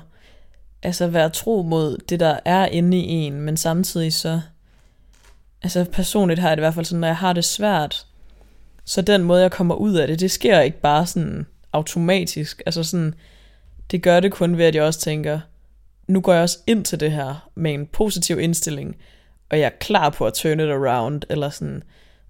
altså, 0.82 1.06
være 1.06 1.30
tro 1.30 1.62
mod 1.62 1.98
det, 2.08 2.20
der 2.20 2.38
er 2.44 2.66
inde 2.66 2.96
i 2.96 3.08
en, 3.08 3.40
men 3.40 3.56
samtidig 3.56 4.12
så, 4.12 4.40
altså 5.62 5.84
personligt 5.92 6.40
har 6.40 6.48
jeg 6.48 6.56
det 6.56 6.60
i 6.60 6.64
hvert 6.64 6.74
fald 6.74 6.86
sådan, 6.86 7.00
når 7.00 7.08
jeg 7.08 7.16
har 7.16 7.32
det 7.32 7.44
svært, 7.44 8.06
så 8.84 9.02
den 9.02 9.22
måde, 9.22 9.42
jeg 9.42 9.50
kommer 9.50 9.74
ud 9.74 9.94
af 9.94 10.08
det, 10.08 10.20
det 10.20 10.30
sker 10.30 10.60
ikke 10.60 10.80
bare 10.80 11.06
sådan 11.06 11.46
automatisk. 11.72 12.62
Altså 12.66 12.84
sådan, 12.84 13.14
det 13.90 14.02
gør 14.02 14.20
det 14.20 14.32
kun 14.32 14.58
ved, 14.58 14.64
at 14.64 14.74
jeg 14.74 14.84
også 14.84 15.00
tænker, 15.00 15.40
nu 16.08 16.20
går 16.20 16.32
jeg 16.32 16.42
også 16.42 16.58
ind 16.66 16.84
til 16.84 17.00
det 17.00 17.12
her 17.12 17.50
med 17.54 17.74
en 17.74 17.86
positiv 17.86 18.40
indstilling, 18.40 18.96
og 19.50 19.58
jeg 19.58 19.66
er 19.66 19.78
klar 19.80 20.10
på 20.10 20.26
at 20.26 20.34
turn 20.34 20.60
it 20.60 20.66
around, 20.66 21.22
eller 21.28 21.50
sådan, 21.50 21.82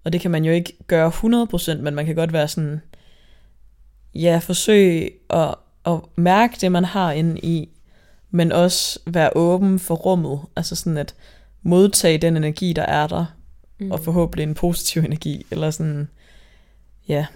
og 0.04 0.12
det 0.12 0.20
kan 0.20 0.30
man 0.30 0.44
jo 0.44 0.52
ikke 0.52 0.76
gøre 0.86 1.08
100%, 1.08 1.74
men 1.74 1.94
man 1.94 2.06
kan 2.06 2.14
godt 2.14 2.32
være 2.32 2.48
sådan, 2.48 2.80
ja, 4.14 4.40
forsøge 4.42 5.10
at, 5.30 5.54
at 5.86 5.98
mærke 6.16 6.56
det, 6.60 6.72
man 6.72 6.84
har 6.84 7.12
inde 7.12 7.40
i, 7.40 7.68
men 8.30 8.52
også 8.52 9.00
være 9.06 9.30
åben 9.36 9.78
for 9.78 9.94
rummet, 9.94 10.40
altså 10.56 10.76
sådan 10.76 10.98
at 10.98 11.14
modtage 11.62 12.18
den 12.18 12.36
energi, 12.36 12.72
der 12.72 12.82
er 12.82 13.06
der, 13.06 13.24
mm. 13.78 13.90
og 13.90 14.00
forhåbentlig 14.00 14.42
en 14.42 14.54
positiv 14.54 15.02
energi, 15.02 15.46
eller 15.50 15.70
sådan, 15.70 16.08
ja, 17.08 17.26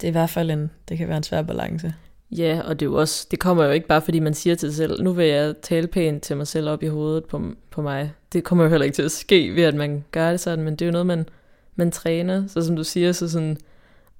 det 0.00 0.06
er 0.06 0.10
i 0.10 0.12
hvert 0.12 0.30
fald 0.30 0.50
en, 0.50 0.70
det 0.88 0.98
kan 0.98 1.08
være 1.08 1.16
en 1.16 1.22
svær 1.22 1.42
balance. 1.42 1.94
Ja, 2.30 2.60
og 2.64 2.80
det, 2.80 2.86
er 2.86 2.90
jo 2.90 3.00
også, 3.00 3.26
det 3.30 3.38
kommer 3.38 3.64
jo 3.64 3.70
ikke 3.70 3.86
bare, 3.86 4.02
fordi 4.02 4.18
man 4.18 4.34
siger 4.34 4.56
til 4.56 4.68
sig 4.68 4.76
selv, 4.76 5.02
nu 5.02 5.12
vil 5.12 5.26
jeg 5.26 5.54
tale 5.62 5.86
pænt 5.86 6.22
til 6.22 6.36
mig 6.36 6.46
selv 6.46 6.68
op 6.68 6.82
i 6.82 6.86
hovedet 6.86 7.24
på, 7.24 7.42
på 7.70 7.82
mig. 7.82 8.12
Det 8.32 8.44
kommer 8.44 8.64
jo 8.64 8.70
heller 8.70 8.84
ikke 8.84 8.94
til 8.94 9.02
at 9.02 9.10
ske 9.10 9.54
ved, 9.54 9.62
at 9.62 9.74
man 9.74 10.04
gør 10.10 10.30
det 10.30 10.40
sådan, 10.40 10.64
men 10.64 10.72
det 10.72 10.82
er 10.82 10.86
jo 10.86 10.92
noget, 10.92 11.06
man, 11.06 11.28
man 11.76 11.90
træner. 11.90 12.46
Så 12.46 12.62
som 12.62 12.76
du 12.76 12.84
siger, 12.84 13.12
så 13.12 13.28
sådan, 13.28 13.58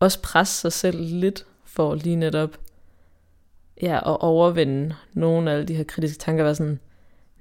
også 0.03 0.23
presse 0.23 0.61
sig 0.61 0.73
selv 0.73 1.01
lidt 1.01 1.47
for 1.65 1.95
lige 1.95 2.17
netop 2.17 2.59
ja, 3.83 3.97
at 3.97 4.17
overvinde 4.21 4.95
nogle 5.13 5.51
af 5.51 5.55
alle 5.55 5.69
de 5.69 5.75
her 5.75 5.85
kritiske 5.85 6.19
tanker, 6.19 6.45
var 6.45 6.53
sådan, 6.53 6.81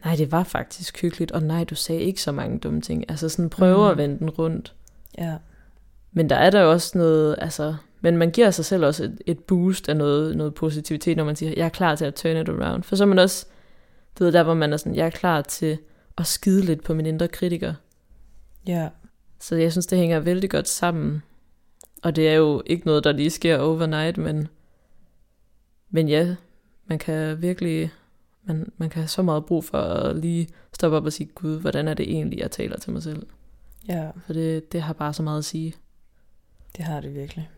nej, 0.05 0.16
det 0.16 0.32
var 0.32 0.43
faktisk 0.43 1.01
hyggeligt, 1.01 1.32
og 1.32 1.43
nej, 1.43 1.64
du 1.64 1.76
sagde 1.76 2.01
ikke 2.01 2.22
så 2.22 2.32
mange 2.32 2.59
dumme 2.59 2.82
ting. 2.82 3.05
Altså 3.09 3.30
sådan 3.30 3.49
prøve 3.49 3.78
mm. 3.78 3.91
at 3.91 3.97
vende 3.97 4.20
den 4.20 4.30
rundt. 4.30 4.74
Ja. 5.18 5.36
Men 6.12 6.30
der 6.30 6.36
er 6.36 6.49
der 6.49 6.64
også 6.64 6.97
noget, 6.97 7.36
altså, 7.38 7.76
men 8.01 8.18
man 8.18 8.32
giver 8.32 8.51
sig 8.51 8.66
selv 8.66 8.86
også 8.86 9.03
et, 9.03 9.22
et 9.26 9.39
boost 9.39 9.89
af 9.89 9.97
noget, 9.97 10.38
noget 10.38 10.53
positivitet, 10.53 11.18
når 11.18 11.24
man 11.24 11.36
siger, 11.36 11.53
jeg 11.57 11.66
er 11.66 11.70
klar 11.70 11.95
til 11.95 12.05
at 12.05 12.16
turn 12.16 12.38
it 12.38 12.49
around. 12.49 12.84
For 12.84 12.95
så 12.95 13.03
er 13.03 13.07
man 13.07 13.20
også, 13.20 13.45
du 14.20 14.24
ved, 14.24 14.32
der 14.32 14.43
hvor 14.43 14.53
man 14.53 14.74
er 14.74 14.78
sådan, 14.78 14.95
jeg 14.95 15.05
er 15.05 15.09
klar 15.09 15.41
til 15.41 15.78
at 16.18 16.28
skide 16.28 16.62
lidt 16.62 16.84
på 16.84 16.93
min 16.93 17.05
indre 17.05 17.28
kritiker. 17.28 17.74
Ja. 18.68 18.89
Så 19.39 19.55
jeg 19.55 19.72
synes, 19.72 19.86
det 19.86 19.97
hænger 19.97 20.20
vældig 20.20 20.49
godt 20.49 20.68
sammen. 20.68 21.24
Og 22.02 22.16
det 22.16 22.30
er 22.30 22.34
jo 22.34 22.64
ikke 22.66 22.86
noget, 22.86 23.04
der 23.04 23.12
lige 23.12 23.30
sker 23.30 23.58
overnight, 23.58 24.18
men, 24.18 24.47
men 25.89 26.10
ja, 26.10 26.36
man 26.86 26.99
kan 26.99 27.41
virkelig, 27.41 27.91
man, 28.43 28.72
man 28.78 28.89
kan 28.89 29.02
have 29.02 29.08
så 29.08 29.22
meget 29.22 29.45
brug 29.45 29.64
for 29.64 29.78
at 29.78 30.16
lige 30.16 30.47
stoppe 30.74 30.97
op 30.97 31.06
og 31.06 31.14
sige, 31.14 31.30
Gud, 31.36 31.60
hvordan 31.60 31.88
er 31.88 31.93
det 31.93 32.12
egentlig, 32.12 32.39
jeg 32.39 32.52
taler 32.52 32.78
til 32.78 32.93
mig 32.93 33.04
selv? 33.04 33.28
Ja. 33.88 34.10
For 34.26 34.34
det, 34.34 34.72
det 34.72 34.82
har 34.82 34.93
bare 34.93 35.14
så 35.14 35.24
meget 35.24 35.38
at 35.38 35.45
sige. 35.45 35.74
Det 36.78 36.86
har 36.86 37.02
det 37.02 37.16
virkelig. 37.16 37.49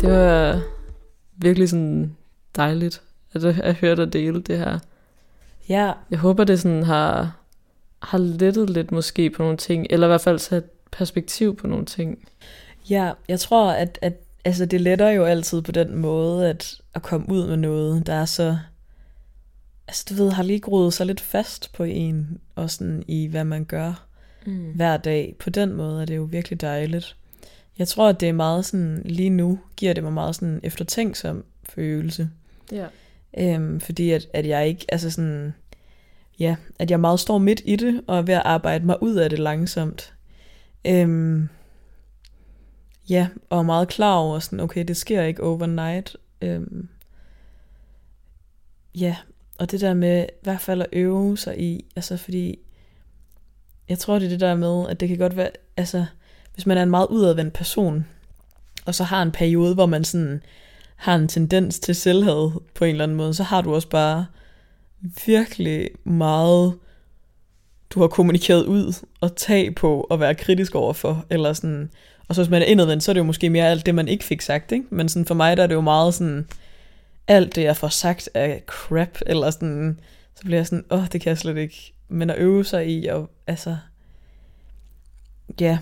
Det 0.00 0.10
var 0.10 0.62
virkelig 1.36 1.68
sådan 1.68 2.16
dejligt, 2.56 3.02
at, 3.32 3.44
at 3.44 3.74
høre 3.74 3.96
dig 3.96 4.12
dele 4.12 4.42
det 4.42 4.58
her. 4.58 4.78
Ja. 5.68 5.92
Jeg 6.10 6.18
håber, 6.18 6.44
det 6.44 6.60
sådan 6.60 6.82
har, 6.82 7.36
har 8.02 8.18
lettet 8.18 8.70
lidt 8.70 8.92
måske 8.92 9.30
på 9.30 9.42
nogle 9.42 9.56
ting, 9.56 9.86
eller 9.90 10.06
i 10.06 10.10
hvert 10.10 10.20
fald 10.20 10.38
sat 10.38 10.64
perspektiv 10.90 11.56
på 11.56 11.66
nogle 11.66 11.86
ting. 11.86 12.28
Ja, 12.90 13.12
jeg 13.28 13.40
tror, 13.40 13.70
at, 13.70 13.98
at 14.02 14.12
altså, 14.44 14.66
det 14.66 14.80
letter 14.80 15.08
jo 15.10 15.24
altid 15.24 15.62
på 15.62 15.72
den 15.72 15.96
måde, 15.96 16.48
at, 16.48 16.80
at 16.94 17.02
komme 17.02 17.28
ud 17.28 17.46
med 17.46 17.56
noget, 17.56 18.06
der 18.06 18.14
er 18.14 18.24
så... 18.24 18.58
Altså, 19.88 20.06
du 20.10 20.14
ved, 20.14 20.30
har 20.30 20.42
lige 20.42 20.60
groet 20.60 20.94
sig 20.94 21.06
lidt 21.06 21.20
fast 21.20 21.72
på 21.72 21.84
en, 21.84 22.38
og 22.54 22.70
sådan 22.70 23.04
i, 23.08 23.26
hvad 23.26 23.44
man 23.44 23.64
gør 23.64 24.06
mm. 24.46 24.72
hver 24.74 24.96
dag. 24.96 25.36
På 25.38 25.50
den 25.50 25.72
måde 25.72 26.02
er 26.02 26.06
det 26.06 26.16
jo 26.16 26.22
virkelig 26.22 26.60
dejligt. 26.60 27.16
Jeg 27.78 27.88
tror, 27.88 28.08
at 28.08 28.20
det 28.20 28.28
er 28.28 28.32
meget 28.32 28.64
sådan, 28.64 29.02
lige 29.04 29.30
nu 29.30 29.58
giver 29.76 29.92
det 29.92 30.04
mig 30.04 30.12
meget 30.12 30.34
sådan 30.34 30.60
eftertænksom 30.62 31.44
følelse. 31.64 32.30
Ja. 32.72 32.86
Øhm, 33.38 33.80
fordi 33.80 34.10
at, 34.10 34.28
at 34.34 34.46
jeg 34.46 34.68
ikke, 34.68 34.84
altså 34.88 35.10
sådan, 35.10 35.54
ja, 36.38 36.56
at 36.78 36.90
jeg 36.90 37.00
meget 37.00 37.20
står 37.20 37.38
midt 37.38 37.62
i 37.64 37.76
det, 37.76 38.00
og 38.06 38.18
er 38.18 38.22
ved 38.22 38.34
at 38.34 38.42
arbejde 38.44 38.86
mig 38.86 39.02
ud 39.02 39.14
af 39.14 39.30
det 39.30 39.38
langsomt. 39.38 40.14
Øhm, 40.86 41.48
ja, 43.10 43.28
og 43.50 43.58
er 43.58 43.62
meget 43.62 43.88
klar 43.88 44.16
over 44.16 44.38
sådan, 44.38 44.60
okay, 44.60 44.84
det 44.84 44.96
sker 44.96 45.22
ikke 45.22 45.42
overnight. 45.42 46.16
Øhm, 46.42 46.88
ja, 48.94 49.16
og 49.58 49.70
det 49.70 49.80
der 49.80 49.94
med 49.94 50.22
i 50.22 50.42
hvert 50.42 50.60
fald 50.60 50.82
at 50.82 50.88
øve 50.92 51.38
sig 51.38 51.60
i, 51.60 51.84
altså 51.96 52.16
fordi, 52.16 52.58
jeg 53.88 53.98
tror 53.98 54.18
det 54.18 54.26
er 54.26 54.30
det 54.30 54.40
der 54.40 54.54
med, 54.54 54.88
at 54.88 55.00
det 55.00 55.08
kan 55.08 55.18
godt 55.18 55.36
være, 55.36 55.50
altså, 55.76 56.04
hvis 56.54 56.66
man 56.66 56.78
er 56.78 56.82
en 56.82 56.90
meget 56.90 57.06
udadvendt 57.06 57.54
person, 57.54 58.06
og 58.86 58.94
så 58.94 59.04
har 59.04 59.22
en 59.22 59.32
periode, 59.32 59.74
hvor 59.74 59.86
man 59.86 60.04
sådan 60.04 60.42
har 61.02 61.14
en 61.14 61.28
tendens 61.28 61.78
til 61.78 61.94
selvhed 61.94 62.50
på 62.74 62.84
en 62.84 62.90
eller 62.90 63.04
anden 63.04 63.16
måde, 63.16 63.34
så 63.34 63.42
har 63.42 63.60
du 63.60 63.74
også 63.74 63.88
bare 63.88 64.26
virkelig 65.26 65.90
meget, 66.04 66.74
du 67.90 68.00
har 68.00 68.06
kommunikeret 68.06 68.64
ud 68.64 69.06
og 69.20 69.36
tag 69.36 69.74
på 69.74 70.00
at 70.00 70.20
være 70.20 70.34
kritisk 70.34 70.74
overfor, 70.74 71.26
eller 71.30 71.52
sådan, 71.52 71.90
og 72.28 72.34
så 72.34 72.42
hvis 72.42 72.50
man 72.50 72.62
er 72.62 72.66
indadvendt, 72.66 73.02
så 73.02 73.10
er 73.10 73.12
det 73.12 73.20
jo 73.20 73.24
måske 73.24 73.50
mere 73.50 73.68
alt 73.68 73.86
det, 73.86 73.94
man 73.94 74.08
ikke 74.08 74.24
fik 74.24 74.40
sagt, 74.40 74.72
ikke? 74.72 74.86
Men 74.90 75.08
sådan 75.08 75.26
for 75.26 75.34
mig, 75.34 75.56
der 75.56 75.62
er 75.62 75.66
det 75.66 75.74
jo 75.74 75.80
meget 75.80 76.14
sådan, 76.14 76.48
alt 77.28 77.54
det, 77.54 77.62
jeg 77.62 77.76
får 77.76 77.88
sagt 77.88 78.28
er 78.34 78.58
crap, 78.66 79.18
eller 79.26 79.50
sådan, 79.50 80.00
så 80.34 80.42
bliver 80.44 80.58
jeg 80.58 80.66
sådan, 80.66 80.84
åh, 80.90 80.98
oh, 80.98 81.06
det 81.12 81.20
kan 81.20 81.30
jeg 81.30 81.38
slet 81.38 81.56
ikke. 81.56 81.92
Men 82.08 82.30
at 82.30 82.38
øve 82.38 82.64
sig 82.64 82.88
i, 82.88 83.06
og 83.06 83.30
altså, 83.46 83.76
ja, 85.60 85.78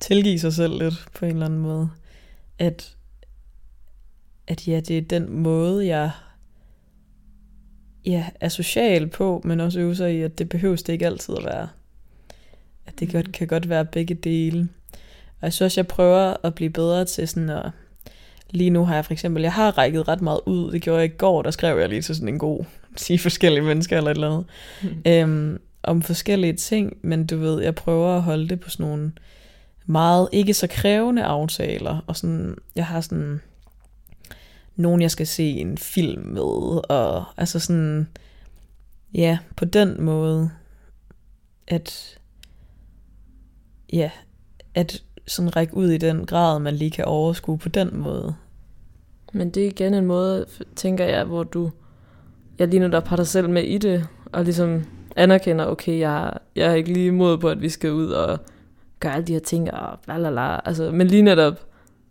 tilgive 0.00 0.38
sig 0.38 0.52
selv 0.52 0.78
lidt 0.82 1.04
på 1.14 1.24
en 1.24 1.32
eller 1.32 1.46
anden 1.46 1.60
måde. 1.60 1.88
At, 2.58 2.94
at 4.46 4.68
ja, 4.68 4.80
det 4.80 4.98
er 4.98 5.02
den 5.02 5.32
måde, 5.32 5.86
jeg 5.86 6.10
ja, 8.06 8.26
er 8.40 8.48
social 8.48 9.06
på, 9.06 9.40
men 9.44 9.60
også 9.60 9.80
øve 9.80 9.96
sig 9.96 10.14
i, 10.14 10.22
at 10.22 10.38
det 10.38 10.48
behøves 10.48 10.82
det 10.82 10.92
ikke 10.92 11.06
altid 11.06 11.34
at 11.38 11.44
være. 11.44 11.68
At 12.86 13.00
det 13.00 13.12
godt, 13.12 13.32
kan 13.32 13.46
godt 13.46 13.68
være 13.68 13.84
begge 13.84 14.14
dele. 14.14 14.68
Og 15.40 15.42
jeg 15.42 15.52
synes 15.52 15.66
også, 15.66 15.80
jeg 15.80 15.86
prøver 15.86 16.36
at 16.42 16.54
blive 16.54 16.70
bedre 16.70 17.04
til 17.04 17.28
sådan 17.28 17.50
at... 17.50 17.70
Lige 18.50 18.70
nu 18.70 18.84
har 18.84 18.94
jeg 18.94 19.04
for 19.04 19.12
eksempel, 19.12 19.42
jeg 19.42 19.52
har 19.52 19.78
rækket 19.78 20.08
ret 20.08 20.22
meget 20.22 20.40
ud. 20.46 20.72
Det 20.72 20.82
gjorde 20.82 21.00
jeg 21.00 21.10
i 21.14 21.16
går, 21.16 21.42
der 21.42 21.50
skrev 21.50 21.78
jeg 21.78 21.88
lige 21.88 22.02
til 22.02 22.14
sådan 22.14 22.28
en 22.28 22.38
god, 22.38 22.64
sige 22.96 23.18
forskellige 23.18 23.64
mennesker 23.64 23.96
eller 23.96 24.10
et 24.10 24.14
eller 24.14 24.30
andet. 24.30 24.46
Mm. 24.82 25.02
Øhm, 25.06 25.60
om 25.82 26.02
forskellige 26.02 26.52
ting, 26.52 26.96
men 27.02 27.26
du 27.26 27.36
ved, 27.36 27.62
jeg 27.62 27.74
prøver 27.74 28.16
at 28.16 28.22
holde 28.22 28.48
det 28.48 28.60
på 28.60 28.70
sådan 28.70 28.86
nogle 28.86 29.12
meget 29.86 30.28
ikke 30.32 30.54
så 30.54 30.66
krævende 30.66 31.24
aftaler, 31.24 32.04
og 32.06 32.16
sådan, 32.16 32.56
jeg 32.76 32.86
har 32.86 33.00
sådan 33.00 33.40
nogen, 34.76 35.02
jeg 35.02 35.10
skal 35.10 35.26
se 35.26 35.44
en 35.44 35.78
film 35.78 36.22
med, 36.22 36.90
og 36.90 37.24
altså 37.36 37.58
sådan, 37.58 38.08
ja, 39.14 39.38
på 39.56 39.64
den 39.64 40.02
måde, 40.02 40.50
at, 41.68 42.18
ja, 43.92 44.10
at 44.74 45.02
sådan 45.26 45.56
række 45.56 45.76
ud 45.76 45.90
i 45.90 45.98
den 45.98 46.26
grad, 46.26 46.58
man 46.58 46.74
lige 46.74 46.90
kan 46.90 47.04
overskue 47.04 47.58
på 47.58 47.68
den 47.68 47.96
måde. 47.98 48.34
Men 49.32 49.50
det 49.50 49.62
er 49.62 49.66
igen 49.66 49.94
en 49.94 50.06
måde, 50.06 50.46
tænker 50.76 51.04
jeg, 51.04 51.24
hvor 51.24 51.42
du, 51.42 51.70
jeg 52.58 52.68
lige 52.68 52.80
nu 52.80 52.88
der 52.88 53.00
har 53.06 53.16
dig 53.16 53.26
selv 53.26 53.50
med 53.50 53.62
i 53.62 53.78
det, 53.78 54.06
og 54.32 54.44
ligesom 54.44 54.84
anerkender, 55.16 55.66
okay, 55.66 55.98
jeg, 55.98 56.32
jeg 56.56 56.70
er 56.70 56.74
ikke 56.74 56.92
lige 56.92 57.06
imod 57.06 57.38
på, 57.38 57.48
at 57.48 57.62
vi 57.62 57.68
skal 57.68 57.92
ud 57.92 58.06
og 58.06 58.38
gøre 59.00 59.14
alle 59.14 59.26
de 59.26 59.32
her 59.32 59.40
ting, 59.40 59.74
og 59.74 59.98
bla 60.04 60.18
bla 60.18 60.30
bla. 60.30 60.68
Altså, 60.68 60.90
men 60.90 61.06
lige 61.06 61.22
netop, 61.22 61.54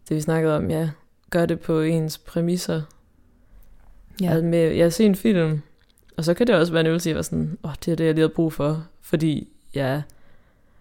det 0.10 0.16
vi 0.16 0.22
snakkede 0.22 0.56
om, 0.56 0.70
ja, 0.70 0.90
gør 1.34 1.46
det 1.46 1.60
på 1.60 1.82
ens 1.82 2.18
præmisser. 2.18 2.82
Ja. 4.22 4.30
Altså 4.30 4.46
med, 4.46 4.60
jeg 4.60 4.94
ser 4.94 5.06
en 5.06 5.16
film, 5.16 5.62
og 6.18 6.26
så 6.26 6.34
kan 6.34 6.48
det 6.48 6.56
også 6.56 6.74
være 6.74 6.82
en 6.82 6.88
øvelse 6.88 7.14
være 7.14 7.24
sådan, 7.24 7.58
åh, 7.64 7.70
oh, 7.70 7.76
det 7.86 7.92
er 7.92 7.96
det, 7.96 8.06
jeg 8.06 8.14
lige 8.14 8.22
har 8.28 8.34
brug 8.36 8.54
for, 8.54 8.88
fordi 9.02 9.48
jeg 9.74 10.04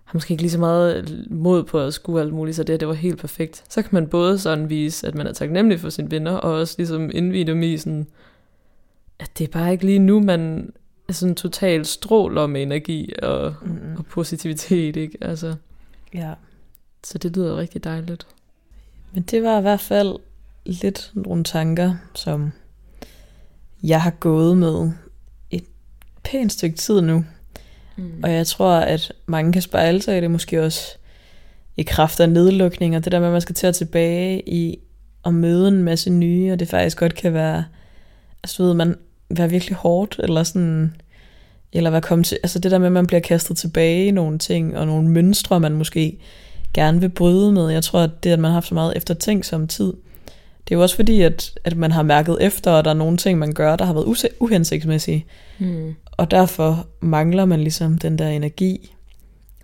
har 0.05 0.15
måske 0.15 0.33
ikke 0.33 0.43
lige 0.43 0.51
så 0.51 0.59
meget 0.59 1.27
mod 1.31 1.65
på 1.65 1.81
at 1.81 1.95
skue 1.95 2.21
alt 2.21 2.33
muligt, 2.33 2.57
så 2.57 2.63
det, 2.63 2.81
det 2.81 2.89
var 2.89 2.95
helt 2.95 3.19
perfekt. 3.19 3.65
Så 3.69 3.83
kan 3.83 3.91
man 3.93 4.09
både 4.09 4.39
sådan 4.39 4.71
vise, 4.71 5.07
at 5.07 5.15
man 5.15 5.27
er 5.27 5.33
taknemmelig 5.33 5.81
for 5.81 5.91
sine 5.91 6.11
venner, 6.11 6.33
og 6.33 6.53
også 6.53 6.75
ligesom 6.79 7.11
indvide 7.15 7.47
dem 7.47 7.63
i 7.63 7.77
sådan, 7.77 8.07
at 9.19 9.31
det 9.39 9.45
er 9.45 9.53
bare 9.53 9.73
ikke 9.73 9.87
lige 9.87 9.99
nu, 9.99 10.21
man 10.21 10.73
er 11.09 11.13
sådan 11.13 11.35
totalt 11.35 11.87
stråler 11.87 12.47
med 12.47 12.63
energi 12.63 13.13
og, 13.23 13.55
mm. 13.63 13.97
og 13.99 14.07
positivitet, 14.07 14.97
ikke? 14.97 15.19
Altså, 15.21 15.55
ja. 16.15 16.35
Så 17.05 17.19
det 17.19 17.37
lyder 17.37 17.57
rigtig 17.57 17.85
dejligt. 17.85 18.27
Men 19.13 19.23
det 19.23 19.43
var 19.43 19.59
i 19.59 19.63
hvert 19.63 19.81
fald 19.81 20.17
lidt 20.65 21.11
nogle 21.15 21.45
tanker, 21.45 21.95
som 22.15 22.53
jeg 23.83 24.03
har 24.03 24.11
gået 24.11 24.59
med 24.59 24.91
et 25.51 25.65
pænt 26.25 26.53
stykke 26.53 26.77
tid 26.77 27.01
nu. 27.01 27.25
Mm. 27.97 28.21
Og 28.23 28.33
jeg 28.33 28.47
tror, 28.47 28.75
at 28.75 29.13
mange 29.27 29.53
kan 29.53 29.63
spejle 29.63 30.03
sig 30.03 30.19
i 30.19 30.21
det 30.21 30.31
måske 30.31 30.63
også 30.65 30.97
i 31.77 31.83
kraft 31.83 32.21
af 32.21 32.29
nedlukning, 32.29 32.97
og 32.97 33.05
det 33.05 33.13
der 33.13 33.19
med, 33.19 33.27
at 33.27 33.33
man 33.33 33.41
skal 33.41 33.55
til 33.55 33.67
at 33.67 33.75
tilbage 33.75 34.49
i 34.49 34.79
at 35.25 35.35
møde 35.35 35.69
en 35.69 35.83
masse 35.83 36.11
nye, 36.11 36.53
og 36.53 36.59
det 36.59 36.69
faktisk 36.69 36.99
godt 36.99 37.15
kan 37.15 37.35
være, 37.35 37.65
altså 38.43 38.63
ved 38.63 38.75
man, 38.75 38.97
være 39.31 39.51
virkelig 39.51 39.77
hårdt, 39.77 40.17
eller 40.19 40.43
sådan, 40.43 40.97
eller 41.73 41.91
være 41.91 42.01
kommet 42.01 42.27
til, 42.27 42.39
altså 42.43 42.59
det 42.59 42.71
der 42.71 42.79
med, 42.79 42.87
at 42.87 42.93
man 42.93 43.07
bliver 43.07 43.21
kastet 43.21 43.57
tilbage 43.57 44.07
i 44.07 44.11
nogle 44.11 44.39
ting, 44.39 44.79
og 44.79 44.87
nogle 44.87 45.09
mønstre, 45.09 45.61
man 45.61 45.73
måske 45.73 46.19
gerne 46.75 47.01
vil 47.01 47.09
bryde 47.09 47.53
med. 47.53 47.69
Jeg 47.69 47.85
tror, 47.85 48.01
at 48.01 48.25
det, 48.25 48.31
at 48.31 48.39
man 48.39 48.49
har 48.49 48.55
haft 48.55 48.69
så 48.69 48.75
meget 48.75 48.97
eftertænksom 48.97 49.69
tid, 49.69 49.93
det 50.69 50.75
er 50.75 50.79
jo 50.79 50.83
også 50.83 50.97
fordi, 50.97 51.21
at, 51.21 51.59
at 51.65 51.77
man 51.77 51.93
har 51.93 52.03
mærket 52.03 52.39
efter, 52.41 52.71
og 52.71 52.85
der 52.85 52.91
er 52.91 52.95
nogle 52.95 53.17
ting, 53.17 53.39
man 53.39 53.53
gør, 53.53 53.77
der 53.77 53.85
har 53.85 53.93
været 53.93 54.35
uhensigtsmæssige. 54.41 55.27
Mm. 55.59 55.95
Og 56.13 56.31
derfor 56.31 56.87
mangler 57.01 57.45
man 57.45 57.61
ligesom 57.61 57.99
den 57.99 58.19
der 58.19 58.29
energi, 58.29 58.95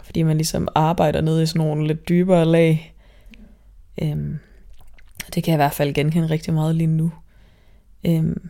fordi 0.04 0.22
man 0.22 0.36
ligesom 0.36 0.68
arbejder 0.74 1.20
ned 1.20 1.42
i 1.42 1.46
sådan 1.46 1.66
nogle 1.66 1.86
lidt 1.86 2.08
dybere 2.08 2.44
lag. 2.44 2.94
Øhm, 4.02 4.38
det 5.34 5.44
kan 5.44 5.52
jeg 5.52 5.56
i 5.56 5.62
hvert 5.62 5.74
fald 5.74 5.94
genkende 5.94 6.30
rigtig 6.30 6.54
meget 6.54 6.74
lige 6.74 6.86
nu. 6.86 7.12
Øhm, 8.06 8.48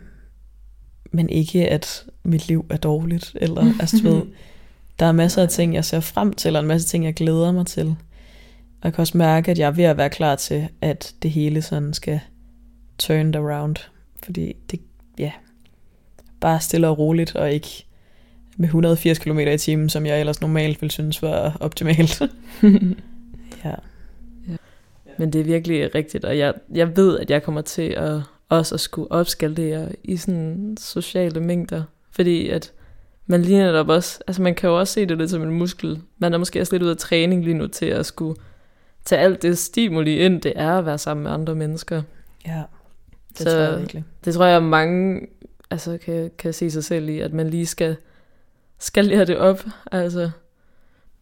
men 1.10 1.28
ikke, 1.28 1.68
at 1.68 2.04
mit 2.22 2.48
liv 2.48 2.66
er 2.70 2.76
dårligt, 2.76 3.36
eller 3.40 3.72
altså, 3.80 4.02
ved, 4.02 4.22
der 4.98 5.06
er 5.06 5.12
masser 5.12 5.42
af 5.42 5.48
ting, 5.48 5.74
jeg 5.74 5.84
ser 5.84 6.00
frem 6.00 6.32
til, 6.32 6.56
og 6.56 6.62
en 6.62 6.68
masse 6.68 6.88
ting, 6.88 7.04
jeg 7.04 7.14
glæder 7.14 7.52
mig 7.52 7.66
til. 7.66 7.86
Og 8.80 8.84
jeg 8.84 8.92
kan 8.92 9.02
også 9.02 9.18
mærke, 9.18 9.50
at 9.50 9.58
jeg 9.58 9.66
er 9.66 9.70
ved 9.70 9.84
at 9.84 9.96
være 9.96 10.10
klar 10.10 10.36
til, 10.36 10.68
at 10.80 11.14
det 11.22 11.30
hele 11.30 11.62
sådan 11.62 11.94
skal 11.94 12.20
turned 12.98 13.36
around. 13.36 13.76
Fordi 14.24 14.56
det, 14.70 14.80
ja, 15.18 15.32
bare 16.40 16.60
stille 16.60 16.88
og 16.88 16.98
roligt, 16.98 17.36
og 17.36 17.52
ikke 17.52 17.84
med 18.56 18.68
180 18.68 19.18
km 19.18 19.38
i 19.38 19.58
timen, 19.58 19.88
som 19.88 20.06
jeg 20.06 20.20
ellers 20.20 20.40
normalt 20.40 20.82
ville 20.82 20.92
synes 20.92 21.22
var 21.22 21.56
optimalt. 21.60 22.22
ja. 23.64 23.74
Men 25.18 25.32
det 25.32 25.40
er 25.40 25.44
virkelig 25.44 25.94
rigtigt, 25.94 26.24
og 26.24 26.38
jeg, 26.38 26.54
jeg 26.74 26.96
ved, 26.96 27.18
at 27.18 27.30
jeg 27.30 27.42
kommer 27.42 27.60
til 27.60 27.90
at 27.90 28.20
også 28.48 28.74
at 28.74 28.80
skulle 28.80 29.12
opskaldere 29.12 29.88
i 30.04 30.16
sådan 30.16 30.76
sociale 30.80 31.40
mængder. 31.40 31.82
Fordi 32.10 32.48
at 32.48 32.72
man 33.26 33.42
lige 33.42 33.58
netop 33.58 33.88
også, 33.88 34.20
altså 34.26 34.42
man 34.42 34.54
kan 34.54 34.70
jo 34.70 34.78
også 34.78 34.92
se 34.92 35.06
det 35.06 35.18
lidt 35.18 35.30
som 35.30 35.42
en 35.42 35.50
muskel. 35.50 36.02
Man 36.18 36.34
er 36.34 36.38
måske 36.38 36.60
også 36.60 36.74
lidt 36.74 36.82
ud 36.82 36.88
af 36.88 36.96
træning 36.96 37.44
lige 37.44 37.54
nu 37.54 37.66
til 37.66 37.86
at 37.86 38.06
skulle 38.06 38.40
tage 39.04 39.20
alt 39.20 39.42
det 39.42 39.58
stimuli 39.58 40.18
ind, 40.18 40.42
det 40.42 40.52
er 40.56 40.78
at 40.78 40.86
være 40.86 40.98
sammen 40.98 41.24
med 41.24 41.30
andre 41.30 41.54
mennesker. 41.54 42.02
Ja, 42.46 42.62
det 43.28 43.38
Så 43.38 43.44
tror 43.44 43.52
jeg 43.52 43.78
virkelig. 43.78 44.04
Det 44.24 44.34
tror 44.34 44.44
jeg, 44.44 44.62
mange 44.62 45.20
altså, 45.70 45.98
kan, 46.04 46.30
kan 46.38 46.52
se 46.52 46.70
sig 46.70 46.84
selv 46.84 47.08
i, 47.08 47.20
at 47.20 47.32
man 47.32 47.50
lige 47.50 47.66
skal, 47.66 47.96
skal 48.78 49.04
lære 49.04 49.24
det 49.24 49.36
op. 49.36 49.64
Altså, 49.92 50.30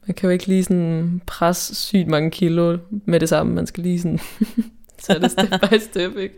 man 0.06 0.14
kan 0.14 0.26
jo 0.26 0.32
ikke 0.32 0.46
lige 0.46 0.64
sådan 0.64 1.22
presse 1.26 1.74
sygt 1.74 2.08
mange 2.08 2.30
kilo 2.30 2.78
med 2.90 3.20
det 3.20 3.28
samme. 3.28 3.54
Man 3.54 3.66
skal 3.66 3.82
lige 3.82 4.00
sådan 4.00 4.20
tage 5.02 5.20
det 5.20 5.30
step 5.30 5.48
by 5.70 5.78
step, 5.78 6.16
ikke? 6.16 6.34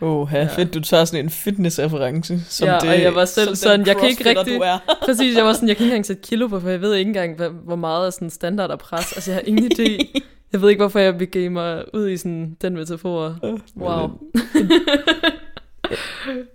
Åh, 0.00 0.28
ja. 0.32 0.48
Fedt, 0.56 0.74
du 0.74 0.80
tager 0.80 1.04
sådan 1.04 1.24
en 1.24 1.30
fitnessreference, 1.30 2.40
som 2.48 2.68
Ja, 2.68 2.78
det, 2.80 2.88
og 2.88 3.02
jeg 3.02 3.14
var 3.14 3.24
selv 3.24 3.56
sådan, 3.56 3.86
jeg 3.86 3.96
kan 3.96 4.08
ikke 4.08 4.28
rigtig-. 4.28 4.60
Præcis, 5.06 5.36
jeg 5.36 5.44
var 5.44 5.52
sådan, 5.52 5.68
jeg 5.68 5.76
kan 5.76 5.84
ikke 5.84 5.92
engang 5.92 6.06
sætte 6.06 6.22
kilo 6.22 6.48
på, 6.48 6.60
for 6.60 6.68
jeg 6.68 6.80
ved 6.80 6.94
ikke 6.94 7.08
engang, 7.08 7.42
hvor 7.64 7.76
meget 7.76 8.06
er 8.06 8.10
sådan 8.10 8.30
standard 8.30 8.70
at 8.70 8.78
pres. 8.78 9.12
Altså, 9.12 9.30
jeg 9.30 9.36
har 9.36 9.42
ingen 9.46 9.72
idé. 9.72 10.20
Jeg 10.54 10.62
ved 10.62 10.68
ikke, 10.70 10.82
hvorfor 10.82 10.98
jeg 10.98 11.18
begav 11.18 11.50
mig 11.50 11.84
ud 11.94 12.08
i 12.08 12.16
sådan 12.16 12.56
den 12.60 12.74
metafor. 12.74 13.38
Wow. 13.76 14.10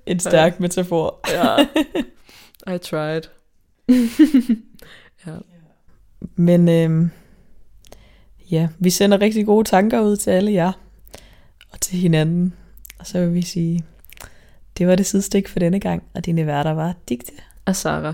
En 0.05 0.19
stærk 0.19 0.59
metafor. 0.59 1.19
ja. 1.33 1.65
I 2.75 2.77
tried. 2.77 3.21
ja. 5.27 5.31
Men 6.35 6.69
øhm, 6.69 7.09
ja, 8.51 8.69
vi 8.79 8.89
sender 8.89 9.21
rigtig 9.21 9.45
gode 9.45 9.67
tanker 9.67 10.01
ud 10.01 10.17
til 10.17 10.31
alle 10.31 10.51
jer 10.51 10.71
og 11.71 11.81
til 11.81 11.97
hinanden. 11.97 12.53
Og 12.99 13.07
så 13.07 13.19
vil 13.19 13.33
vi 13.33 13.41
sige, 13.41 13.83
det 14.77 14.87
var 14.87 14.95
det 14.95 15.05
sidste 15.05 15.27
stik 15.27 15.47
for 15.47 15.59
denne 15.59 15.79
gang, 15.79 16.03
og 16.13 16.25
dine 16.25 16.45
værter 16.45 16.71
var 16.71 16.93
Digte 17.09 17.31
Og 17.65 17.75
Sarah. 17.75 18.13